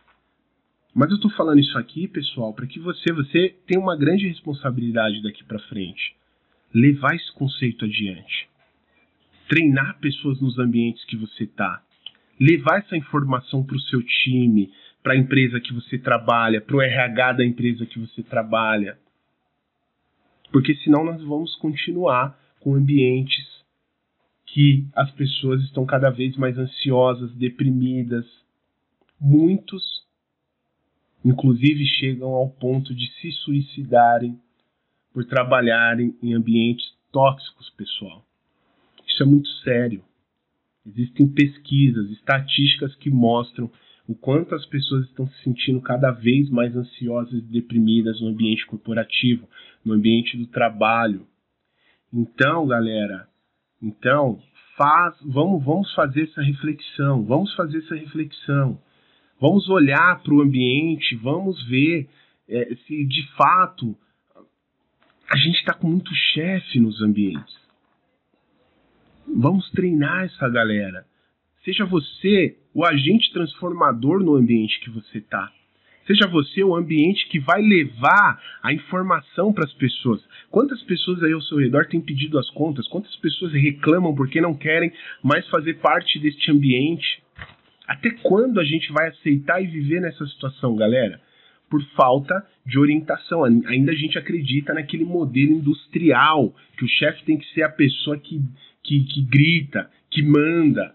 Mas 0.95 1.11
eu 1.11 1.17
estou 1.17 1.31
falando 1.31 1.61
isso 1.61 1.79
aqui, 1.79 2.07
pessoal, 2.07 2.53
para 2.53 2.67
que 2.67 2.79
você, 2.79 3.13
você 3.13 3.57
tenha 3.67 3.81
uma 3.81 3.97
grande 3.97 4.27
responsabilidade 4.29 5.23
daqui 5.23 5.43
para 5.45 5.59
frente 5.61 6.15
levar 6.75 7.15
esse 7.15 7.31
conceito 7.33 7.85
adiante. 7.85 8.49
Treinar 9.49 9.99
pessoas 10.01 10.41
nos 10.41 10.59
ambientes 10.59 11.05
que 11.05 11.17
você 11.17 11.45
está. 11.45 11.83
Levar 12.41 12.79
essa 12.79 12.97
informação 12.97 13.63
para 13.65 13.77
o 13.77 13.81
seu 13.81 14.03
time, 14.03 14.73
para 15.03 15.13
a 15.13 15.17
empresa 15.17 15.61
que 15.61 15.73
você 15.73 15.99
trabalha, 15.99 16.61
para 16.61 16.77
o 16.77 16.83
RH 16.83 17.33
da 17.35 17.45
empresa 17.45 17.85
que 17.85 17.99
você 17.99 18.23
trabalha. 18.23 18.99
Porque 20.51 20.75
senão 20.77 21.05
nós 21.05 21.23
vamos 21.23 21.55
continuar 21.57 22.39
com 22.61 22.75
ambientes 22.75 23.47
que 24.47 24.87
as 24.95 25.11
pessoas 25.13 25.63
estão 25.63 25.85
cada 25.87 26.11
vez 26.11 26.37
mais 26.37 26.59
ansiosas, 26.59 27.35
deprimidas. 27.35 28.27
Muitos, 29.21 29.83
inclusive, 31.25 31.85
chegam 31.87 32.29
ao 32.29 32.51
ponto 32.51 32.95
de 32.95 33.11
se 33.21 33.33
suicidarem 33.33 34.39
por 35.13 35.25
trabalharem 35.25 36.17
em 36.23 36.35
ambientes 36.35 36.87
tóxicos, 37.13 37.71
pessoal. 37.71 38.25
Isso 39.07 39.23
é 39.23 39.27
muito 39.27 39.49
sério. 39.63 40.03
Existem 40.87 41.29
pesquisas, 41.29 42.11
estatísticas 42.11 42.95
que 42.97 43.11
mostram 43.11 43.71
o 44.09 44.15
quanto 44.15 44.55
as 44.55 44.67
pessoas 44.67 45.07
estão 45.07 45.29
se 45.29 45.43
sentindo 45.45 45.81
cada 45.81 46.11
vez 46.11 46.51
mais 46.51 46.75
ansiosas 46.75 47.35
e 47.35 47.41
deprimidas 47.41 48.21
no 48.21 48.29
ambiente 48.29 48.67
corporativo, 48.67 49.49
no 49.85 49.95
ambiente 49.95 50.37
do 50.37 50.47
trabalho. 50.47 51.27
Então, 52.13 52.67
galera, 52.67 53.29
então 53.81 54.41
faz, 54.77 55.15
vamos, 55.23 55.65
vamos 55.65 55.95
fazer 55.95 56.25
essa 56.25 56.43
reflexão, 56.43 57.25
vamos 57.25 57.55
fazer 57.55 57.79
essa 57.79 57.95
reflexão, 57.95 58.81
vamos 59.41 59.69
olhar 59.69 60.23
para 60.23 60.35
o 60.35 60.43
ambiente, 60.43 61.15
vamos 61.17 61.63
ver 61.69 62.09
é, 62.49 62.75
se 62.87 63.05
de 63.07 63.27
fato 63.37 63.97
a 65.33 65.37
gente 65.39 65.57
está 65.57 65.73
com 65.73 65.89
muito 65.89 66.15
chefe 66.15 66.79
nos 66.79 67.01
ambientes. 67.01 67.57
Vamos 69.27 69.71
treinar 69.71 70.25
essa 70.25 70.47
galera. 70.51 71.07
Seja 71.65 71.87
você 71.87 72.59
o 72.75 72.85
agente 72.85 73.33
transformador 73.33 74.23
no 74.23 74.35
ambiente 74.35 74.79
que 74.81 74.91
você 74.91 75.19
está. 75.19 75.51
Seja 76.07 76.29
você 76.29 76.63
o 76.63 76.77
ambiente 76.77 77.27
que 77.29 77.41
vai 77.41 77.63
levar 77.63 78.43
a 78.63 78.75
informação 78.75 79.55
para 79.55 79.65
as 79.65 79.73
pessoas. 79.73 80.23
Quantas 80.51 80.83
pessoas 80.83 81.23
aí 81.23 81.33
ao 81.33 81.41
seu 81.41 81.57
redor 81.57 81.87
têm 81.87 82.01
pedido 82.03 82.39
as 82.39 82.51
contas? 82.51 82.87
Quantas 82.89 83.17
pessoas 83.17 83.55
reclamam 83.55 84.15
porque 84.15 84.39
não 84.39 84.55
querem 84.55 84.93
mais 85.23 85.49
fazer 85.49 85.79
parte 85.79 86.19
deste 86.19 86.51
ambiente? 86.51 87.23
Até 87.89 88.11
quando 88.23 88.61
a 88.61 88.65
gente 88.65 88.93
vai 88.93 89.09
aceitar 89.09 89.63
e 89.63 89.67
viver 89.67 90.03
nessa 90.03 90.27
situação, 90.27 90.77
galera? 90.77 91.19
Por 91.73 91.83
falta 91.97 92.47
de 92.67 92.79
orientação. 92.79 93.45
Ainda 93.45 93.93
a 93.93 93.95
gente 93.95 94.19
acredita 94.19 94.75
naquele 94.75 95.05
modelo 95.05 95.53
industrial, 95.53 96.55
que 96.77 96.85
o 96.85 96.89
chefe 96.89 97.25
tem 97.25 97.39
que 97.39 97.47
ser 97.55 97.63
a 97.63 97.71
pessoa 97.71 98.19
que, 98.19 98.43
que, 98.85 99.03
que 99.05 99.23
grita, 99.23 99.91
que 100.11 100.23
manda, 100.23 100.95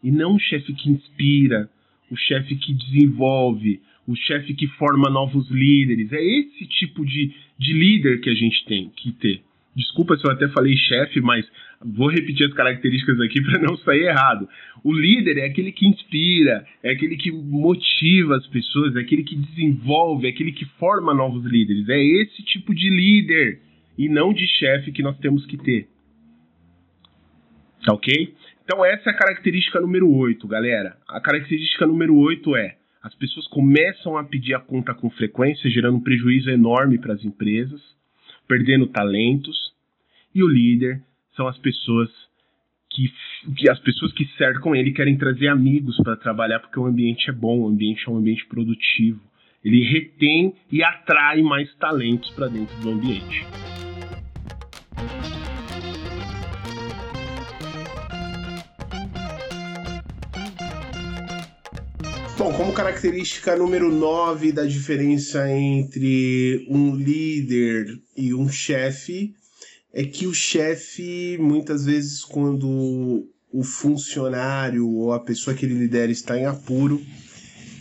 e 0.00 0.12
não 0.12 0.36
o 0.36 0.38
chefe 0.38 0.72
que 0.72 0.88
inspira, 0.88 1.68
o 2.08 2.16
chefe 2.16 2.54
que 2.54 2.72
desenvolve, 2.72 3.80
o 4.06 4.14
chefe 4.14 4.54
que 4.54 4.68
forma 4.68 5.10
novos 5.10 5.50
líderes. 5.50 6.12
É 6.12 6.22
esse 6.22 6.64
tipo 6.66 7.04
de, 7.04 7.34
de 7.58 7.72
líder 7.72 8.20
que 8.20 8.30
a 8.30 8.34
gente 8.34 8.64
tem 8.66 8.90
que 8.90 9.10
ter. 9.10 9.42
Desculpa 9.78 10.16
se 10.16 10.26
eu 10.26 10.32
até 10.32 10.48
falei 10.48 10.76
chefe, 10.76 11.20
mas 11.20 11.46
vou 11.80 12.10
repetir 12.10 12.44
as 12.44 12.52
características 12.52 13.20
aqui 13.20 13.40
para 13.46 13.60
não 13.60 13.76
sair 13.78 14.06
errado. 14.08 14.48
O 14.82 14.92
líder 14.92 15.38
é 15.38 15.44
aquele 15.44 15.70
que 15.70 15.86
inspira, 15.86 16.66
é 16.82 16.90
aquele 16.90 17.16
que 17.16 17.30
motiva 17.30 18.36
as 18.36 18.46
pessoas, 18.48 18.96
é 18.96 19.00
aquele 19.00 19.22
que 19.22 19.36
desenvolve, 19.36 20.26
é 20.26 20.30
aquele 20.30 20.50
que 20.50 20.64
forma 20.80 21.14
novos 21.14 21.44
líderes. 21.44 21.88
É 21.88 21.96
esse 21.96 22.42
tipo 22.42 22.74
de 22.74 22.90
líder 22.90 23.60
e 23.96 24.08
não 24.08 24.34
de 24.34 24.48
chefe 24.48 24.90
que 24.90 25.00
nós 25.00 25.16
temos 25.18 25.46
que 25.46 25.56
ter. 25.56 25.88
Tá 27.86 27.94
ok? 27.94 28.34
Então, 28.64 28.84
essa 28.84 29.10
é 29.10 29.12
a 29.12 29.16
característica 29.16 29.80
número 29.80 30.10
8, 30.10 30.46
galera. 30.48 30.96
A 31.08 31.20
característica 31.20 31.86
número 31.86 32.16
8 32.16 32.56
é: 32.56 32.76
as 33.00 33.14
pessoas 33.14 33.46
começam 33.46 34.18
a 34.18 34.24
pedir 34.24 34.54
a 34.54 34.58
conta 34.58 34.92
com 34.92 35.08
frequência, 35.08 35.70
gerando 35.70 35.98
um 35.98 36.02
prejuízo 36.02 36.50
enorme 36.50 36.98
para 36.98 37.14
as 37.14 37.24
empresas 37.24 37.97
perdendo 38.48 38.86
talentos. 38.86 39.72
E 40.34 40.42
o 40.42 40.48
líder 40.48 41.02
são 41.36 41.46
as 41.46 41.58
pessoas 41.58 42.10
que, 42.90 43.12
que 43.54 43.70
as 43.70 43.78
pessoas 43.78 44.12
que 44.12 44.24
cercam 44.36 44.74
ele 44.74 44.92
querem 44.92 45.16
trazer 45.16 45.48
amigos 45.48 45.96
para 46.02 46.16
trabalhar 46.16 46.58
porque 46.60 46.80
o 46.80 46.86
ambiente 46.86 47.30
é 47.30 47.32
bom, 47.32 47.60
o 47.60 47.68
ambiente 47.68 48.08
é 48.08 48.10
um 48.10 48.16
ambiente 48.16 48.46
produtivo. 48.46 49.20
Ele 49.64 49.84
retém 49.84 50.54
e 50.72 50.82
atrai 50.82 51.42
mais 51.42 51.72
talentos 51.76 52.30
para 52.30 52.48
dentro 52.48 52.76
do 52.80 52.90
ambiente. 52.90 53.44
Bom, 62.48 62.54
como 62.54 62.72
característica 62.72 63.54
número 63.54 63.92
9 63.92 64.52
da 64.52 64.64
diferença 64.64 65.50
entre 65.50 66.66
um 66.70 66.94
líder 66.94 68.00
e 68.16 68.32
um 68.32 68.48
chefe, 68.48 69.34
é 69.92 70.02
que 70.02 70.26
o 70.26 70.32
chefe, 70.32 71.36
muitas 71.38 71.84
vezes, 71.84 72.24
quando 72.24 73.28
o 73.52 73.62
funcionário 73.62 74.88
ou 74.88 75.12
a 75.12 75.20
pessoa 75.20 75.54
que 75.54 75.66
ele 75.66 75.74
lidera 75.74 76.10
está 76.10 76.38
em 76.38 76.46
apuro, 76.46 77.02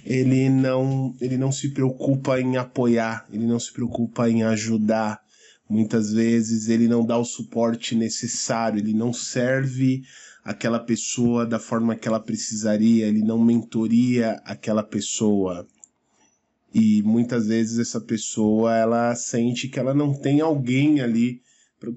ele 0.06 0.50
não, 0.50 1.16
ele 1.22 1.38
não 1.38 1.50
se 1.50 1.70
preocupa 1.70 2.38
em 2.42 2.58
apoiar, 2.58 3.26
ele 3.32 3.46
não 3.46 3.62
se 3.62 3.72
preocupa 3.72 4.30
em 4.30 4.44
ajudar. 4.44 5.22
Muitas 5.70 6.12
vezes 6.12 6.68
ele 6.68 6.90
não 6.90 7.06
dá 7.06 7.18
o 7.18 7.24
suporte 7.24 7.96
necessário, 7.96 8.80
ele 8.80 8.94
não 8.94 9.14
serve 9.14 10.04
aquela 10.48 10.80
pessoa 10.80 11.46
da 11.46 11.60
forma 11.60 11.94
que 11.94 12.08
ela 12.08 12.22
precisaria, 12.22 13.06
ele 13.06 13.22
não 13.22 13.44
mentoria 13.44 14.42
aquela 14.46 14.82
pessoa. 14.82 15.68
E 16.74 17.04
muitas 17.04 17.48
vezes 17.48 17.80
essa 17.80 18.00
pessoa 18.00 18.74
ela 18.74 19.14
sente 19.14 19.68
que 19.68 19.78
ela 19.78 19.94
não 19.94 20.14
tem 20.14 20.40
alguém 20.40 21.02
ali 21.02 21.42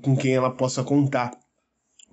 com 0.02 0.16
quem 0.16 0.34
ela 0.34 0.50
possa 0.50 0.82
contar. 0.82 1.30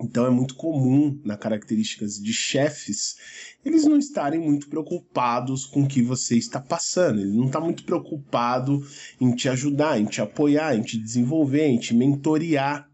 Então 0.00 0.24
é 0.24 0.30
muito 0.30 0.54
comum 0.54 1.20
na 1.24 1.36
características 1.36 2.22
de 2.22 2.32
chefes 2.32 3.16
eles 3.64 3.84
não 3.84 3.98
estarem 3.98 4.40
muito 4.40 4.68
preocupados 4.68 5.66
com 5.66 5.82
o 5.82 5.88
que 5.88 6.00
você 6.00 6.36
está 6.36 6.60
passando. 6.60 7.20
Ele 7.20 7.32
não 7.32 7.46
está 7.46 7.60
muito 7.60 7.84
preocupado 7.84 8.86
em 9.20 9.34
te 9.34 9.48
ajudar, 9.48 10.00
em 10.00 10.04
te 10.04 10.20
apoiar, 10.20 10.76
em 10.76 10.82
te 10.82 10.96
desenvolver, 10.96 11.66
em 11.66 11.78
te 11.78 11.94
mentorear. 11.94 12.87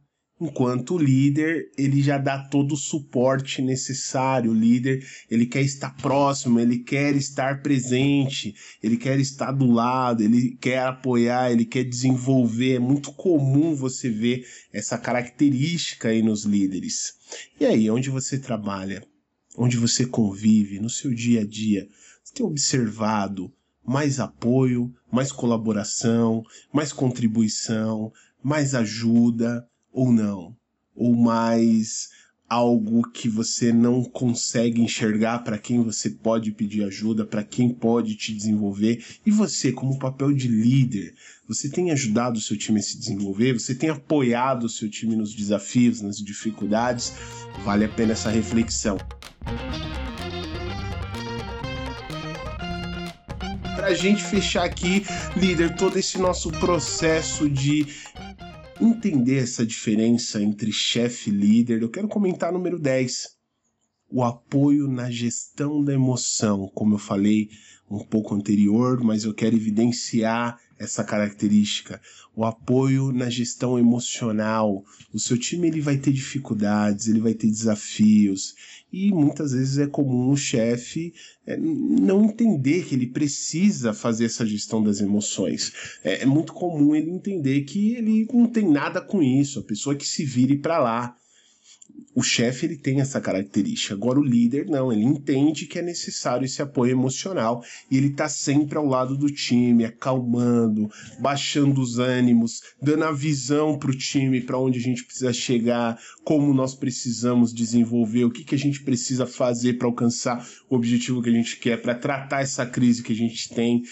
Enquanto 0.45 0.99
líder, 0.99 1.71
ele 1.79 2.03
já 2.03 2.19
dá 2.19 2.39
todo 2.39 2.73
o 2.73 2.77
suporte 2.77 3.63
necessário. 3.63 4.51
O 4.51 4.55
líder, 4.55 5.03
ele 5.31 5.47
quer 5.47 5.63
estar 5.63 5.97
próximo, 5.97 6.61
ele 6.61 6.81
quer 6.81 7.17
estar 7.17 7.63
presente, 7.63 8.55
ele 8.83 8.99
quer 8.99 9.19
estar 9.19 9.53
do 9.53 9.65
lado, 9.71 10.23
ele 10.23 10.55
quer 10.61 10.81
apoiar, 10.81 11.51
ele 11.51 11.65
quer 11.65 11.85
desenvolver. 11.85 12.75
É 12.75 12.79
muito 12.79 13.11
comum 13.13 13.75
você 13.75 14.11
ver 14.11 14.45
essa 14.71 14.99
característica 14.99 16.09
aí 16.09 16.23
nos 16.23 16.45
líderes. 16.45 17.15
E 17.59 17.65
aí, 17.65 17.91
onde 17.91 18.11
você 18.11 18.39
trabalha? 18.39 19.03
Onde 19.57 19.79
você 19.79 20.05
convive, 20.05 20.79
no 20.79 20.91
seu 20.91 21.15
dia 21.15 21.41
a 21.41 21.47
dia? 21.47 21.89
Você 22.23 22.35
tem 22.35 22.45
observado 22.45 23.51
mais 23.83 24.21
apoio, 24.21 24.93
mais 25.11 25.33
colaboração, 25.33 26.43
mais 26.71 26.93
contribuição, 26.93 28.13
mais 28.43 28.75
ajuda? 28.75 29.67
Ou 29.95 30.13
não, 30.13 30.55
ou 30.95 31.15
mais 31.15 32.11
algo 32.49 33.11
que 33.11 33.29
você 33.29 33.73
não 33.73 34.05
consegue 34.05 34.83
enxergar 34.83 35.41
para 35.41 35.57
quem 35.57 35.83
você 35.83 36.11
pode 36.11 36.51
pedir 36.51 36.85
ajuda, 36.85 37.25
para 37.25 37.43
quem 37.43 37.71
pode 37.71 38.15
te 38.17 38.35
desenvolver. 38.35 39.03
E 39.25 39.31
você, 39.31 39.73
como 39.73 39.99
papel 39.99 40.33
de 40.33 40.49
líder, 40.49 41.15
você 41.49 41.69
tem 41.69 41.91
ajudado 41.91 42.39
o 42.39 42.43
seu 42.43 42.57
time 42.57 42.81
a 42.81 42.83
se 42.83 42.99
desenvolver, 42.99 43.55
você 43.55 43.75
tem 43.75 43.89
apoiado 43.89 44.65
o 44.65 44.69
seu 44.69 44.91
time 44.91 45.17
nos 45.17 45.33
desafios, 45.33 46.03
nas 46.03 46.19
dificuldades. 46.19 47.13
Vale 47.65 47.85
a 47.85 47.89
pena 47.89 48.13
essa 48.13 48.31
reflexão. 48.31 48.99
Para 53.77 53.89
a 53.89 53.95
gente 53.95 54.23
fechar 54.23 54.65
aqui, 54.65 55.05
líder, 55.37 55.77
todo 55.77 55.99
esse 55.99 56.19
nosso 56.19 56.51
processo 56.51 57.49
de 57.49 57.87
entender 58.81 59.39
essa 59.39 59.65
diferença 59.65 60.43
entre 60.43 60.73
chefe 60.73 61.31
e 61.31 61.33
líder, 61.33 61.83
eu 61.83 61.91
quero 61.91 62.09
comentar 62.09 62.53
número 62.53 62.79
10. 62.79 63.35
O 64.11 64.23
apoio 64.23 64.89
na 64.89 65.11
gestão 65.11 65.83
da 65.83 65.93
emoção, 65.93 66.71
como 66.75 66.95
eu 66.95 66.99
falei 66.99 67.51
um 67.91 68.05
pouco 68.05 68.35
anterior, 68.35 69.03
mas 69.03 69.25
eu 69.25 69.35
quero 69.35 69.57
evidenciar 69.57 70.59
essa 70.79 71.05
característica, 71.05 72.01
o 72.35 72.45
apoio 72.45 73.13
na 73.13 73.31
gestão 73.31 73.79
emocional. 73.79 74.85
O 75.13 75.19
seu 75.19 75.39
time 75.39 75.69
ele 75.69 75.81
vai 75.81 75.97
ter 75.97 76.13
dificuldades, 76.13 77.07
ele 77.07 77.21
vai 77.21 77.35
ter 77.35 77.49
desafios 77.49 78.55
e 78.95 79.13
muitas 79.13 79.53
vezes 79.53 79.79
é 79.79 79.87
comum 79.89 80.31
o 80.31 80.37
chefe 80.37 81.13
é, 81.45 81.57
não 81.57 82.27
entender 82.27 82.85
que 82.85 82.95
ele 82.95 83.09
precisa 83.09 83.93
fazer 83.93 84.27
essa 84.27 84.47
gestão 84.47 84.83
das 84.83 85.01
emoções. 85.01 85.73
É, 86.05 86.23
é 86.23 86.27
muito 86.27 86.53
comum 86.53 86.95
ele 86.95 87.11
entender 87.11 87.63
que 87.63 87.95
ele 87.95 88.27
não 88.33 88.47
tem 88.47 88.71
nada 88.71 89.01
com 89.01 89.21
isso, 89.21 89.59
a 89.59 89.65
pessoa 89.65 89.97
que 89.97 90.07
se 90.07 90.25
vire 90.25 90.57
para 90.57 90.79
lá 90.79 91.17
o 92.15 92.23
chefe 92.23 92.67
ele 92.67 92.77
tem 92.77 93.01
essa 93.01 93.21
característica. 93.21 93.95
Agora 93.95 94.21
o 94.21 94.25
líder 94.25 94.67
não, 94.67 94.93
ele 94.93 95.03
entende 95.03 95.67
que 95.67 95.79
é 95.79 95.83
necessário 95.83 96.45
esse 96.45 96.63
apoio 96.63 96.93
emocional 96.93 97.63
e 97.91 97.97
ele 97.97 98.09
está 98.09 98.29
sempre 98.29 98.79
ao 98.79 98.87
lado 98.87 99.17
do 99.17 99.27
time, 99.27 99.85
acalmando, 99.85 100.89
baixando 101.19 101.81
os 101.81 101.99
ânimos, 101.99 102.61
dando 102.81 103.05
a 103.05 103.13
visão 103.13 103.77
para 103.77 103.91
o 103.91 103.97
time, 103.97 104.41
para 104.41 104.59
onde 104.59 104.79
a 104.79 104.83
gente 104.83 105.05
precisa 105.05 105.33
chegar, 105.33 105.99
como 106.23 106.55
nós 106.55 106.75
precisamos 106.75 107.53
desenvolver, 107.53 108.25
o 108.25 108.31
que, 108.31 108.45
que 108.45 108.55
a 108.55 108.59
gente 108.59 108.83
precisa 108.85 109.27
fazer 109.27 109.75
para 109.75 109.89
alcançar 109.89 110.47
o 110.71 110.77
objetivo 110.77 111.21
que 111.21 111.31
a 111.31 111.33
gente 111.33 111.59
quer, 111.59 111.83
para 111.83 111.95
tratar 111.95 112.43
essa 112.43 112.65
crise 112.65 113.03
que 113.03 113.13
a 113.13 113.17
gente 113.17 113.49
tem 113.49 113.83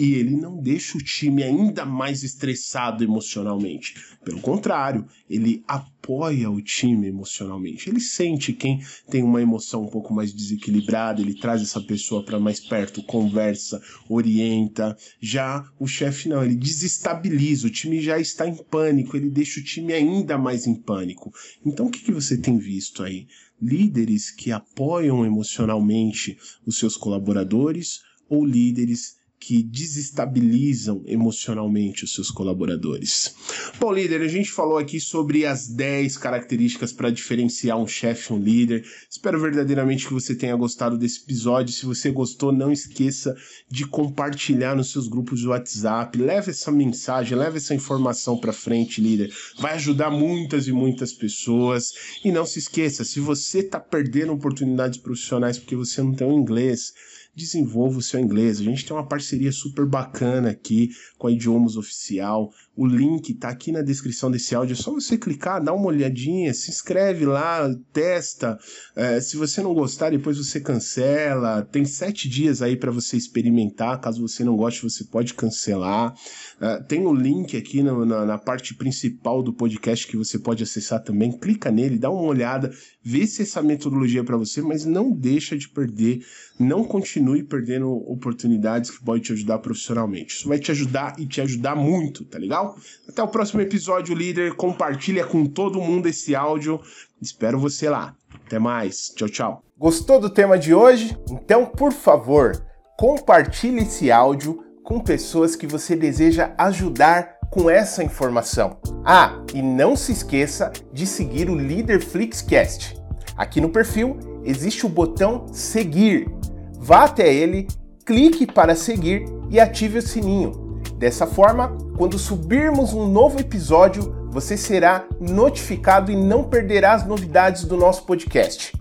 e 0.00 0.14
ele 0.14 0.34
não 0.34 0.56
deixa 0.56 0.96
o 0.96 1.02
time 1.02 1.42
ainda 1.42 1.84
mais 1.84 2.22
estressado 2.22 3.04
emocionalmente. 3.04 3.94
Pelo 4.24 4.40
contrário, 4.40 5.06
ele 5.28 5.62
apoia 5.68 5.99
o 6.12 6.60
time 6.60 7.06
emocionalmente. 7.06 7.88
Ele 7.88 8.00
sente 8.00 8.52
quem 8.52 8.80
tem 9.08 9.22
uma 9.22 9.40
emoção 9.40 9.84
um 9.84 9.88
pouco 9.88 10.12
mais 10.12 10.32
desequilibrada, 10.32 11.20
ele 11.20 11.34
traz 11.34 11.62
essa 11.62 11.80
pessoa 11.80 12.24
para 12.24 12.40
mais 12.40 12.58
perto, 12.58 13.02
conversa, 13.02 13.80
orienta. 14.08 14.96
Já 15.20 15.64
o 15.78 15.86
chefe 15.86 16.28
não, 16.28 16.44
ele 16.44 16.56
desestabiliza, 16.56 17.66
o 17.66 17.70
time 17.70 18.00
já 18.00 18.18
está 18.18 18.46
em 18.46 18.56
pânico, 18.56 19.16
ele 19.16 19.30
deixa 19.30 19.60
o 19.60 19.64
time 19.64 19.92
ainda 19.92 20.36
mais 20.36 20.66
em 20.66 20.74
pânico. 20.74 21.32
Então 21.64 21.86
o 21.86 21.90
que, 21.90 22.00
que 22.00 22.12
você 22.12 22.36
tem 22.36 22.58
visto 22.58 23.02
aí? 23.02 23.26
Líderes 23.62 24.30
que 24.30 24.50
apoiam 24.50 25.24
emocionalmente 25.24 26.36
os 26.66 26.78
seus 26.78 26.96
colaboradores 26.96 28.00
ou 28.28 28.44
líderes 28.44 29.19
que 29.40 29.62
desestabilizam 29.62 31.02
emocionalmente 31.06 32.04
os 32.04 32.14
seus 32.14 32.30
colaboradores. 32.30 33.34
Bom, 33.80 33.90
líder, 33.90 34.20
a 34.20 34.28
gente 34.28 34.50
falou 34.50 34.76
aqui 34.76 35.00
sobre 35.00 35.46
as 35.46 35.66
10 35.66 36.18
características 36.18 36.92
para 36.92 37.10
diferenciar 37.10 37.78
um 37.78 37.86
chefe 37.86 38.30
e 38.30 38.36
um 38.36 38.38
líder. 38.38 38.84
Espero 39.10 39.40
verdadeiramente 39.40 40.06
que 40.06 40.12
você 40.12 40.34
tenha 40.34 40.54
gostado 40.54 40.98
desse 40.98 41.22
episódio. 41.22 41.72
Se 41.72 41.86
você 41.86 42.10
gostou, 42.10 42.52
não 42.52 42.70
esqueça 42.70 43.34
de 43.66 43.86
compartilhar 43.86 44.76
nos 44.76 44.92
seus 44.92 45.08
grupos 45.08 45.40
de 45.40 45.48
WhatsApp. 45.48 46.18
Leve 46.18 46.50
essa 46.50 46.70
mensagem, 46.70 47.36
leve 47.36 47.56
essa 47.56 47.74
informação 47.74 48.36
para 48.36 48.52
frente, 48.52 49.00
líder. 49.00 49.32
Vai 49.58 49.74
ajudar 49.76 50.10
muitas 50.10 50.68
e 50.68 50.72
muitas 50.72 51.14
pessoas. 51.14 51.94
E 52.22 52.30
não 52.30 52.44
se 52.44 52.58
esqueça, 52.58 53.04
se 53.04 53.20
você 53.20 53.60
está 53.60 53.80
perdendo 53.80 54.34
oportunidades 54.34 54.98
profissionais 54.98 55.58
porque 55.58 55.74
você 55.74 56.02
não 56.02 56.12
tem 56.12 56.26
o 56.26 56.38
inglês, 56.38 56.92
desenvolva 57.34 57.98
o 57.98 58.02
seu 58.02 58.20
inglês. 58.20 58.60
A 58.60 58.64
gente 58.64 58.84
tem 58.84 58.96
uma 58.96 59.06
parceria 59.06 59.52
super 59.52 59.86
bacana 59.86 60.50
aqui 60.50 60.90
com 61.18 61.26
a 61.26 61.32
Idiomas 61.32 61.76
Oficial. 61.76 62.52
O 62.80 62.86
link 62.86 63.32
está 63.32 63.50
aqui 63.50 63.70
na 63.70 63.82
descrição 63.82 64.30
desse 64.30 64.54
áudio. 64.54 64.72
É 64.72 64.76
só 64.76 64.90
você 64.90 65.18
clicar, 65.18 65.62
dá 65.62 65.70
uma 65.70 65.88
olhadinha, 65.88 66.54
se 66.54 66.70
inscreve 66.70 67.26
lá, 67.26 67.70
testa. 67.92 68.58
É, 68.96 69.20
se 69.20 69.36
você 69.36 69.60
não 69.60 69.74
gostar, 69.74 70.08
depois 70.08 70.38
você 70.38 70.58
cancela. 70.58 71.60
Tem 71.60 71.84
sete 71.84 72.26
dias 72.26 72.62
aí 72.62 72.78
para 72.78 72.90
você 72.90 73.18
experimentar. 73.18 74.00
Caso 74.00 74.26
você 74.26 74.42
não 74.42 74.56
goste, 74.56 74.82
você 74.82 75.04
pode 75.04 75.34
cancelar. 75.34 76.14
É, 76.58 76.82
tem 76.84 77.06
o 77.06 77.12
link 77.12 77.54
aqui 77.54 77.82
no, 77.82 78.06
na, 78.06 78.24
na 78.24 78.38
parte 78.38 78.74
principal 78.74 79.42
do 79.42 79.52
podcast 79.52 80.06
que 80.06 80.16
você 80.16 80.38
pode 80.38 80.62
acessar 80.62 81.02
também. 81.02 81.32
Clica 81.32 81.70
nele, 81.70 81.98
dá 81.98 82.08
uma 82.10 82.22
olhada, 82.22 82.72
vê 83.04 83.26
se 83.26 83.42
essa 83.42 83.62
metodologia 83.62 84.20
é 84.20 84.24
para 84.24 84.38
você, 84.38 84.62
mas 84.62 84.86
não 84.86 85.12
deixa 85.12 85.54
de 85.54 85.68
perder, 85.68 86.24
não 86.58 86.82
continue 86.84 87.42
perdendo 87.42 87.90
oportunidades 88.10 88.90
que 88.90 89.04
pode 89.04 89.24
te 89.24 89.32
ajudar 89.34 89.58
profissionalmente. 89.58 90.36
Isso 90.36 90.48
vai 90.48 90.58
te 90.58 90.70
ajudar 90.70 91.16
e 91.18 91.26
te 91.26 91.42
ajudar 91.42 91.76
muito, 91.76 92.24
tá 92.24 92.38
legal? 92.38 92.69
Até 93.08 93.22
o 93.22 93.28
próximo 93.28 93.60
episódio, 93.60 94.14
líder. 94.14 94.54
Compartilha 94.54 95.24
com 95.24 95.44
todo 95.44 95.80
mundo 95.80 96.08
esse 96.08 96.34
áudio. 96.34 96.80
Espero 97.20 97.58
você 97.58 97.88
lá. 97.88 98.14
Até 98.46 98.58
mais. 98.58 99.12
Tchau, 99.14 99.28
tchau. 99.28 99.64
Gostou 99.78 100.20
do 100.20 100.30
tema 100.30 100.58
de 100.58 100.74
hoje? 100.74 101.16
Então, 101.30 101.66
por 101.66 101.92
favor, 101.92 102.52
compartilhe 102.98 103.80
esse 103.80 104.10
áudio 104.10 104.64
com 104.82 105.00
pessoas 105.00 105.54
que 105.54 105.66
você 105.66 105.94
deseja 105.94 106.54
ajudar 106.58 107.38
com 107.50 107.68
essa 107.68 108.04
informação. 108.04 108.78
Ah, 109.04 109.42
e 109.54 109.60
não 109.60 109.96
se 109.96 110.12
esqueça 110.12 110.72
de 110.92 111.06
seguir 111.06 111.50
o 111.50 111.56
Líder 111.56 112.00
Flixcast. 112.00 112.96
Aqui 113.36 113.60
no 113.60 113.70
perfil 113.70 114.18
existe 114.44 114.86
o 114.86 114.88
botão 114.88 115.46
seguir. 115.52 116.30
Vá 116.78 117.04
até 117.04 117.32
ele, 117.32 117.66
clique 118.04 118.46
para 118.46 118.74
seguir 118.74 119.24
e 119.48 119.58
ative 119.58 119.98
o 119.98 120.02
sininho. 120.02 120.80
Dessa 120.96 121.26
forma, 121.26 121.76
quando 122.00 122.18
subirmos 122.18 122.94
um 122.94 123.06
novo 123.06 123.38
episódio, 123.38 124.26
você 124.30 124.56
será 124.56 125.04
notificado 125.20 126.10
e 126.10 126.16
não 126.16 126.44
perderá 126.44 126.94
as 126.94 127.06
novidades 127.06 127.64
do 127.64 127.76
nosso 127.76 128.04
podcast. 128.04 128.72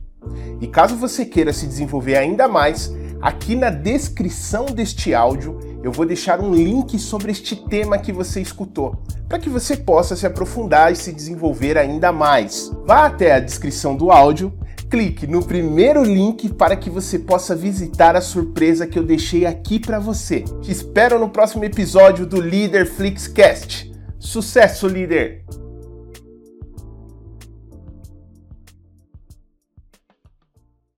E 0.61 0.65
caso 0.67 0.95
você 0.95 1.25
queira 1.25 1.51
se 1.51 1.67
desenvolver 1.67 2.15
ainda 2.15 2.47
mais, 2.47 2.95
aqui 3.21 3.57
na 3.57 3.69
descrição 3.69 4.67
deste 4.67 5.13
áudio 5.13 5.59
eu 5.83 5.91
vou 5.91 6.05
deixar 6.05 6.39
um 6.39 6.53
link 6.53 6.97
sobre 6.97 7.33
este 7.33 7.57
tema 7.57 7.97
que 7.97 8.13
você 8.13 8.39
escutou, 8.39 9.03
para 9.27 9.37
que 9.37 9.49
você 9.49 9.75
possa 9.75 10.15
se 10.15 10.25
aprofundar 10.25 10.93
e 10.93 10.95
se 10.95 11.11
desenvolver 11.11 11.77
ainda 11.77 12.13
mais. 12.13 12.71
Vá 12.85 13.05
até 13.05 13.33
a 13.33 13.39
descrição 13.41 13.97
do 13.97 14.11
áudio, 14.11 14.57
clique 14.89 15.27
no 15.27 15.45
primeiro 15.45 16.03
link 16.03 16.49
para 16.49 16.75
que 16.75 16.89
você 16.89 17.19
possa 17.19 17.55
visitar 17.55 18.15
a 18.15 18.21
surpresa 18.21 18.87
que 18.87 18.97
eu 18.97 19.03
deixei 19.03 19.45
aqui 19.45 19.79
para 19.79 19.99
você. 19.99 20.43
Te 20.61 20.71
espero 20.71 21.19
no 21.19 21.29
próximo 21.29 21.63
episódio 21.63 22.25
do 22.25 22.39
Leader 22.39 22.85
Flixcast. 22.85 23.91
Sucesso, 24.17 24.87
líder! 24.87 25.45